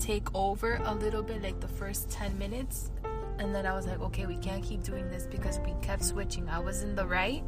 take 0.00 0.28
over 0.34 0.80
a 0.84 0.94
little 0.94 1.22
bit, 1.22 1.42
like, 1.42 1.60
the 1.60 1.68
first 1.68 2.10
10 2.10 2.38
minutes. 2.38 2.90
And 3.38 3.54
then 3.54 3.66
I 3.66 3.72
was 3.74 3.86
like, 3.86 4.00
okay, 4.00 4.26
we 4.26 4.36
can't 4.36 4.62
keep 4.62 4.82
doing 4.82 5.10
this 5.10 5.26
because 5.26 5.58
we 5.60 5.74
kept 5.82 6.04
switching. 6.04 6.48
I 6.48 6.58
was 6.60 6.82
in 6.82 6.94
the 6.94 7.04
right, 7.06 7.42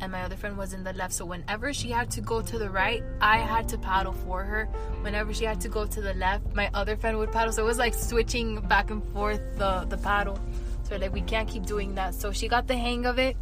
and 0.00 0.10
my 0.10 0.22
other 0.22 0.36
friend 0.36 0.56
was 0.58 0.72
in 0.72 0.82
the 0.82 0.92
left. 0.94 1.14
So, 1.14 1.24
whenever 1.24 1.72
she 1.72 1.90
had 1.90 2.10
to 2.12 2.20
go 2.20 2.42
to 2.42 2.58
the 2.58 2.68
right, 2.68 3.02
I 3.20 3.38
had 3.38 3.68
to 3.68 3.78
paddle 3.78 4.12
for 4.12 4.42
her. 4.42 4.64
Whenever 5.02 5.32
she 5.32 5.44
had 5.44 5.60
to 5.60 5.68
go 5.68 5.86
to 5.86 6.00
the 6.00 6.14
left, 6.14 6.54
my 6.54 6.70
other 6.74 6.96
friend 6.96 7.18
would 7.18 7.30
paddle. 7.32 7.52
So, 7.52 7.62
it 7.62 7.66
was 7.66 7.78
like 7.78 7.94
switching 7.94 8.60
back 8.62 8.90
and 8.90 9.02
forth 9.12 9.40
the, 9.56 9.86
the 9.88 9.96
paddle. 9.98 10.38
So 10.88 10.96
like 10.96 11.12
we 11.12 11.22
can't 11.22 11.48
keep 11.48 11.66
doing 11.66 11.96
that. 11.96 12.14
So 12.14 12.30
she 12.30 12.46
got 12.46 12.68
the 12.68 12.76
hang 12.76 13.06
of 13.06 13.18
it. 13.18 13.36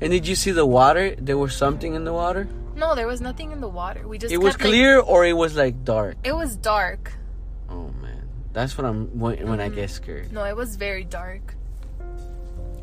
And 0.00 0.12
did 0.12 0.24
you 0.28 0.36
see 0.36 0.52
the 0.52 0.64
water? 0.64 1.16
There 1.18 1.36
was 1.36 1.52
something 1.54 1.94
in 1.94 2.04
the 2.04 2.12
water. 2.12 2.46
No, 2.76 2.94
there 2.94 3.08
was 3.08 3.20
nothing 3.20 3.50
in 3.50 3.60
the 3.60 3.68
water. 3.68 4.06
We 4.06 4.18
just 4.18 4.32
It 4.32 4.38
was 4.38 4.54
kept, 4.54 4.62
like- 4.64 4.70
clear, 4.70 5.00
or 5.00 5.24
it 5.26 5.32
was 5.32 5.56
like 5.56 5.84
dark. 5.84 6.16
it 6.22 6.32
was 6.32 6.56
dark. 6.56 7.12
Man, 8.50 8.62
that's 8.62 8.76
what 8.76 8.84
I'm 8.84 9.18
when, 9.18 9.48
when 9.48 9.60
I 9.60 9.68
get 9.68 9.90
scared. 9.90 10.32
No, 10.32 10.44
it 10.44 10.56
was 10.56 10.76
very 10.76 11.04
dark. 11.04 11.54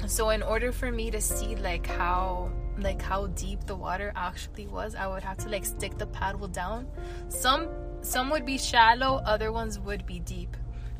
So 0.08 0.30
in 0.30 0.44
order 0.44 0.72
for 0.72 0.92
me 0.92 1.12
to 1.12 1.20
see 1.22 1.56
like 1.56 1.86
how 1.86 2.52
like 2.78 3.02
how 3.02 3.28
deep 3.28 3.66
the 3.66 3.76
water 3.76 4.14
actually 4.16 4.68
was, 4.68 4.96
I 4.96 5.08
would 5.08 5.24
have 5.24 5.38
to 5.40 5.50
like 5.50 5.66
stick 5.66 5.98
the 5.98 6.08
paddle 6.08 6.48
down. 6.48 6.88
Some 7.30 7.68
some 8.02 8.30
would 8.30 8.46
be 8.46 8.58
shallow, 8.58 9.22
other 9.26 9.52
ones 9.52 9.80
would 9.80 10.06
be 10.06 10.20
deep. 10.20 10.56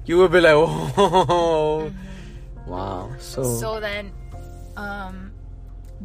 You 0.06 0.18
would 0.18 0.32
be 0.32 0.42
like, 0.42 0.54
oh, 0.56 1.92
wow. 2.66 3.12
So, 3.20 3.44
So 3.44 3.80
then 3.80 4.12
um 4.76 5.32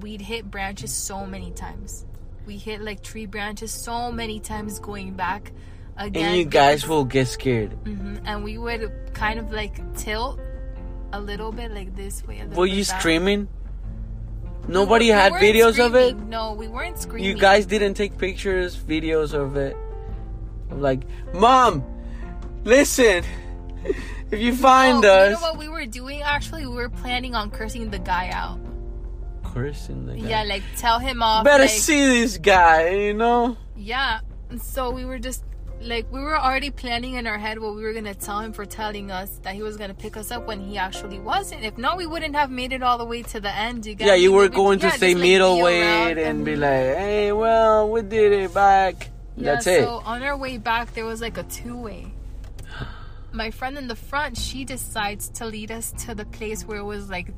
we'd 0.00 0.20
hit 0.20 0.50
branches 0.50 0.92
so 0.92 1.26
many 1.26 1.50
times. 1.52 2.04
We 2.46 2.56
hit 2.56 2.80
like 2.82 3.02
tree 3.02 3.26
branches 3.26 3.72
so 3.72 4.12
many 4.12 4.40
times 4.40 4.78
going 4.78 5.14
back 5.14 5.52
again. 5.96 6.24
and 6.24 6.36
you 6.36 6.44
guys 6.44 6.86
will 6.88 7.04
get 7.04 7.28
scared. 7.28 7.76
Mhm, 7.84 8.20
and 8.24 8.42
we 8.44 8.58
would 8.58 8.90
kind 9.14 9.38
of 9.38 9.52
like 9.52 9.80
tilt 9.96 10.40
a 11.12 11.20
little 11.20 11.52
bit 11.52 11.70
like 11.72 11.94
this 11.94 12.26
way. 12.26 12.40
A 12.40 12.44
little 12.44 12.58
Were 12.60 12.66
you 12.66 12.84
back. 12.84 13.00
screaming? 13.00 13.48
Nobody 14.68 15.06
We 15.06 15.10
had 15.10 15.32
videos 15.34 15.84
of 15.84 15.94
it. 15.96 16.16
No, 16.16 16.52
we 16.54 16.68
weren't 16.68 16.98
screaming. 16.98 17.24
You 17.28 17.34
guys 17.34 17.66
didn't 17.66 17.94
take 17.94 18.16
pictures, 18.16 18.76
videos 18.76 19.34
of 19.34 19.56
it. 19.56 19.76
I'm 20.70 20.80
like, 20.80 21.02
mom, 21.34 21.82
listen. 22.64 23.24
If 24.30 24.40
you 24.40 24.54
find 24.54 25.04
Oh, 25.04 25.08
us, 25.12 25.28
You 25.30 25.34
know 25.34 25.40
what 25.42 25.58
we 25.58 25.68
were 25.68 25.84
doing? 25.84 26.22
Actually, 26.22 26.64
we 26.66 26.74
were 26.76 26.88
planning 26.88 27.34
on 27.34 27.50
cursing 27.50 27.90
the 27.90 27.98
guy 27.98 28.30
out. 28.32 28.58
cursing 29.52 30.06
the 30.06 30.14
guy. 30.16 30.28
Yeah, 30.28 30.42
like 30.44 30.62
tell 30.78 30.98
him 30.98 31.22
off. 31.22 31.44
Better 31.44 31.64
like, 31.64 31.70
see 31.70 32.20
this 32.20 32.38
guy, 32.38 32.88
you 32.90 33.12
know. 33.14 33.58
Yeah. 33.76 34.20
So 34.62 34.90
we 34.90 35.04
were 35.04 35.18
just 35.18 35.44
like 35.84 36.10
we 36.12 36.20
were 36.20 36.38
already 36.38 36.70
planning 36.70 37.14
in 37.14 37.26
our 37.26 37.38
head 37.38 37.58
what 37.58 37.74
we 37.74 37.82
were 37.82 37.92
gonna 37.92 38.14
tell 38.14 38.40
him 38.40 38.52
for 38.52 38.64
telling 38.64 39.10
us 39.10 39.40
that 39.42 39.54
he 39.54 39.62
was 39.62 39.76
gonna 39.76 39.94
pick 39.94 40.16
us 40.16 40.30
up 40.30 40.46
when 40.46 40.60
he 40.60 40.78
actually 40.78 41.18
wasn't. 41.18 41.64
If 41.64 41.78
not, 41.78 41.96
we 41.96 42.06
wouldn't 42.06 42.34
have 42.34 42.50
made 42.50 42.72
it 42.72 42.82
all 42.82 42.98
the 42.98 43.04
way 43.04 43.22
to 43.22 43.40
the 43.40 43.54
end. 43.54 43.86
You 43.86 43.94
get 43.94 44.06
Yeah, 44.06 44.14
you 44.14 44.32
were 44.32 44.48
going 44.48 44.78
to 44.80 44.90
stay 44.90 45.12
just, 45.12 45.14
like, 45.14 45.22
be 45.22 45.32
middleweight 45.32 45.82
around 45.82 46.18
and 46.18 46.44
be 46.44 46.56
like, 46.56 46.70
hey, 46.70 47.32
well, 47.32 47.90
we 47.90 48.02
did 48.02 48.32
it 48.32 48.54
back. 48.54 49.10
Yeah, 49.36 49.54
That's 49.54 49.66
it. 49.66 49.84
so 49.84 50.02
on 50.04 50.22
our 50.22 50.36
way 50.36 50.58
back, 50.58 50.94
there 50.94 51.04
was 51.04 51.20
like 51.20 51.38
a 51.38 51.44
two 51.44 51.76
way. 51.76 52.12
My 53.32 53.50
friend 53.50 53.78
in 53.78 53.88
the 53.88 53.96
front, 53.96 54.36
she 54.36 54.64
decides 54.64 55.28
to 55.30 55.46
lead 55.46 55.70
us 55.70 55.92
to 56.04 56.14
the 56.14 56.26
place 56.26 56.64
where 56.64 56.78
it 56.78 56.84
was 56.84 57.08
like, 57.10 57.28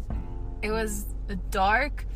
it 0.63 0.71
was 0.71 1.07
dark 1.51 2.07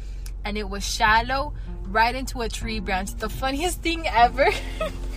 and 0.44 0.58
it 0.58 0.68
was 0.68 0.84
shallow, 0.84 1.54
right 1.84 2.14
into 2.14 2.40
a 2.40 2.48
tree 2.48 2.80
branch. 2.80 3.14
The 3.14 3.28
funniest 3.28 3.82
thing 3.82 4.06
ever. 4.06 4.48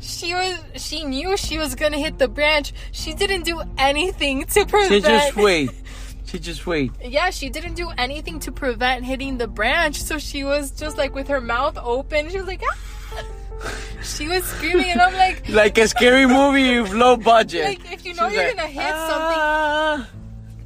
she 0.00 0.34
was 0.34 0.58
she 0.76 1.04
knew 1.04 1.36
she 1.36 1.58
was 1.58 1.74
gonna 1.74 1.98
hit 1.98 2.18
the 2.18 2.28
branch 2.28 2.72
she 2.92 3.12
didn't 3.14 3.42
do 3.44 3.62
anything 3.78 4.44
to 4.46 4.64
prevent 4.66 4.90
She 4.92 5.00
just 5.00 5.36
wait. 5.36 5.70
She 6.24 6.38
just 6.38 6.66
wait. 6.66 6.92
yeah, 7.04 7.28
she 7.28 7.50
didn't 7.50 7.74
do 7.74 7.90
anything 7.98 8.38
to 8.40 8.52
prevent 8.52 9.04
hitting 9.04 9.36
the 9.36 9.46
branch. 9.46 10.00
So 10.02 10.16
she 10.18 10.44
was 10.44 10.70
just 10.70 10.96
like 10.96 11.14
with 11.14 11.28
her 11.28 11.42
mouth 11.42 11.76
open. 11.76 12.30
She 12.30 12.38
was 12.38 12.46
like, 12.46 12.62
ah! 12.64 13.22
she 14.02 14.28
was 14.28 14.42
screaming, 14.44 14.86
and 14.92 15.00
I'm 15.02 15.12
like, 15.12 15.46
Like 15.50 15.76
a 15.76 15.86
scary 15.88 16.26
movie, 16.26 16.80
with 16.80 16.92
low 16.94 17.18
budget. 17.18 17.66
like 17.66 17.92
if 17.92 18.06
you 18.06 18.14
know 18.14 18.28
She's 18.30 18.36
you're 18.38 18.46
like, 18.46 18.56
gonna 18.56 18.68
hit 18.68 18.94
something, 19.10 19.40
"Ah." 19.42 20.08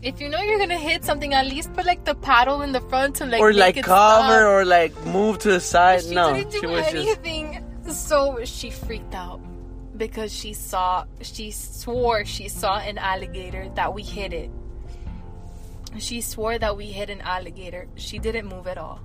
if 0.03 0.21
you 0.21 0.29
know 0.29 0.41
you're 0.41 0.59
gonna 0.61 0.79
hit 0.79 1.05
something, 1.05 1.35
at 1.35 1.47
least 1.47 1.75
put 1.75 1.85
like 1.85 2.05
the 2.05 2.15
paddle 2.15 2.63
in 2.63 2.71
the 2.71 2.81
front 2.83 3.17
to 3.17 3.27
like 3.27 3.41
or 3.41 3.53
like 3.53 3.75
cover 3.83 4.23
stop. 4.23 4.43
or 4.53 4.65
like 4.65 4.95
move 5.07 5.41
to 5.41 5.49
the 5.51 5.59
side. 5.61 6.05
She 6.05 6.15
no, 6.15 6.33
didn't 6.33 6.53
do 6.53 6.61
she 6.61 6.67
was 6.67 6.93
just. 6.93 7.23
So 7.89 8.45
she 8.45 8.71
freaked 8.71 9.15
out 9.15 9.41
because 9.97 10.33
she 10.33 10.53
saw, 10.53 11.05
she 11.23 11.51
swore 11.51 12.25
she 12.25 12.49
saw 12.49 12.79
an 12.79 12.99
alligator 12.99 13.69
that 13.75 13.95
we 13.95 14.03
hit 14.03 14.33
it. 14.33 14.51
She 15.99 16.21
swore 16.21 16.59
that 16.59 16.77
we 16.77 16.87
hit 16.87 17.11
an 17.11 17.21
alligator. 17.23 17.89
She 17.95 18.19
didn't 18.19 18.47
move 18.47 18.67
at 18.67 18.77
all 18.79 19.01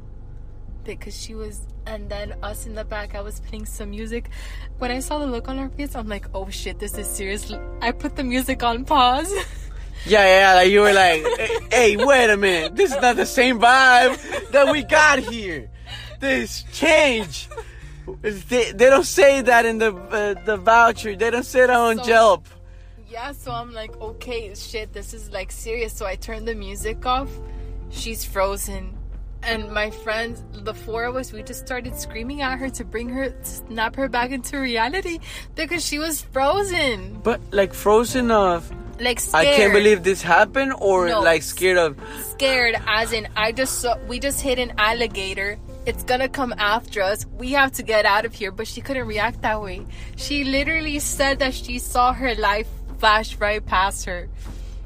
because 0.83 1.19
she 1.19 1.35
was. 1.35 1.61
And 1.85 2.09
then 2.09 2.35
us 2.43 2.65
in 2.67 2.75
the 2.75 2.83
back, 2.83 3.15
I 3.15 3.21
was 3.21 3.39
playing 3.39 3.65
some 3.65 3.89
music. 3.91 4.29
When 4.77 4.91
I 4.91 4.99
saw 4.99 5.19
the 5.19 5.25
look 5.25 5.47
on 5.47 5.57
her 5.57 5.69
face, 5.69 5.95
I'm 5.95 6.07
like, 6.07 6.25
oh 6.33 6.49
shit, 6.49 6.79
this 6.79 6.97
is 6.97 7.07
serious. 7.07 7.51
I 7.81 7.91
put 7.91 8.15
the 8.15 8.23
music 8.23 8.63
on 8.63 8.85
pause. 8.85 9.33
Yeah, 10.03 10.23
yeah, 10.23 10.53
like 10.55 10.71
you 10.71 10.81
were 10.81 10.93
like, 10.93 11.23
hey, 11.71 11.95
wait 11.95 12.31
a 12.31 12.35
minute, 12.35 12.75
this 12.75 12.91
is 12.91 12.99
not 13.03 13.17
the 13.17 13.25
same 13.27 13.59
vibe 13.59 14.49
that 14.49 14.71
we 14.71 14.83
got 14.83 15.19
here. 15.19 15.69
This 16.19 16.63
change. 16.73 17.47
They, 18.21 18.71
they 18.71 18.89
don't 18.89 19.05
say 19.05 19.41
that 19.41 19.65
in 19.65 19.77
the 19.77 19.93
uh, 19.95 20.33
the 20.45 20.57
voucher. 20.57 21.15
They 21.15 21.29
don't 21.29 21.45
say 21.45 21.61
that 21.61 21.69
on 21.69 21.97
So- 21.97 22.05
Yelp. 22.05 22.47
Yeah, 23.09 23.33
so 23.33 23.51
I'm 23.51 23.73
like, 23.73 23.99
okay, 23.99 24.55
shit, 24.55 24.93
this 24.93 25.13
is 25.13 25.31
like 25.31 25.51
serious. 25.51 25.91
So 25.93 26.05
I 26.05 26.15
turned 26.15 26.47
the 26.47 26.55
music 26.55 27.05
off. 27.05 27.29
She's 27.89 28.23
frozen. 28.23 28.97
And 29.43 29.71
my 29.73 29.89
friends, 29.89 30.43
the 30.53 30.73
four 30.73 31.03
of 31.05 31.15
us, 31.15 31.33
we 31.33 31.41
just 31.43 31.65
started 31.65 31.97
screaming 31.97 32.41
at 32.41 32.57
her 32.59 32.69
to 32.69 32.85
bring 32.85 33.09
her, 33.09 33.31
to 33.31 33.45
snap 33.45 33.95
her 33.97 34.07
back 34.07 34.31
into 34.31 34.59
reality 34.59 35.19
because 35.55 35.83
she 35.85 35.97
was 35.99 36.21
frozen. 36.21 37.19
But 37.23 37.41
like 37.51 37.73
frozen 37.73 38.29
of, 38.31 38.71
Like 38.99 39.19
scared. 39.19 39.47
I 39.47 39.55
can't 39.57 39.73
believe 39.73 40.03
this 40.03 40.21
happened, 40.21 40.73
or 40.79 41.07
No. 41.09 41.21
like 41.21 41.41
scared 41.41 41.79
of. 41.79 41.97
Scared, 42.29 42.75
as 42.87 43.11
in, 43.13 43.27
I 43.35 43.51
just 43.51 43.81
saw, 43.81 43.97
we 44.07 44.19
just 44.19 44.39
hit 44.41 44.57
an 44.59 44.73
alligator. 44.77 45.57
It's 45.85 46.03
gonna 46.03 46.29
come 46.29 46.53
after 46.57 47.01
us. 47.01 47.25
We 47.37 47.51
have 47.53 47.71
to 47.73 47.83
get 47.83 48.05
out 48.05 48.25
of 48.25 48.33
here. 48.33 48.51
But 48.51 48.67
she 48.67 48.81
couldn't 48.81 49.07
react 49.07 49.41
that 49.41 49.61
way. 49.61 49.85
She 50.15 50.43
literally 50.43 50.99
said 50.99 51.39
that 51.39 51.53
she 51.53 51.79
saw 51.79 52.13
her 52.13 52.35
life 52.35 52.67
flash 52.99 53.37
right 53.37 53.65
past 53.65 54.05
her. 54.05 54.29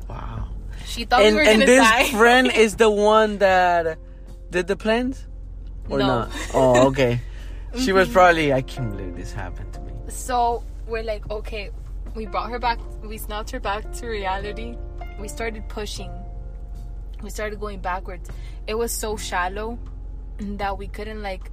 Wow. 0.07 0.47
She 0.85 1.03
thought 1.05 1.21
And 1.21 1.35
we 1.35 1.41
were 1.41 1.47
and 1.47 1.59
gonna 1.59 1.65
this 1.65 1.83
die. 1.83 2.05
friend 2.11 2.51
is 2.55 2.77
the 2.77 2.89
one 2.89 3.39
that 3.39 3.97
did 4.51 4.67
the 4.67 4.77
plans, 4.77 5.27
or 5.89 5.99
No. 5.99 6.07
not? 6.07 6.29
Oh, 6.53 6.87
okay. 6.87 7.19
She 7.77 7.91
was 7.91 8.07
probably. 8.07 8.53
I 8.53 8.61
can't 8.61 8.89
believe 8.95 9.17
this 9.17 9.33
happened 9.33 9.73
to 9.73 9.81
me. 9.81 9.91
So 10.07 10.63
we're 10.87 11.03
like, 11.03 11.29
okay, 11.29 11.71
we 12.15 12.25
brought 12.25 12.49
her 12.49 12.57
back, 12.57 12.79
we 13.03 13.17
snapped 13.17 13.51
her 13.51 13.59
back 13.59 13.91
to 13.95 14.07
reality. 14.07 14.77
We 15.19 15.27
started 15.27 15.67
pushing. 15.67 16.09
We 17.21 17.29
started 17.29 17.59
going 17.59 17.79
backwards. 17.79 18.29
It 18.65 18.75
was 18.75 18.93
so 18.93 19.17
shallow 19.17 19.77
that 20.39 20.77
we 20.77 20.87
couldn't 20.87 21.21
like, 21.21 21.51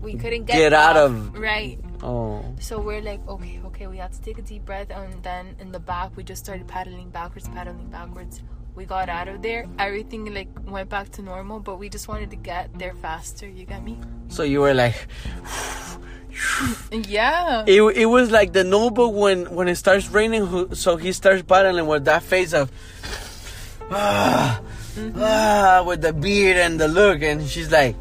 we 0.00 0.14
couldn't 0.14 0.44
get, 0.44 0.56
Get 0.56 0.72
out 0.72 0.96
off. 0.96 1.10
of- 1.10 1.34
right. 1.38 1.78
Oh. 2.02 2.44
So 2.58 2.80
we're 2.80 3.00
like, 3.02 3.20
okay, 3.28 3.60
okay, 3.66 3.86
we 3.86 3.96
have 3.98 4.10
to 4.12 4.20
take 4.20 4.38
a 4.38 4.42
deep 4.42 4.64
breath, 4.64 4.90
and 4.90 5.22
then 5.22 5.54
in 5.60 5.70
the 5.72 5.78
back, 5.80 6.16
we 6.16 6.24
just 6.24 6.44
started 6.44 6.66
paddling 6.66 7.10
backwards, 7.10 7.48
paddling 7.48 7.88
backwards. 7.88 8.42
We 8.74 8.86
got 8.86 9.08
out 9.08 9.28
of 9.28 9.42
there. 9.42 9.66
Everything 9.78 10.32
like 10.32 10.48
went 10.66 10.88
back 10.88 11.10
to 11.10 11.22
normal, 11.22 11.60
but 11.60 11.76
we 11.78 11.88
just 11.90 12.08
wanted 12.08 12.30
to 12.30 12.36
get 12.36 12.76
there 12.78 12.94
faster. 12.94 13.46
You 13.46 13.66
get 13.66 13.84
me? 13.84 13.98
So 14.28 14.42
you 14.44 14.60
were 14.60 14.72
like, 14.74 14.96
Yeah. 16.90 17.64
it, 17.66 17.82
it 17.82 18.06
was 18.06 18.30
like 18.30 18.52
the 18.54 18.64
notebook 18.64 19.12
when 19.14 19.54
when 19.54 19.68
it 19.68 19.76
starts 19.76 20.08
raining. 20.10 20.74
So 20.74 20.96
he 20.96 21.12
starts 21.12 21.42
battling 21.42 21.86
with 21.86 22.06
that 22.06 22.22
face 22.22 22.54
of, 22.54 22.70
ah, 23.90 24.60
ah, 25.16 25.82
with 25.86 26.02
the 26.02 26.12
beard 26.12 26.56
and 26.56 26.78
the 26.80 26.88
look, 26.88 27.22
and 27.22 27.46
she's 27.48 27.70
like, 27.70 27.96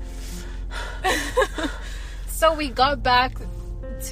So 2.27 2.53
we 2.55 2.69
got 2.69 3.03
back 3.03 3.37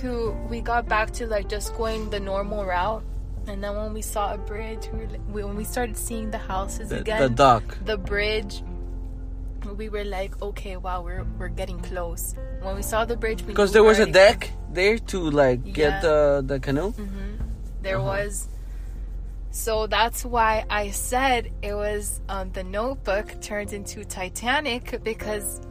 to 0.02 0.32
we 0.50 0.62
got 0.62 0.88
back 0.88 1.12
to 1.14 1.26
like 1.26 1.50
just 1.50 1.76
going 1.76 2.10
the 2.12 2.20
normal 2.20 2.64
route, 2.66 3.04
and 3.48 3.64
then 3.64 3.76
when 3.76 3.94
we 3.94 4.02
saw 4.02 4.34
a 4.34 4.38
bridge, 4.38 4.88
we 4.94 5.00
were, 5.06 5.08
we, 5.34 5.44
when 5.44 5.56
we 5.56 5.64
started 5.64 5.98
seeing 5.98 6.30
the 6.32 6.38
houses 6.38 6.90
the, 6.90 7.00
again, 7.00 7.22
the 7.22 7.30
dock, 7.30 7.64
the 7.86 7.98
bridge, 7.98 8.62
we 9.78 9.90
were 9.90 10.04
like, 10.06 10.40
okay, 10.42 10.78
wow, 10.78 11.02
we're 11.02 11.26
we're 11.40 11.48
getting 11.50 11.80
close. 11.80 12.36
When 12.62 12.76
we 12.76 12.84
saw 12.84 13.04
the 13.06 13.18
bridge, 13.18 13.46
Because 13.48 13.72
there 13.72 13.84
was 13.84 13.98
a 14.00 14.06
deck 14.06 14.52
there 14.72 15.00
to 15.00 15.20
like 15.32 15.62
Yeah. 15.66 15.74
get 15.74 16.02
the 16.04 16.44
the 16.46 16.60
canoe. 16.60 16.94
There 17.82 17.98
Uh-huh. 17.98 18.08
was. 18.08 18.48
So 19.52 19.88
that's 19.88 20.24
why 20.24 20.66
I 20.70 20.92
said 20.92 21.52
it 21.62 21.74
was 21.74 22.22
um, 22.30 22.52
the 22.52 22.64
Notebook 22.64 23.42
turned 23.42 23.74
into 23.74 24.06
Titanic 24.06 25.04
because 25.04 25.62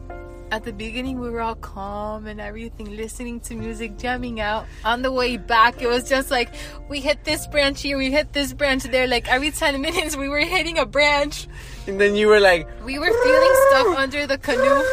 at 0.51 0.63
the 0.63 0.73
beginning 0.73 1.19
we 1.19 1.29
were 1.29 1.41
all 1.41 1.55
calm 1.55 2.25
and 2.27 2.41
everything, 2.41 2.95
listening 2.97 3.39
to 3.41 3.55
music, 3.55 3.97
jamming 3.97 4.41
out. 4.41 4.65
On 4.83 5.01
the 5.01 5.11
way 5.11 5.37
back, 5.37 5.81
it 5.81 5.87
was 5.87 6.09
just 6.09 6.31
like 6.31 6.53
we 6.89 6.99
hit 6.99 7.23
this 7.23 7.47
branch 7.47 7.81
here, 7.81 7.97
we 7.97 8.11
hit 8.11 8.33
this 8.33 8.53
branch 8.53 8.83
there. 8.83 9.07
Like 9.07 9.27
every 9.29 9.51
ten 9.51 9.79
minutes, 9.81 10.15
we 10.17 10.27
were 10.27 10.39
hitting 10.39 10.77
a 10.77 10.85
branch. 10.85 11.47
And 11.87 11.99
then 11.99 12.15
you 12.15 12.27
were 12.27 12.39
like, 12.39 12.67
We 12.83 12.99
were 12.99 13.11
feeling 13.23 13.55
stuff 13.69 13.97
under 13.97 14.27
the 14.27 14.37
canoe. 14.37 14.83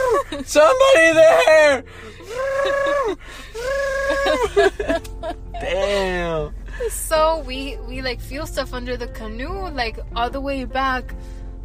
somebody 0.45 1.13
there! 1.13 1.85
Damn. 5.61 6.55
so 6.91 7.43
we 7.47 7.77
we 7.89 8.03
like 8.03 8.21
feel 8.21 8.47
stuff 8.47 8.73
under 8.73 8.97
the 8.97 9.09
canoe 9.09 9.69
like 9.71 9.99
all 10.15 10.31
the 10.31 10.41
way 10.41 10.65
back 10.65 11.15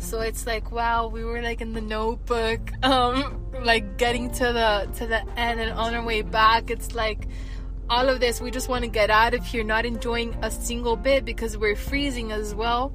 So 0.01 0.22
it's 0.22 0.47
like 0.47 0.72
wow, 0.72 1.07
we 1.07 1.24
were 1.24 1.41
like 1.43 1.62
in 1.62 1.74
the 1.74 1.82
notebook, 1.82 2.59
um, 2.84 3.39
like 3.64 3.97
getting 3.97 4.32
to 4.32 4.45
the 4.51 4.89
to 4.97 5.05
the 5.05 5.22
end 5.38 5.59
and 5.62 5.72
on 5.78 5.93
our 5.93 6.03
way 6.03 6.24
back, 6.24 6.72
it's 6.72 6.95
like 6.95 7.28
all 7.89 8.09
of 8.09 8.20
this, 8.20 8.41
we 8.41 8.49
just 8.51 8.70
want 8.70 8.84
to 8.84 8.89
get 8.89 9.09
out 9.12 9.34
of 9.34 9.45
here, 9.45 9.64
not 9.64 9.86
enjoying 9.86 10.34
a 10.41 10.49
single 10.49 10.95
bit 10.95 11.26
because 11.26 11.57
we're 11.57 11.76
freezing 11.76 12.32
as 12.32 12.55
well. 12.55 12.93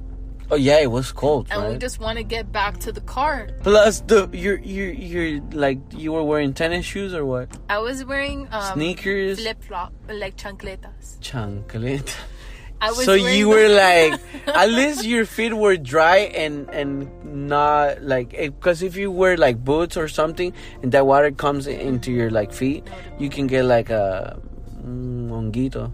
Oh 0.49 0.55
yeah, 0.55 0.79
it 0.79 0.89
was 0.91 1.11
cold, 1.11 1.47
And 1.51 1.61
right? 1.61 1.71
we 1.73 1.77
just 1.77 1.99
want 1.99 2.17
to 2.17 2.23
get 2.23 2.51
back 2.53 2.77
to 2.79 2.91
the 2.93 3.01
car. 3.01 3.49
Plus, 3.63 3.99
the 4.07 4.29
you're 4.31 4.59
you're 4.59 4.93
you're 4.93 5.41
like 5.51 5.79
you 5.91 6.13
were 6.13 6.23
wearing 6.23 6.53
tennis 6.53 6.85
shoes 6.85 7.13
or 7.13 7.25
what? 7.25 7.49
I 7.69 7.79
was 7.79 8.05
wearing 8.05 8.47
um, 8.51 8.73
Sneakers, 8.73 9.39
flip 9.41 9.61
flop, 9.63 9.91
like 10.07 10.37
chancletas. 10.37 11.19
chancleta. 11.19 12.13
I 12.79 12.91
was 12.91 13.03
So 13.05 13.13
you 13.13 13.49
were 13.49 13.67
like, 13.73 14.21
at 14.47 14.69
least 14.69 15.03
your 15.03 15.25
feet 15.25 15.51
were 15.51 15.75
dry 15.75 16.29
and 16.31 16.69
and 16.69 17.09
not 17.25 18.03
like 18.03 18.31
because 18.31 18.83
if 18.83 18.95
you 18.95 19.11
wear 19.11 19.35
like 19.35 19.57
boots 19.65 19.97
or 19.97 20.07
something 20.07 20.53
and 20.81 20.91
that 20.93 21.05
water 21.05 21.31
comes 21.31 21.67
into 21.67 22.11
your 22.13 22.29
like 22.31 22.53
feet, 22.53 22.87
you 23.19 23.29
can 23.29 23.47
get 23.47 23.65
like 23.65 23.89
a 23.89 24.39
mm, 24.79 25.27
honguito, 25.27 25.91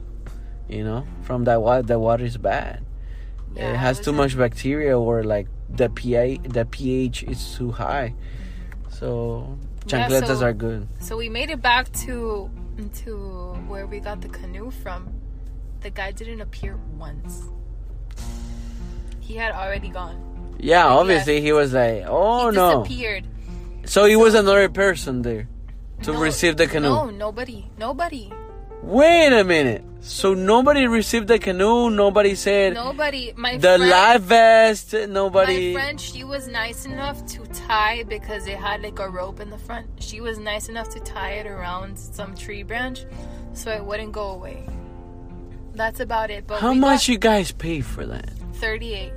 you 0.70 0.84
know, 0.84 1.08
from 1.24 1.46
that 1.46 1.62
water. 1.62 1.82
That 1.82 2.00
water 2.00 2.26
is 2.26 2.38
bad. 2.38 2.84
Yeah, 3.56 3.74
it 3.74 3.78
has 3.78 4.00
too 4.00 4.14
much 4.14 4.38
bacteria 4.38 4.98
or 4.98 5.24
like 5.24 5.48
the 5.70 5.90
pH 5.90 6.42
the 6.44 6.66
pH 6.66 7.24
is 7.24 7.56
too 7.56 7.72
high. 7.72 8.14
So 8.90 9.58
Yeah, 9.88 10.08
chancletas 10.08 10.38
so- 10.40 10.46
are 10.46 10.54
good. 10.54 10.88
So 11.00 11.18
we 11.18 11.30
made 11.30 11.50
it 11.50 11.62
back 11.62 11.92
to 12.06 12.50
to 13.06 13.54
where 13.68 13.86
we 13.86 14.00
got 14.00 14.22
the 14.22 14.30
canoe 14.30 14.72
from. 14.72 15.08
The 15.82 15.90
guy 15.92 16.12
didn't 16.12 16.42
appear 16.42 16.78
once. 16.98 17.44
He 19.20 19.36
had 19.36 19.52
already 19.54 19.90
gone. 19.90 20.18
Yeah, 20.60 20.86
Like, 20.86 21.00
obviously 21.00 21.42
he 21.42 21.52
was 21.52 21.74
like, 21.74 22.06
oh 22.08 22.50
he 22.50 22.56
no. 22.56 22.84
disappeared. 22.84 23.26
So 23.86 24.06
it 24.06 24.16
was 24.16 24.34
another 24.34 24.70
person 24.70 25.22
there 25.22 25.48
to 26.04 26.14
No, 26.14 26.20
receive 26.22 26.58
the 26.58 26.68
canoe. 26.68 26.90
No, 26.90 27.10
nobody. 27.10 27.68
Nobody. 27.78 28.32
Wait 28.82 29.32
a 29.34 29.44
minute. 29.44 29.84
So 30.04 30.34
nobody 30.34 30.86
received 30.86 31.30
the 31.30 31.40
canoe. 31.40 31.90
Nobody 31.90 32.36
said 32.36 32.74
Nobody. 32.74 33.34
My 33.38 33.56
the 33.56 33.78
friend, 33.78 33.90
life 33.90 34.22
vest. 34.22 34.94
Nobody. 35.08 35.74
My 35.74 35.80
friend, 35.80 36.00
she 36.00 36.26
was 36.26 36.50
nice 36.50 36.86
enough 36.86 37.26
to 37.28 37.40
tie 37.68 38.04
because 38.04 38.46
it 38.46 38.58
had 38.58 38.82
like 38.82 39.00
a 39.00 39.10
rope 39.10 39.40
in 39.40 39.50
the 39.50 39.58
front. 39.58 39.88
She 40.00 40.20
was 40.20 40.38
nice 40.38 40.68
enough 40.68 40.90
to 40.90 41.00
tie 41.00 41.36
it 41.36 41.48
around 41.48 41.98
some 41.98 42.36
tree 42.36 42.64
branch 42.64 43.06
so 43.54 43.72
it 43.72 43.84
wouldn't 43.84 44.12
go 44.12 44.32
away. 44.32 44.68
That's 45.74 46.02
about 46.02 46.30
it. 46.30 46.48
But 46.48 46.60
How 46.60 46.74
much 46.74 47.08
you 47.08 47.18
guys 47.18 47.54
pay 47.54 47.80
for 47.80 48.06
that? 48.06 48.30
38. 48.56 49.14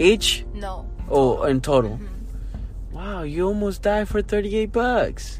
Each? 0.00 0.44
No. 0.54 0.90
Oh, 1.08 1.44
in 1.44 1.60
total. 1.60 1.92
Mm-hmm. 1.92 2.96
Wow, 2.96 3.22
you 3.22 3.46
almost 3.46 3.82
died 3.82 4.08
for 4.08 4.20
thirty-eight 4.20 4.72
bucks. 4.72 5.38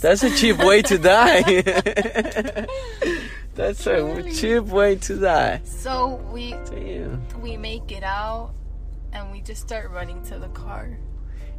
That's 0.00 0.22
a 0.22 0.30
cheap 0.36 0.58
way 0.58 0.82
to 0.82 0.98
die. 0.98 1.42
That's 3.54 3.86
a 3.86 4.02
Really? 4.04 4.32
cheap 4.32 4.64
way 4.64 4.96
to 4.96 5.16
die. 5.18 5.60
So 5.64 6.20
we 6.32 6.52
Damn. 6.70 7.20
we 7.40 7.56
make 7.56 7.92
it 7.92 8.02
out 8.02 8.52
and 9.12 9.30
we 9.30 9.40
just 9.42 9.60
start 9.60 9.90
running 9.90 10.22
to 10.24 10.38
the 10.38 10.48
car. 10.48 10.96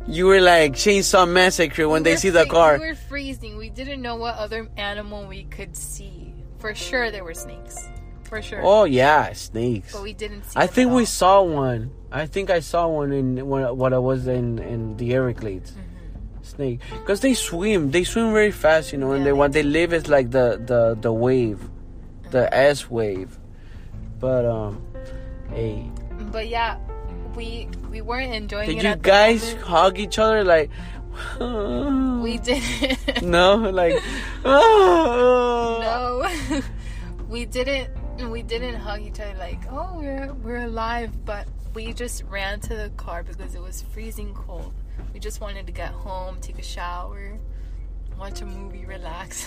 You 0.08 0.26
were 0.26 0.41
like 0.41 0.74
Chainsaw 0.74 1.30
Massacre 1.30 1.88
when 1.88 2.04
We 2.04 2.10
they 2.12 2.18
see 2.18 2.30
the 2.30 2.46
car. 2.46 2.78
We 2.80 2.88
were 2.88 2.96
freezing. 2.96 3.58
We 3.58 3.70
didn't 3.70 4.02
know 4.02 4.16
what 4.16 4.36
other 4.36 4.68
animal 4.76 5.28
we 5.28 5.44
could 5.46 5.76
see. 5.78 6.34
For 6.60 6.74
sure 6.76 7.12
there 7.12 7.24
were 7.24 7.34
snakes. 7.36 7.78
For 8.24 8.41
sure. 8.41 8.62
Oh 8.64 8.86
yeah, 8.86 9.32
snakes. 9.34 9.94
But 9.94 10.02
we 10.02 10.14
didn't 10.14 10.44
see 10.46 10.60
I 10.60 10.66
think 10.68 10.91
we 10.91 11.06
saw 11.06 11.41
one. 11.44 11.91
I 12.12 12.26
think 12.26 12.50
I 12.50 12.60
saw 12.60 12.88
one 12.88 13.12
in 13.14 13.48
when, 13.48 13.78
when 13.78 13.94
I 13.94 14.00
was 14.00 14.26
in 14.28 14.58
in 14.60 14.98
the 14.98 15.14
Everglades. 15.14 15.72
Mm-hmm. 15.72 15.80
Snake, 16.44 16.82
because 16.91 17.22
they 17.22 17.34
swim. 17.36 17.91
They 17.91 18.04
swim 18.04 18.34
very 18.34 18.52
fast, 18.52 18.91
you 18.91 18.98
know. 19.00 19.12
and 19.14 19.20
Yeah, 19.20 19.24
they 19.26 19.30
they 19.30 19.34
what 19.34 19.54
they 19.54 19.64
live 19.64 19.94
is 19.94 20.08
like 20.10 20.32
the 20.32 20.60
the 20.66 20.98
the 21.00 21.12
wave, 21.12 21.60
the. 22.34 22.54
S 22.54 22.90
wave. 22.90 23.40
But 24.20 24.46
um, 24.46 24.82
hey, 25.50 25.90
But 26.32 26.48
yeah, 26.50 26.78
we 27.36 27.70
we 27.90 28.02
weren't 28.02 28.34
enjoying 28.34 28.70
it. 28.70 28.82
did 28.82 28.84
you 28.84 28.96
guys 28.98 29.54
hug 29.62 30.00
each 30.00 30.18
other 30.20 30.44
like? 30.44 30.70
We 31.40 32.38
didn't. 32.48 33.22
no, 33.22 33.56
like 33.56 34.02
oh. 34.44 35.78
no. 36.50 36.62
we 37.30 37.46
didn't 37.46 37.90
we 38.30 38.42
didn't 38.42 38.76
hug 38.76 39.02
each 39.02 39.20
other 39.20 39.36
like, 39.38 39.62
"Oh, 39.72 39.98
we're 40.00 40.34
we're 40.44 40.64
alive," 40.66 41.12
but 41.26 41.48
we 41.74 41.94
just 41.94 42.24
ran 42.30 42.60
to 42.62 42.76
the 42.76 42.90
car 42.98 43.24
because 43.24 43.54
it 43.56 43.62
was 43.62 43.82
freezing 43.94 44.34
cold. 44.34 44.74
We 45.14 45.20
just 45.20 45.42
wanted 45.42 45.66
to 45.68 45.72
get 45.74 45.92
home, 45.92 46.38
take 46.42 46.58
a 46.60 46.64
shower, 46.64 47.38
watch 48.18 48.42
a 48.42 48.46
movie, 48.46 48.86
relax. 48.86 49.46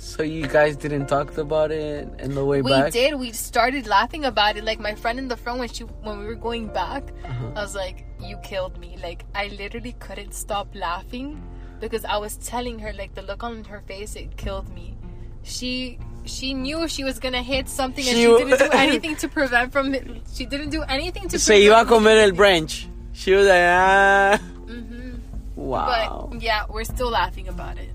So 0.00 0.22
you 0.22 0.46
guys 0.46 0.76
didn't 0.76 1.08
talk 1.08 1.36
about 1.36 1.70
it 1.70 2.08
in 2.20 2.34
the 2.34 2.42
way 2.42 2.62
we 2.62 2.70
back? 2.70 2.90
did. 2.92 3.16
We 3.16 3.32
started 3.32 3.86
laughing 3.86 4.24
about 4.24 4.56
it. 4.56 4.64
Like 4.64 4.80
my 4.80 4.94
friend 4.94 5.18
in 5.18 5.28
the 5.28 5.36
front 5.36 5.58
when 5.60 5.68
she 5.68 5.84
when 5.84 6.18
we 6.20 6.24
were 6.24 6.40
going 6.48 6.68
back, 6.68 7.12
Uh-huh. 7.22 7.52
I 7.54 7.60
was 7.60 7.74
like, 7.74 8.06
"You 8.18 8.38
killed 8.38 8.78
me!" 8.80 8.96
Like 9.02 9.26
I 9.34 9.48
literally 9.60 9.92
couldn't 10.00 10.32
stop 10.32 10.68
laughing 10.74 11.36
because 11.84 12.06
I 12.06 12.16
was 12.16 12.36
telling 12.38 12.78
her 12.78 12.94
like 12.94 13.12
the 13.14 13.20
look 13.28 13.44
on 13.44 13.62
her 13.64 13.82
face 13.92 14.16
it 14.16 14.38
killed 14.38 14.72
me. 14.74 14.96
She 15.42 15.98
she 16.24 16.54
knew 16.54 16.88
she 16.88 17.04
was 17.04 17.18
gonna 17.18 17.42
hit 17.42 17.68
something 17.68 18.04
and 18.08 18.16
She 18.16 18.24
didn't 18.24 18.58
do 18.58 18.70
anything 18.88 19.16
to 19.16 19.28
prevent 19.28 19.70
from 19.70 19.94
it. 19.94 20.08
She 20.32 20.46
didn't 20.46 20.70
do 20.70 20.82
anything 20.98 21.28
to. 21.28 21.38
Se 21.38 21.60
iba 21.60 21.82
a 21.82 21.84
prevent 21.84 21.88
comer 21.92 22.16
el 22.24 22.32
branch. 22.32 22.88
She 23.12 23.32
was 23.36 23.46
like, 23.52 23.68
ah. 23.68 24.40
Mhm. 24.64 25.20
Wow. 25.56 26.28
But 26.32 26.40
yeah, 26.40 26.64
we're 26.72 26.84
still 26.88 27.10
laughing 27.10 27.48
about 27.48 27.76
it. 27.76 27.92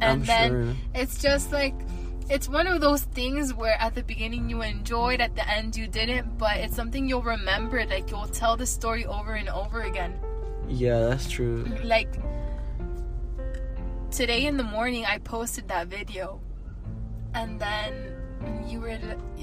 And 0.00 0.20
I'm 0.20 0.24
then 0.24 0.50
sure. 0.50 0.76
it's 0.94 1.22
just 1.22 1.52
like 1.52 1.74
it's 2.28 2.48
one 2.48 2.66
of 2.66 2.80
those 2.80 3.02
things 3.02 3.54
where 3.54 3.80
at 3.80 3.94
the 3.94 4.02
beginning 4.02 4.50
you 4.50 4.62
enjoyed, 4.62 5.20
at 5.20 5.36
the 5.36 5.48
end 5.48 5.76
you 5.76 5.86
didn't, 5.86 6.38
but 6.38 6.56
it's 6.56 6.74
something 6.74 7.08
you'll 7.08 7.22
remember. 7.22 7.84
Like 7.86 8.10
you'll 8.10 8.26
tell 8.26 8.56
the 8.56 8.66
story 8.66 9.06
over 9.06 9.34
and 9.34 9.48
over 9.48 9.82
again. 9.82 10.18
Yeah, 10.68 11.00
that's 11.00 11.30
true. 11.30 11.64
Like 11.84 12.12
today 14.10 14.46
in 14.46 14.56
the 14.56 14.64
morning, 14.64 15.04
I 15.04 15.18
posted 15.18 15.68
that 15.68 15.86
video, 15.86 16.40
and 17.34 17.60
then 17.60 18.12
you 18.68 18.80
were 18.80 18.98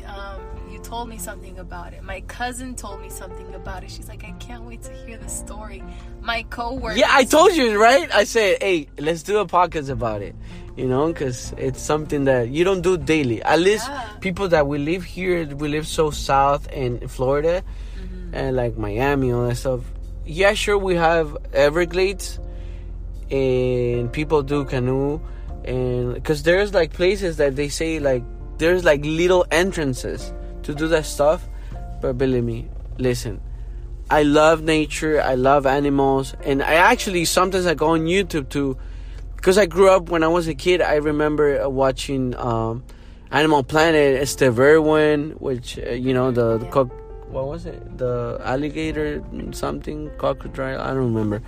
um, 0.06 0.42
you 0.74 0.80
told 0.80 1.08
me 1.08 1.18
something 1.20 1.58
about 1.60 1.94
it. 1.94 2.04
My 2.04 2.22
cousin 2.22 2.74
told 2.76 3.00
me 3.02 3.10
something 3.10 3.54
about 3.54 3.84
it. 3.84 3.92
She's 3.92 4.08
like, 4.10 4.24
I 4.26 4.32
can't 4.40 4.64
wait 4.64 4.82
to 4.84 4.92
hear 5.06 5.18
the 5.18 5.30
story. 5.30 5.84
My 6.22 6.44
coworker. 6.50 6.98
Yeah, 6.98 7.10
I 7.12 7.24
told 7.26 7.54
you, 7.54 7.80
right? 7.80 8.10
I 8.14 8.24
said, 8.24 8.58
hey, 8.62 8.88
let's 8.98 9.22
do 9.24 9.38
a 9.38 9.46
podcast 9.46 9.90
about 9.90 10.22
it. 10.24 10.36
You 10.76 10.88
know, 10.88 11.08
because 11.08 11.54
it's 11.58 11.80
something 11.82 12.26
that 12.26 12.50
you 12.50 12.64
don't 12.64 12.82
do 12.82 12.98
daily. 12.98 13.44
At 13.44 13.60
least 13.60 13.88
Yeah. 13.88 14.10
people 14.22 14.48
that 14.50 14.66
we 14.66 14.80
live 14.80 15.04
here, 15.04 15.46
we 15.56 15.68
live 15.70 15.86
so 15.88 16.10
south 16.10 16.68
in 16.72 17.08
Florida 17.08 17.64
Mm-hmm. 18.02 18.34
and 18.36 18.56
like 18.56 18.76
Miami, 18.76 19.32
all 19.32 19.48
that 19.48 19.56
stuff. 19.56 19.82
Yeah, 20.26 20.54
sure, 20.56 20.78
we 20.78 20.96
have 20.96 21.38
Everglades 21.54 22.40
and 23.30 24.12
people 24.12 24.42
do 24.42 24.66
canoe. 24.66 25.20
And 25.64 26.16
because 26.16 26.42
there's 26.44 26.74
like 26.74 26.92
places 26.94 27.38
that 27.38 27.56
they 27.56 27.70
say, 27.70 28.00
like, 28.00 28.24
there's 28.58 28.84
like 28.84 29.02
little 29.06 29.46
entrances 29.52 30.34
to 30.64 30.74
do 30.74 30.88
that 30.90 31.06
stuff. 31.06 31.48
But 32.02 32.18
believe 32.18 32.44
me, 32.44 32.68
listen, 32.98 33.40
I 34.10 34.24
love 34.24 34.62
nature. 34.62 35.22
I 35.22 35.36
love 35.36 35.66
animals, 35.66 36.36
and 36.44 36.62
I 36.62 36.74
actually 36.74 37.26
sometimes 37.26 37.66
I 37.66 37.74
go 37.74 37.90
on 37.90 38.02
YouTube 38.02 38.50
to, 38.50 38.78
because 39.36 39.58
I 39.58 39.66
grew 39.66 39.90
up 39.90 40.10
when 40.10 40.24
I 40.24 40.28
was 40.28 40.48
a 40.48 40.54
kid. 40.54 40.82
I 40.82 40.96
remember 40.96 41.62
uh, 41.62 41.70
watching 41.70 42.36
um, 42.36 42.84
Animal 43.32 43.64
Planet, 43.64 44.28
Steve 44.28 44.60
Irwin, 44.60 45.32
which 45.40 45.80
uh, 45.80 45.92
you 45.92 46.14
know 46.14 46.32
the, 46.32 46.58
the 46.58 46.66
cock, 46.68 46.90
what 47.30 47.48
was 47.48 47.66
it? 47.66 47.98
The 47.98 48.40
alligator 48.44 49.24
something 49.52 50.12
crocodile. 50.18 50.80
I 50.82 50.88
don't 50.88 51.14
remember. 51.14 51.42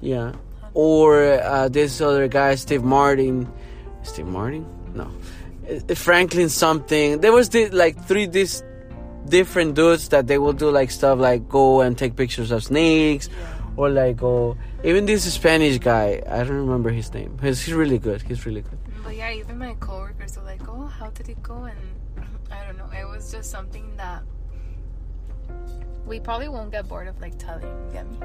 Yeah, 0.00 0.32
or 0.74 1.22
uh, 1.40 1.68
this 1.68 2.00
other 2.00 2.26
guy, 2.28 2.56
Steve 2.56 2.82
Martin. 2.82 3.48
Steve 4.02 4.26
Martin? 4.26 4.66
No, 4.94 5.08
Uh, 5.68 5.94
Franklin 5.94 6.48
something. 6.48 7.20
There 7.20 7.32
was 7.32 7.48
the, 7.48 7.70
like 7.70 8.02
three 8.04 8.26
this 8.26 8.62
different 9.28 9.74
dudes 9.74 10.08
that 10.08 10.26
they 10.26 10.38
will 10.38 10.52
do 10.52 10.70
like 10.70 10.90
stuff 10.90 11.18
like 11.18 11.48
go 11.48 11.80
and 11.80 11.96
take 11.96 12.16
pictures 12.16 12.50
of 12.50 12.64
snakes 12.64 13.28
or 13.76 13.88
like 13.88 14.16
go 14.16 14.56
even 14.82 15.06
this 15.06 15.32
Spanish 15.32 15.78
guy 15.78 16.20
I 16.28 16.38
don't 16.38 16.66
remember 16.66 16.90
his 16.90 17.14
name 17.14 17.38
he's, 17.40 17.62
he's 17.62 17.72
really 17.72 17.98
good 17.98 18.20
he's 18.22 18.44
really 18.44 18.62
good 18.62 18.78
But 19.04 19.16
yeah, 19.16 19.32
even 19.32 19.58
my 19.58 19.74
coworkers 19.80 20.36
were 20.36 20.44
like, 20.44 20.66
"Oh, 20.68 20.86
how 20.86 21.10
did 21.10 21.28
it 21.28 21.42
go?" 21.42 21.64
And 21.64 21.78
I 22.50 22.64
don't 22.64 22.78
know. 22.78 22.88
It 22.98 23.06
was 23.06 23.32
just 23.32 23.50
something 23.50 23.96
that 23.96 24.22
we 26.06 26.20
probably 26.20 26.48
won't 26.48 26.70
get 26.70 26.88
bored 26.88 27.08
of, 27.08 27.20
like 27.20 27.36
telling. 27.38 27.68
Get 27.92 28.08
me? 28.10 28.18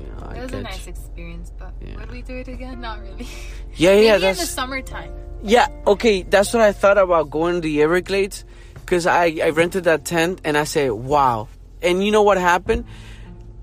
Yeah, 0.00 0.28
I 0.28 0.36
It 0.36 0.42
was 0.42 0.52
a 0.52 0.62
nice 0.62 0.86
you. 0.86 0.90
experience, 0.92 1.52
but 1.58 1.72
Yeah. 1.80 1.96
would 1.98 2.10
we 2.10 2.22
do 2.22 2.34
it 2.36 2.48
again? 2.48 2.80
Not 2.80 3.00
really. 3.02 3.26
yeah 3.76 3.90
Maybe 3.90 4.04
yeah 4.06 4.14
in 4.16 4.20
the 4.20 4.26
that's 4.34 4.48
summertime. 4.50 5.12
yeah 5.42 5.68
okay 5.86 6.22
that's 6.22 6.52
what 6.54 6.62
I 6.62 6.72
thought 6.72 6.96
about 6.98 7.30
going 7.30 7.54
to 7.56 7.60
the 7.60 7.82
Everglades 7.82 8.44
because 8.74 9.06
I, 9.06 9.36
I 9.42 9.50
rented 9.50 9.84
that 9.84 10.04
tent 10.04 10.40
and 10.44 10.56
I 10.56 10.64
said 10.64 10.92
wow 10.92 11.48
and 11.82 12.04
you 12.04 12.10
know 12.12 12.22
what 12.22 12.38
happened 12.38 12.84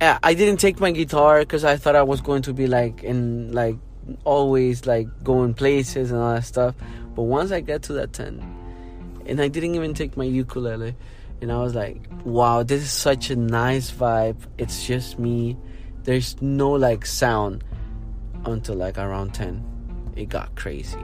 I 0.02 0.18
I 0.22 0.34
didn't 0.34 0.58
take 0.60 0.80
my 0.80 0.92
guitar 0.92 1.40
because 1.40 1.64
I 1.64 1.78
thought 1.78 1.96
I 1.96 2.04
was 2.04 2.22
going 2.22 2.42
to 2.44 2.54
be 2.54 2.68
like 2.68 3.04
in 3.04 3.52
like 3.52 3.78
always 4.26 4.86
like 4.86 5.08
going 5.24 5.54
places 5.54 6.12
and 6.12 6.20
all 6.20 6.34
that 6.34 6.44
stuff. 6.46 6.74
But 7.16 7.24
once 7.24 7.52
I 7.52 7.62
get 7.62 7.84
to 7.84 7.94
that 7.94 8.14
tent, 8.14 8.42
and 9.28 9.40
I 9.40 9.48
didn't 9.48 9.76
even 9.76 9.94
take 9.94 10.18
my 10.18 10.24
ukulele, 10.26 10.96
and 11.42 11.52
I 11.52 11.60
was 11.62 11.76
like, 11.76 12.02
wow, 12.26 12.64
this 12.64 12.82
is 12.82 12.92
such 12.92 13.30
a 13.30 13.36
nice 13.36 13.92
vibe. 13.92 14.38
It's 14.58 14.86
just 14.88 15.20
me. 15.20 15.56
There's 16.04 16.42
no 16.42 16.72
like 16.72 17.06
sound 17.06 17.64
until 18.46 18.76
like 18.76 18.98
around 18.98 19.34
10. 19.34 20.14
It 20.16 20.30
got 20.30 20.56
crazy. 20.56 21.00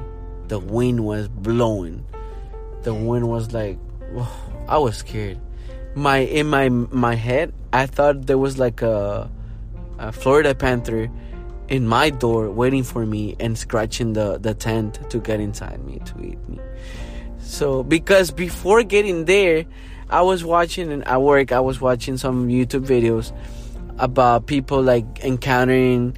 The 0.48 0.60
wind 0.60 1.06
was 1.06 1.28
blowing. 1.28 2.06
The 2.84 2.93
wind 2.93 3.28
was 3.28 3.54
like, 3.54 3.78
whoa, 4.12 4.28
I 4.68 4.78
was 4.78 4.98
scared. 4.98 5.39
My 5.95 6.18
in 6.20 6.48
my 6.48 6.70
my 6.70 7.16
head, 7.16 7.54
I 7.74 7.86
thought 7.86 8.28
there 8.28 8.38
was 8.38 8.58
like 8.58 8.82
a, 8.82 9.30
a 9.98 10.12
Florida 10.12 10.56
panther 10.56 11.10
in 11.68 11.88
my 11.88 12.10
door 12.10 12.50
waiting 12.50 12.84
for 12.84 13.06
me 13.06 13.36
and 13.39 13.58
scratching 13.58 14.14
the, 14.14 14.38
the 14.38 14.54
tent 14.54 15.10
to 15.10 15.20
get 15.20 15.39
inside 15.39 15.84
me 15.84 16.00
to 16.06 16.24
eat 16.24 16.50
me. 16.50 16.60
So 17.39 17.84
because 17.84 18.32
before 18.32 18.84
getting 18.84 19.26
there, 19.26 19.66
I 20.10 20.22
was 20.22 20.43
watching 20.43 20.91
and 20.91 21.06
at 21.08 21.22
work 21.22 21.52
I 21.52 21.60
was 21.60 21.82
watching 21.82 22.18
some 22.18 22.48
YouTube 22.48 22.86
videos 22.86 23.34
about 23.98 24.45
people 24.45 24.82
like 24.82 25.24
encountering 25.24 26.18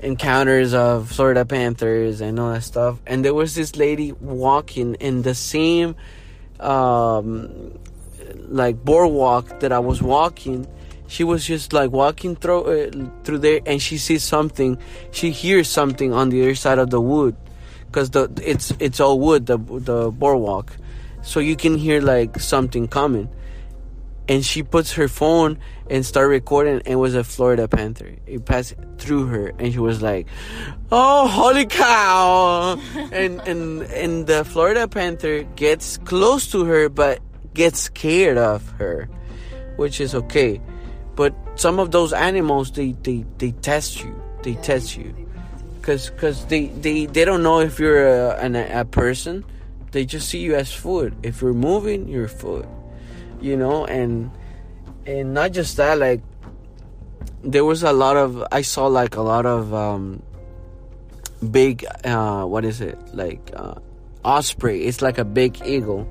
encounters 0.00 0.74
of 0.74 1.08
Florida 1.08 1.44
Panthers 1.44 2.20
and 2.20 2.38
all 2.40 2.52
that 2.52 2.62
stuff. 2.62 2.98
And 3.06 3.24
there 3.24 3.34
was 3.34 3.54
this 3.54 3.76
lady 3.76 4.12
walking 4.12 4.94
in 4.94 5.22
the 5.22 5.34
same 5.34 5.94
um, 6.58 7.78
like 8.48 8.84
boardwalk 8.84 9.60
that 9.60 9.72
I 9.72 9.78
was 9.78 10.02
walking. 10.02 10.66
She 11.06 11.24
was 11.24 11.46
just 11.46 11.72
like 11.72 11.90
walking 11.90 12.36
through 12.36 12.62
uh, 12.64 12.90
through 13.24 13.38
there, 13.38 13.60
and 13.66 13.82
she 13.82 13.98
sees 13.98 14.24
something. 14.24 14.78
She 15.10 15.30
hears 15.30 15.68
something 15.68 16.12
on 16.12 16.30
the 16.30 16.42
other 16.42 16.54
side 16.54 16.78
of 16.78 16.88
the 16.88 17.00
wood, 17.00 17.36
because 17.86 18.10
the 18.10 18.32
it's 18.42 18.72
it's 18.80 18.98
all 18.98 19.20
wood 19.20 19.44
the 19.44 19.58
the 19.58 20.10
boardwalk, 20.10 20.74
so 21.22 21.38
you 21.38 21.54
can 21.54 21.76
hear 21.76 22.00
like 22.00 22.40
something 22.40 22.88
coming. 22.88 23.28
And 24.28 24.44
she 24.44 24.62
puts 24.62 24.92
her 24.92 25.08
phone 25.08 25.58
and 25.90 26.06
start 26.06 26.28
recording. 26.28 26.74
And 26.74 26.86
it 26.86 26.96
was 26.96 27.14
a 27.14 27.24
Florida 27.24 27.66
Panther. 27.66 28.14
It 28.26 28.44
passed 28.44 28.74
through 28.98 29.26
her, 29.26 29.52
and 29.58 29.72
she 29.72 29.78
was 29.78 30.00
like, 30.00 30.28
"Oh, 30.90 31.26
holy 31.26 31.66
cow!" 31.66 32.78
and 33.12 33.40
and 33.40 33.82
and 33.82 34.26
the 34.26 34.44
Florida 34.44 34.86
Panther 34.86 35.42
gets 35.56 35.98
close 35.98 36.50
to 36.52 36.64
her, 36.64 36.88
but 36.88 37.20
gets 37.54 37.80
scared 37.80 38.38
of 38.38 38.68
her, 38.78 39.08
which 39.76 40.00
is 40.00 40.14
okay. 40.14 40.60
But 41.14 41.34
some 41.56 41.78
of 41.78 41.90
those 41.90 42.12
animals, 42.12 42.72
they 42.72 42.92
they, 43.02 43.24
they 43.38 43.52
test 43.52 44.02
you. 44.02 44.14
They 44.42 44.54
test 44.54 44.96
you, 44.96 45.14
cause 45.82 46.10
cause 46.10 46.46
they, 46.46 46.66
they 46.66 47.06
they 47.06 47.24
don't 47.24 47.42
know 47.42 47.60
if 47.60 47.78
you're 47.78 48.06
a, 48.06 48.36
an, 48.38 48.56
a 48.56 48.84
person. 48.84 49.44
They 49.92 50.04
just 50.06 50.28
see 50.28 50.38
you 50.38 50.54
as 50.54 50.72
food. 50.72 51.14
If 51.22 51.42
you're 51.42 51.52
moving, 51.52 52.08
you're 52.08 52.28
food. 52.28 52.66
You 53.42 53.56
know, 53.56 53.84
and 53.84 54.30
and 55.04 55.34
not 55.34 55.50
just 55.52 55.76
that, 55.76 55.98
like 55.98 56.22
there 57.42 57.64
was 57.64 57.82
a 57.82 57.92
lot 57.92 58.16
of 58.16 58.42
I 58.52 58.62
saw 58.62 58.86
like 58.86 59.16
a 59.16 59.22
lot 59.22 59.46
of 59.46 59.74
um 59.74 60.22
big 61.50 61.84
uh 62.04 62.44
what 62.44 62.64
is 62.64 62.80
it? 62.80 62.98
Like 63.14 63.50
uh 63.54 63.74
osprey. 64.24 64.84
It's 64.84 65.02
like 65.02 65.18
a 65.18 65.24
big 65.24 65.60
eagle. 65.66 66.08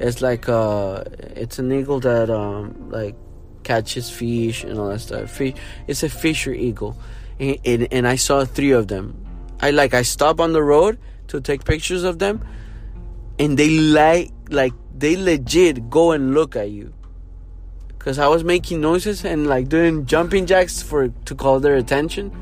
It's 0.00 0.20
like 0.20 0.48
uh 0.48 1.04
it's 1.36 1.58
an 1.58 1.72
eagle 1.72 2.00
that 2.00 2.28
um 2.28 2.90
like 2.90 3.14
catches 3.62 4.10
fish 4.10 4.64
and 4.64 4.78
all 4.78 4.88
that 4.88 5.00
stuff. 5.00 5.30
Fish 5.30 5.54
it's 5.86 6.02
a 6.02 6.08
fisher 6.08 6.52
eagle. 6.52 6.96
And, 7.38 7.58
and, 7.64 7.88
and 7.92 8.08
i 8.08 8.16
saw 8.16 8.44
three 8.44 8.72
of 8.72 8.88
them. 8.88 9.14
I 9.60 9.70
like 9.70 9.94
i 9.94 10.02
stopped 10.02 10.40
on 10.40 10.52
the 10.52 10.62
road 10.62 10.98
to 11.28 11.40
take 11.40 11.64
pictures 11.64 12.02
of 12.02 12.18
them 12.18 12.44
and 13.38 13.56
they 13.56 13.70
like 13.70 14.30
like 14.50 14.72
they 14.96 15.16
legit 15.16 15.90
go 15.90 16.12
and 16.12 16.34
look 16.34 16.56
at 16.56 16.70
you. 16.70 16.92
Because 17.88 18.18
i 18.18 18.28
was 18.28 18.44
making 18.44 18.80
noises 18.80 19.24
and 19.24 19.46
like 19.46 19.68
doing 19.68 20.04
jumping 20.04 20.44
jacks 20.44 20.82
for 20.82 21.08
to 21.08 21.34
call 21.34 21.60
their 21.60 21.76
attention. 21.76 22.32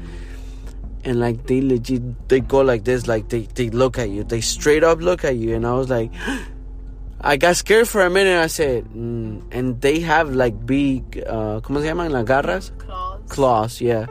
And 1.05 1.19
like 1.19 1.47
they 1.47 1.61
legit 1.61 2.29
they 2.29 2.41
go 2.41 2.61
like 2.61 2.85
this 2.85 3.07
like 3.07 3.29
they, 3.29 3.43
they 3.55 3.71
look 3.71 3.99
at 3.99 4.11
you. 4.11 4.25
They 4.25 4.41
straight 4.41 4.85
up 4.85 5.01
look 5.01 5.25
at 5.25 5.37
you. 5.37 5.55
And 5.55 5.67
i 5.67 5.73
was 5.73 5.89
like 5.89 6.13
i 7.21 7.37
got 7.37 7.57
scared 7.57 7.89
for 7.89 8.03
a 8.03 8.11
minute. 8.11 8.39
I 8.39 8.49
said 8.49 8.85
mm. 8.87 9.43
and 9.51 9.81
they 9.81 10.01
have 10.01 10.35
like 10.35 10.67
big 10.67 11.23
uh 11.27 11.61
como 11.61 11.81
se 11.81 11.89
llaman? 11.89 12.11
Las 12.11 12.25
garras? 12.25 12.73
Claws. 12.79 13.21
claws 13.29 13.81
yeah. 13.81 14.07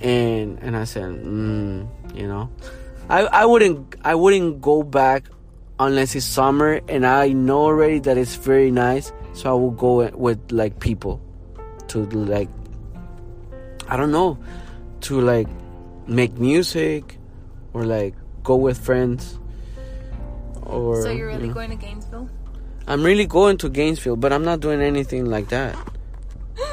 And 0.00 0.58
and 0.60 0.76
i 0.76 0.84
said 0.84 1.10
mm, 1.10 1.86
you 2.14 2.26
know. 2.26 2.50
I 3.08 3.22
i 3.22 3.44
wouldn't 3.44 3.96
i 4.04 4.14
wouldn't 4.14 4.60
go 4.60 4.82
back 4.82 5.28
unless 5.78 6.14
it's 6.14 6.26
summer 6.26 6.80
and 6.88 7.04
i 7.06 7.28
know 7.28 7.62
already 7.62 7.98
that 7.98 8.16
it's 8.18 8.36
very 8.36 8.70
nice 8.70 9.12
so 9.32 9.50
i 9.50 9.54
will 9.54 9.70
go 9.70 10.08
with 10.10 10.38
like 10.52 10.78
people 10.80 11.20
to 11.88 12.04
like 12.10 12.48
i 13.88 13.96
don't 13.96 14.12
know 14.12 14.38
to 15.00 15.20
like 15.20 15.48
make 16.06 16.36
music 16.38 17.18
or 17.72 17.84
like 17.84 18.14
go 18.44 18.54
with 18.56 18.78
friends 18.78 19.38
or 20.62 21.02
So 21.02 21.10
you're 21.10 21.28
really 21.28 21.42
you 21.42 21.46
know. 21.48 21.54
going 21.54 21.70
to 21.70 21.76
Gainesville? 21.76 22.28
i'm 22.86 23.02
really 23.02 23.26
going 23.26 23.56
to 23.58 23.68
gainesville 23.68 24.16
but 24.16 24.32
i'm 24.32 24.44
not 24.44 24.60
doing 24.60 24.80
anything 24.82 25.26
like 25.26 25.48
that 25.48 25.76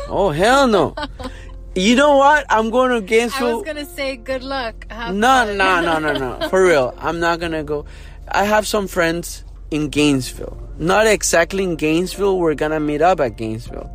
oh 0.07 0.29
hell 0.31 0.67
no 0.67 0.95
you 1.75 1.95
know 1.95 2.17
what 2.17 2.45
i'm 2.49 2.69
going 2.69 2.91
to 2.91 3.01
Gainesville. 3.01 3.47
I 3.47 3.53
was 3.53 3.63
gonna 3.63 3.85
say 3.85 4.17
good 4.17 4.43
luck. 4.43 4.85
Have 4.91 5.15
no, 5.15 5.27
fun. 5.45 5.57
no, 5.57 5.81
no, 5.81 5.99
no, 5.99 6.13
no. 6.39 6.49
For 6.49 6.65
real, 6.65 6.93
I'm 6.97 7.19
not 7.19 7.39
gonna 7.39 7.63
go. 7.63 7.85
I 8.31 8.45
have 8.45 8.67
some 8.67 8.87
friends 8.87 9.43
in 9.71 9.89
Gainesville. 9.89 10.57
Not 10.77 11.07
exactly 11.07 11.63
in 11.63 11.75
Gainesville. 11.75 12.39
We're 12.39 12.55
gonna 12.55 12.79
meet 12.79 13.01
up 13.01 13.19
at 13.19 13.35
Gainesville, 13.37 13.91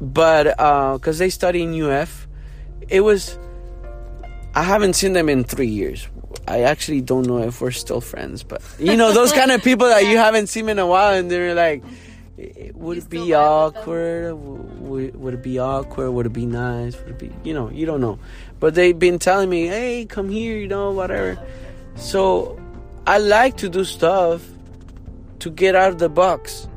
but 0.00 0.58
uh, 0.60 0.94
because 0.98 1.18
they 1.18 1.30
study 1.30 1.62
in 1.62 1.80
UF, 1.80 2.26
it 2.88 3.00
was. 3.00 3.38
I 4.54 4.62
haven't 4.64 4.94
seen 4.94 5.14
them 5.14 5.30
in 5.30 5.44
three 5.44 5.68
years. 5.68 6.06
I 6.46 6.62
actually 6.62 7.00
don't 7.00 7.26
know 7.26 7.38
if 7.38 7.60
we're 7.62 7.70
still 7.70 8.02
friends, 8.02 8.42
but 8.42 8.60
you 8.78 8.96
know 8.96 9.12
those 9.12 9.32
kind 9.32 9.50
of 9.50 9.62
people 9.64 9.88
that 9.88 10.04
you 10.04 10.18
haven't 10.18 10.48
seen 10.48 10.68
in 10.68 10.78
a 10.78 10.86
while, 10.86 11.14
and 11.14 11.30
they're 11.30 11.54
like, 11.54 11.82
would 12.74 12.98
it 12.98 13.08
be 13.08 13.18
still 13.18 13.26
vibe 13.26 13.64
with 13.64 13.74
them? 13.74 13.82
awkward? 13.82 14.34
Would, 14.34 15.16
would 15.16 15.34
it 15.34 15.42
be 15.42 15.58
awkward? 15.58 16.10
Would 16.10 16.26
it 16.26 16.32
be 16.32 16.46
nice? 16.46 16.96
Would 16.98 17.08
it 17.08 17.18
be, 17.18 17.30
you 17.44 17.54
know, 17.54 17.70
you 17.70 17.86
don't 17.86 18.00
know. 18.00 18.18
But 18.60 18.74
they've 18.74 18.98
been 18.98 19.18
telling 19.18 19.48
me, 19.48 19.66
hey, 19.66 20.04
come 20.04 20.28
here, 20.28 20.56
you 20.56 20.68
know, 20.68 20.90
whatever. 20.90 21.38
So 21.96 22.58
I 23.06 23.18
like 23.18 23.56
to 23.58 23.68
do 23.68 23.84
stuff 23.84 24.46
to 25.40 25.50
get 25.50 25.74
out 25.74 25.90
of 25.90 25.98
the 25.98 26.08
box, 26.08 26.68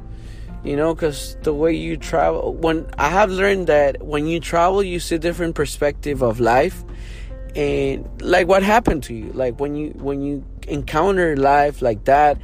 you 0.63 0.76
know, 0.76 0.95
because 0.95 1.38
the 1.43 1.53
way 1.53 1.73
you 1.73 1.97
travel, 1.97 2.53
when 2.53 2.88
I 2.97 3.09
have 3.09 3.30
learned 3.30 3.67
that 3.67 4.03
when 4.03 4.26
you 4.28 4.39
travel, 4.39 4.82
you 4.82 4.99
see 4.99 5.17
different 5.19 5.55
perspective 5.55 6.23
of 6.23 6.39
life. 6.39 6.84
And 7.55 8.09
like 8.21 8.47
what 8.47 8.63
happened 8.63 9.03
to 9.03 9.13
you, 9.13 9.32
like 9.34 9.59
when 9.59 9.76
you 9.76 9.91
when 9.91 10.21
you 10.21 10.43
encounter 10.67 11.38
life 11.38 11.82
like 11.82 12.03
that, 12.05 12.41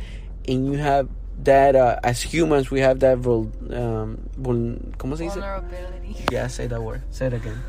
and 0.47 0.65
you 0.65 0.77
have 0.77 1.09
that 1.43 1.75
uh, 1.75 1.99
as 2.03 2.21
humans 2.21 2.71
we 2.71 2.79
have 2.79 2.99
that 2.99 3.17
vul, 3.17 3.51
um, 3.71 4.29
vul, 4.37 4.77
¿cómo 4.97 5.17
se 5.17 5.25
dice? 5.25 5.33
Vulnerability. 5.33 6.15
Yeah, 6.31 6.47
say 6.47 6.67
that 6.67 6.81
word. 6.81 7.01
Say 7.09 7.27
it 7.27 7.33
again. 7.33 7.59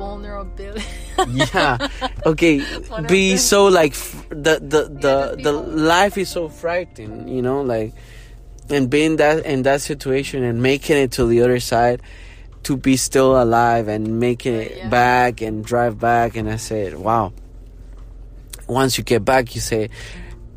Vulnerability. 0.00 0.84
yeah. 1.28 1.76
Okay. 2.26 2.64
Be 3.08 3.36
so 3.36 3.66
like 3.68 3.92
f- 3.92 4.24
the 4.30 4.56
the 4.60 4.88
the 4.88 5.34
be 5.36 5.42
the 5.44 5.52
life 5.52 6.16
is 6.16 6.28
so 6.32 6.48
frightening, 6.48 7.28
you 7.28 7.42
know, 7.42 7.60
like 7.60 7.92
and 8.70 8.88
being 8.88 9.16
that 9.16 9.44
in 9.44 9.62
that 9.68 9.80
situation 9.82 10.42
and 10.42 10.62
making 10.62 10.96
it 10.96 11.12
to 11.12 11.26
the 11.26 11.42
other 11.42 11.60
side 11.60 12.00
to 12.64 12.76
be 12.76 12.96
still 12.96 13.40
alive 13.42 13.88
and 13.88 14.20
making 14.20 14.54
it 14.54 14.72
Yeah. 14.76 14.88
back 14.88 15.40
and 15.40 15.64
drive 15.64 15.98
back 15.98 16.36
and 16.36 16.48
I 16.48 16.56
said, 16.56 16.96
wow. 16.96 17.32
Once 18.68 18.96
you 18.96 19.04
get 19.04 19.24
back, 19.24 19.54
you 19.54 19.60
say, 19.60 19.90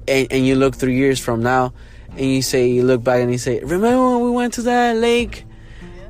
and, 0.07 0.27
and 0.31 0.45
you 0.45 0.55
look 0.55 0.75
three 0.75 0.95
years 0.95 1.19
from 1.19 1.41
now, 1.41 1.73
and 2.11 2.21
you 2.21 2.41
say, 2.43 2.67
you 2.69 2.83
look 2.83 3.03
back 3.03 3.21
and 3.21 3.31
you 3.31 3.39
say, 3.39 3.59
remember 3.63 3.97
when 4.05 4.21
we 4.23 4.31
went 4.31 4.53
to 4.55 4.61
that 4.63 4.97
lake, 4.97 5.45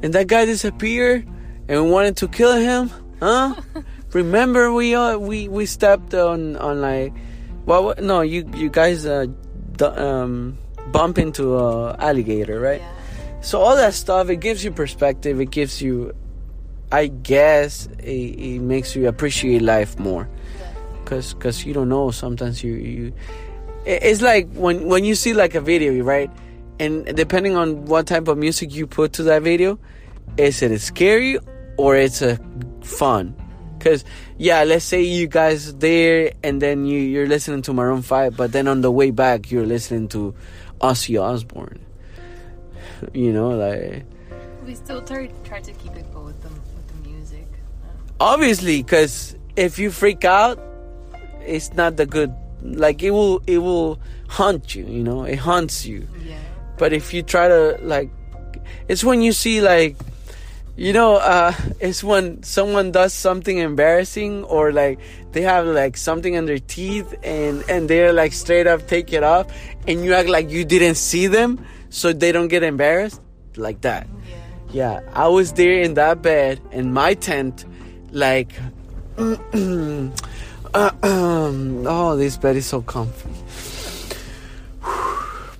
and 0.03 0.11
that 0.13 0.27
guy 0.27 0.43
disappeared, 0.45 1.25
and 1.69 1.86
we 1.86 1.89
wanted 1.89 2.17
to 2.17 2.27
kill 2.27 2.57
him, 2.57 2.91
huh? 3.24 3.55
remember 4.13 4.71
we 4.71 4.95
uh, 4.95 5.17
we 5.17 5.47
we 5.47 5.65
stepped 5.65 6.13
on 6.13 6.55
on 6.57 6.82
like, 6.82 7.13
well, 7.65 7.93
no, 7.99 8.21
you 8.21 8.49
you 8.53 8.69
guys 8.69 9.05
uh, 9.05 9.28
d- 9.78 9.86
um 9.86 10.57
bump 10.91 11.17
into 11.17 11.57
a 11.57 11.95
alligator, 11.97 12.59
right? 12.59 12.82
yeah. 12.82 12.93
So 13.43 13.59
all 13.59 13.76
that 13.76 13.93
stuff, 13.93 14.30
it 14.30 14.38
gives 14.38 14.63
you 14.63 14.71
perspective. 14.71 15.41
It 15.41 15.51
gives 15.51 15.82
you, 15.82 16.15
I 16.93 17.07
guess, 17.07 17.88
it, 17.99 18.09
it 18.09 18.59
makes 18.61 18.95
you 18.95 19.09
appreciate 19.09 19.61
life 19.61 19.99
more. 19.99 20.30
Cause, 21.03 21.34
cause 21.34 21.65
you 21.65 21.74
don't 21.74 21.89
know. 21.89 22.11
Sometimes 22.11 22.63
you, 22.63 22.76
you, 22.76 23.13
it's 23.86 24.21
like 24.21 24.49
when 24.53 24.88
when 24.88 25.03
you 25.03 25.13
see 25.13 25.34
like 25.34 25.55
a 25.55 25.61
video, 25.61 26.01
right? 26.03 26.32
And 26.80 27.05
depending 27.17 27.57
on 27.57 27.84
what 27.86 28.07
type 28.07 28.30
of 28.30 28.38
music 28.38 28.74
you 28.74 28.88
put 28.88 29.11
to 29.13 29.24
that 29.24 29.41
video, 29.41 29.78
is 30.38 30.61
it 30.61 30.80
scary 30.80 31.38
or 31.78 31.97
it's 31.97 32.21
a 32.21 32.39
fun. 32.84 33.36
Cause 33.79 34.05
yeah, 34.38 34.63
let's 34.63 34.86
say 34.86 35.01
you 35.01 35.27
guys 35.27 35.75
there 35.75 36.31
and 36.41 36.61
then 36.61 36.86
you 36.86 36.99
you're 36.99 37.27
listening 37.27 37.61
to 37.63 37.73
Maroon 37.73 38.01
Five, 38.01 38.38
but 38.38 38.51
then 38.53 38.67
on 38.67 38.79
the 38.81 38.91
way 38.91 39.11
back 39.11 39.51
you're 39.51 39.65
listening 39.65 40.07
to 40.09 40.34
Ozzy 40.79 41.21
Osbourne. 41.21 41.79
You 43.13 43.34
know, 43.34 43.49
like 43.49 44.05
We 44.65 44.75
still 44.75 45.01
try, 45.01 45.27
try 45.43 45.59
to 45.59 45.71
keep 45.73 45.91
it 45.97 46.05
cool 46.13 46.23
with 46.23 46.39
the, 46.41 46.47
with 46.47 46.88
the 46.88 47.09
music. 47.09 47.47
obviously, 48.21 48.81
because 48.81 49.36
if 49.57 49.77
you 49.77 49.91
freak 49.91 50.23
out, 50.23 50.57
it's 51.45 51.73
not 51.73 51.97
the 51.97 52.05
good. 52.05 52.34
Like 52.61 53.03
it 53.03 53.11
will 53.11 53.41
it 53.47 53.57
will 53.57 53.99
haunt 54.29 54.73
you. 54.75 54.86
You 54.86 55.03
know, 55.03 55.25
it 55.25 55.36
haunts 55.36 55.86
you. 55.86 56.07
Yeah. 56.23 56.39
But 56.77 56.93
if 56.93 57.13
you 57.13 57.21
try 57.23 57.49
to 57.49 57.77
like, 57.81 58.09
it's 58.88 59.03
when 59.03 59.21
you 59.21 59.34
see 59.34 59.59
like, 59.59 59.97
you 60.76 60.93
know, 60.93 61.17
uh, 61.17 61.53
it's 61.80 62.03
when 62.03 62.41
someone 62.43 62.91
does 62.91 63.13
something 63.13 63.57
embarrassing 63.57 64.43
or 64.45 64.71
like 64.71 64.99
they 65.32 65.41
have 65.41 65.67
like 65.67 65.97
something 65.97 66.36
on 66.38 66.45
their 66.45 66.59
teeth 66.59 67.13
and 67.24 67.63
and 67.69 67.89
they're 67.89 68.13
like 68.13 68.34
straight 68.34 68.67
up 68.67 68.88
take 68.88 69.13
it 69.13 69.24
off 69.24 69.47
and 69.88 70.03
you 70.03 70.13
act 70.13 70.30
like 70.30 70.49
you 70.49 70.65
didn't 70.65 70.95
see 70.95 71.28
them 71.28 71.63
so 71.89 72.11
they 72.11 72.32
don't 72.32 72.47
get 72.47 72.63
embarrassed 72.63 73.21
like 73.55 73.82
that. 73.82 74.07
Yeah. 74.28 74.36
Yeah, 74.74 75.01
I 75.13 75.28
was 75.28 75.53
there 75.53 75.82
in 75.82 75.93
that 75.93 76.24
bed 76.24 76.59
in 76.71 76.93
my 76.93 77.13
tent, 77.13 77.63
like, 78.11 78.51
oh, 79.19 80.11
this 82.17 82.38
bed 82.38 82.55
is 82.55 82.65
so 82.65 82.82
comfy. 82.82 83.30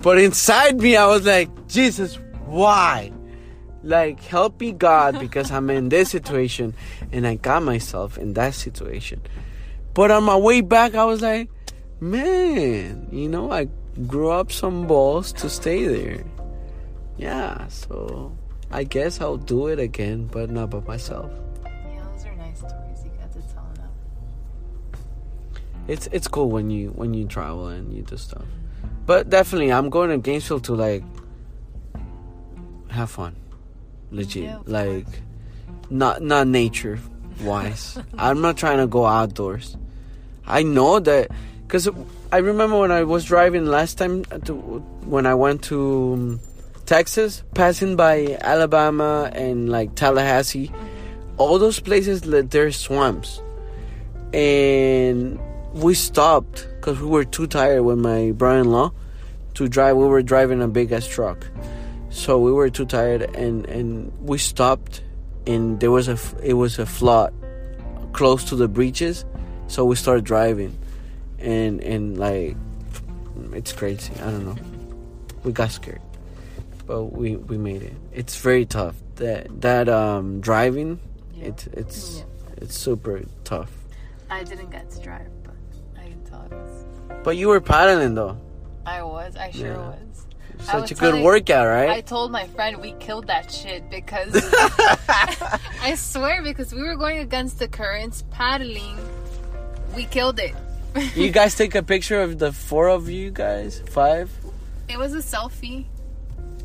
But 0.02 0.18
inside 0.18 0.80
me, 0.80 0.96
I 0.96 1.06
was 1.06 1.24
like, 1.24 1.48
Jesus, 1.68 2.16
why? 2.44 3.12
Like, 3.84 4.20
help 4.22 4.60
me, 4.60 4.72
God, 4.72 5.20
because 5.20 5.50
I'm 5.52 5.68
in 5.68 5.90
this 5.90 6.10
situation 6.10 6.74
and 7.12 7.26
I 7.26 7.34
got 7.36 7.62
myself 7.62 8.16
in 8.16 8.32
that 8.32 8.54
situation. 8.54 9.20
But 9.92 10.10
on 10.10 10.24
my 10.24 10.36
way 10.36 10.62
back, 10.62 10.94
I 10.94 11.04
was 11.04 11.20
like, 11.20 11.50
man, 12.00 13.08
you 13.12 13.28
know, 13.28 13.52
I 13.52 13.68
grew 14.06 14.30
up 14.30 14.50
some 14.50 14.86
balls 14.86 15.32
to 15.34 15.50
stay 15.50 15.86
there. 15.86 16.24
Yeah, 17.16 17.68
so 17.68 18.36
I 18.70 18.84
guess 18.84 19.20
I'll 19.20 19.36
do 19.36 19.68
it 19.68 19.78
again, 19.78 20.26
but 20.26 20.50
not 20.50 20.70
by 20.70 20.80
myself. 20.80 21.30
Yeah, 21.64 22.02
those 22.10 22.26
are 22.26 22.34
nice 22.36 22.58
stories 22.58 23.04
you 23.04 23.10
got 23.20 23.32
to 23.32 23.40
tell. 23.54 23.70
It's 25.86 26.08
it's 26.10 26.26
cool 26.26 26.50
when 26.50 26.70
you 26.70 26.88
when 26.88 27.14
you 27.14 27.26
travel 27.26 27.68
and 27.68 27.92
you 27.92 28.02
do 28.02 28.16
stuff. 28.16 28.46
But 29.06 29.28
definitely, 29.28 29.70
I'm 29.70 29.90
going 29.90 30.10
to 30.10 30.18
Gainesville 30.18 30.60
to 30.60 30.74
like 30.74 31.04
have 32.88 33.10
fun, 33.10 33.36
legit. 34.14 34.44
Yeah, 34.44 34.58
like 34.66 35.06
not 35.90 36.22
not 36.22 36.46
nature 36.46 36.98
wise. 37.40 37.98
I'm 38.18 38.40
not 38.40 38.56
trying 38.56 38.78
to 38.78 38.86
go 38.86 39.06
outdoors. 39.06 39.76
I 40.46 40.62
know 40.62 41.00
that 41.00 41.30
because 41.66 41.88
I 42.32 42.38
remember 42.38 42.78
when 42.78 42.92
I 42.92 43.04
was 43.04 43.24
driving 43.24 43.66
last 43.66 43.98
time 43.98 44.24
to 44.44 44.54
when 45.06 45.26
I 45.26 45.34
went 45.34 45.62
to 45.64 46.12
um, 46.14 46.40
Texas, 46.86 47.42
passing 47.54 47.96
by 47.96 48.38
Alabama 48.40 49.30
and 49.32 49.70
like 49.70 49.94
Tallahassee, 49.94 50.70
all 51.36 51.58
those 51.58 51.80
places 51.80 52.26
like, 52.26 52.50
there's 52.50 52.76
swamps, 52.76 53.40
and 54.32 55.38
we 55.72 55.94
stopped 55.94 56.68
because 56.76 57.00
we 57.00 57.08
were 57.08 57.24
too 57.24 57.46
tired 57.46 57.82
with 57.82 57.98
my 57.98 58.32
brother-in-law 58.32 58.92
to 59.54 59.68
drive. 59.68 59.96
We 59.96 60.06
were 60.06 60.22
driving 60.22 60.60
a 60.62 60.68
big 60.68 60.92
ass 60.92 61.06
truck, 61.06 61.46
so 62.14 62.38
we 62.38 62.52
were 62.52 62.70
too 62.70 62.86
tired, 62.86 63.22
and 63.34 63.66
and 63.66 64.12
we 64.22 64.38
stopped, 64.38 65.02
and 65.46 65.80
there 65.80 65.90
was 65.90 66.06
a 66.08 66.16
it 66.42 66.54
was 66.54 66.78
a 66.78 66.86
flood 66.86 67.34
close 68.12 68.44
to 68.44 68.56
the 68.56 68.68
breaches, 68.68 69.24
so 69.66 69.84
we 69.84 69.96
started 69.96 70.24
driving, 70.24 70.78
and 71.38 71.82
and 71.82 72.16
like 72.18 72.56
it's 73.52 73.72
crazy. 73.72 74.12
I 74.22 74.30
don't 74.30 74.46
know. 74.46 74.56
We 75.42 75.52
got 75.52 75.70
scared, 75.72 76.00
but 76.86 77.06
we 77.12 77.36
we 77.36 77.58
made 77.58 77.82
it. 77.82 77.94
It's 78.12 78.36
very 78.38 78.64
tough. 78.64 78.94
That 79.16 79.60
that 79.60 79.88
um 79.88 80.40
driving, 80.40 80.98
Yeah. 81.34 81.46
it's 81.50 81.66
it's 81.74 82.18
Yeah. 82.18 82.62
it's 82.62 82.78
super 82.78 83.22
tough. 83.42 83.72
I 84.30 84.42
didn't 84.44 84.70
get 84.70 84.90
to 84.90 85.00
drive, 85.00 85.28
but 85.42 85.54
I 86.00 86.08
can 86.08 86.22
tell 86.24 86.42
it 86.46 86.52
was. 86.52 86.84
But 87.24 87.36
you 87.36 87.48
were 87.48 87.60
paddling 87.60 88.14
though. 88.14 88.36
I 88.86 89.02
was. 89.02 89.36
I 89.36 89.50
sure 89.50 89.68
Yeah. 89.74 89.88
was. 89.90 90.23
Such 90.60 90.90
a 90.90 90.94
good 90.94 91.00
telling- 91.00 91.24
workout, 91.24 91.66
right? 91.66 91.90
I 91.90 92.00
told 92.00 92.32
my 92.32 92.46
friend 92.48 92.80
we 92.80 92.92
killed 92.92 93.26
that 93.26 93.50
shit 93.50 93.88
because 93.90 94.34
I 95.82 95.94
swear 95.96 96.42
because 96.42 96.72
we 96.72 96.82
were 96.82 96.96
going 96.96 97.18
against 97.18 97.58
the 97.58 97.68
currents 97.68 98.24
paddling, 98.30 98.96
we 99.94 100.04
killed 100.04 100.38
it. 100.38 100.54
you 101.16 101.30
guys 101.30 101.54
take 101.54 101.74
a 101.74 101.82
picture 101.82 102.22
of 102.22 102.38
the 102.38 102.52
four 102.52 102.88
of 102.88 103.10
you 103.10 103.30
guys, 103.30 103.82
five. 103.90 104.30
It 104.88 104.98
was 104.98 105.14
a 105.14 105.18
selfie. 105.18 105.86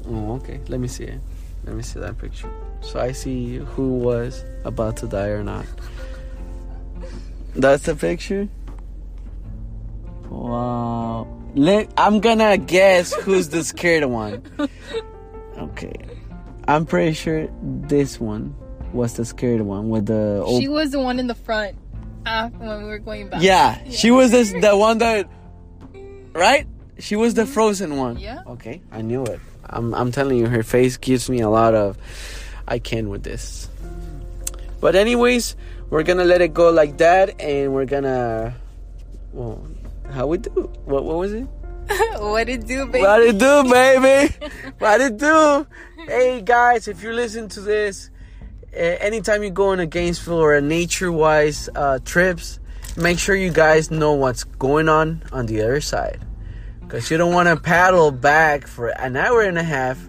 Oh, 0.07 0.35
okay. 0.35 0.59
Let 0.67 0.79
me 0.79 0.87
see 0.87 1.05
it. 1.05 1.19
Let 1.65 1.75
me 1.75 1.83
see 1.83 1.99
that 1.99 2.17
picture. 2.17 2.49
So 2.81 2.99
I 2.99 3.11
see 3.11 3.57
who 3.57 3.97
was 3.97 4.43
about 4.63 4.97
to 4.97 5.07
die 5.07 5.29
or 5.29 5.43
not. 5.43 5.65
That's 7.55 7.83
the 7.83 7.95
picture. 7.95 8.47
Wow. 10.29 11.38
Let, 11.55 11.91
I'm 11.97 12.19
gonna 12.19 12.57
guess 12.57 13.13
who's 13.13 13.49
the 13.49 13.63
scared 13.63 14.05
one. 14.05 14.43
Okay. 15.57 15.93
I'm 16.67 16.85
pretty 16.85 17.13
sure 17.13 17.49
this 17.61 18.19
one 18.19 18.55
was 18.93 19.15
the 19.15 19.25
scared 19.25 19.61
one 19.61 19.89
with 19.89 20.05
the 20.05 20.41
old 20.43 20.61
She 20.61 20.67
was 20.67 20.91
the 20.91 20.99
one 20.99 21.19
in 21.19 21.27
the 21.27 21.35
front 21.35 21.75
uh, 22.25 22.49
when 22.49 22.83
we 22.83 22.87
were 22.87 22.99
going 22.99 23.29
back. 23.29 23.41
Yeah, 23.41 23.79
she 23.89 24.11
was 24.11 24.31
this, 24.31 24.51
the 24.51 24.77
one 24.77 24.99
that, 24.99 25.27
right? 26.33 26.67
She 26.99 27.15
was 27.15 27.33
the 27.33 27.45
frozen 27.45 27.97
one. 27.97 28.19
Yeah. 28.19 28.43
Okay, 28.45 28.81
I 28.91 29.01
knew 29.01 29.23
it. 29.23 29.39
I'm, 29.65 29.93
I'm 29.95 30.11
telling 30.11 30.37
you, 30.37 30.47
her 30.47 30.63
face 30.63 30.97
gives 30.97 31.29
me 31.29 31.39
a 31.41 31.49
lot 31.49 31.73
of, 31.73 31.97
I 32.67 32.79
can 32.79 33.09
with 33.09 33.23
this. 33.23 33.69
But 34.79 34.95
anyways, 34.95 35.55
we're 35.89 36.03
gonna 36.03 36.25
let 36.25 36.41
it 36.41 36.53
go 36.53 36.69
like 36.69 36.99
that, 36.99 37.41
and 37.41 37.73
we're 37.73 37.85
gonna, 37.85 38.55
well, 39.33 39.65
how 40.11 40.27
we 40.27 40.37
do? 40.37 40.49
What, 40.85 41.03
what 41.05 41.17
was 41.17 41.33
it? 41.33 41.47
what 42.19 42.49
it 42.49 42.67
do, 42.67 42.85
baby? 42.85 43.01
What 43.01 43.21
it 43.21 43.37
do, 43.37 43.63
baby? 43.63 44.35
what 44.77 45.01
it 45.01 45.17
do? 45.17 45.67
Hey 46.07 46.41
guys, 46.41 46.87
if 46.87 47.01
you 47.03 47.13
listen 47.13 47.47
to 47.49 47.61
this, 47.61 48.09
uh, 48.73 48.77
anytime 48.77 49.43
you 49.43 49.49
go 49.49 49.69
on 49.69 49.79
a 49.79 49.85
Gainesville 49.85 50.39
or 50.39 50.55
a 50.55 50.61
nature-wise 50.61 51.69
uh, 51.75 51.99
trips, 52.05 52.59
make 52.95 53.17
sure 53.19 53.35
you 53.35 53.51
guys 53.51 53.89
know 53.89 54.13
what's 54.13 54.43
going 54.43 54.89
on 54.89 55.23
on 55.31 55.45
the 55.47 55.61
other 55.61 55.81
side, 55.81 56.19
because 56.81 57.09
you 57.09 57.17
don't 57.17 57.33
want 57.33 57.49
to 57.49 57.57
paddle 57.57 58.11
back 58.11 58.67
for 58.67 58.89
an 58.89 59.15
hour 59.15 59.41
and 59.41 59.57
a 59.57 59.63
half 59.63 59.99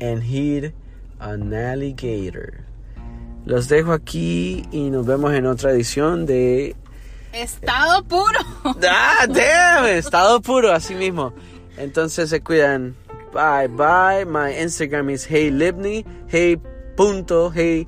and 0.00 0.22
hit 0.22 0.74
an 1.20 1.52
alligator. 1.52 2.64
Los 3.44 3.68
dejo 3.68 3.92
aquí 3.92 4.66
y 4.72 4.90
nos 4.90 5.06
vemos 5.06 5.32
en 5.32 5.46
otra 5.46 5.70
edición 5.70 6.26
de 6.26 6.74
Estado 7.42 8.02
puro. 8.04 8.38
Ah, 8.88 9.26
damn, 9.28 9.86
estado 9.86 10.40
puro, 10.40 10.72
así 10.72 10.94
mismo. 10.94 11.32
Entonces 11.76 12.30
se 12.30 12.40
cuidan. 12.40 12.94
Bye, 13.32 13.68
bye. 13.68 14.24
My 14.24 14.52
Instagram 14.58 15.10
is 15.10 15.24
hey 15.24 15.50
libny, 15.50 16.04
hey 16.28 16.56
punto, 16.96 17.50
hey 17.50 17.86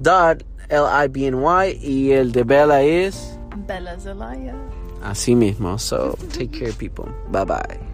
dot 0.00 0.42
L 0.68 0.86
I 0.86 1.06
B 1.08 1.26
N 1.26 1.36
Y 1.40 1.78
y 1.80 2.12
el 2.12 2.32
de 2.32 2.42
Bella 2.44 2.82
is 2.82 3.38
Bella 3.66 3.98
Zelaya. 4.00 4.54
así 5.02 5.34
mismo. 5.36 5.78
So 5.78 6.16
take 6.32 6.48
care, 6.50 6.72
people. 6.72 7.06
Bye, 7.30 7.44
bye. 7.44 7.91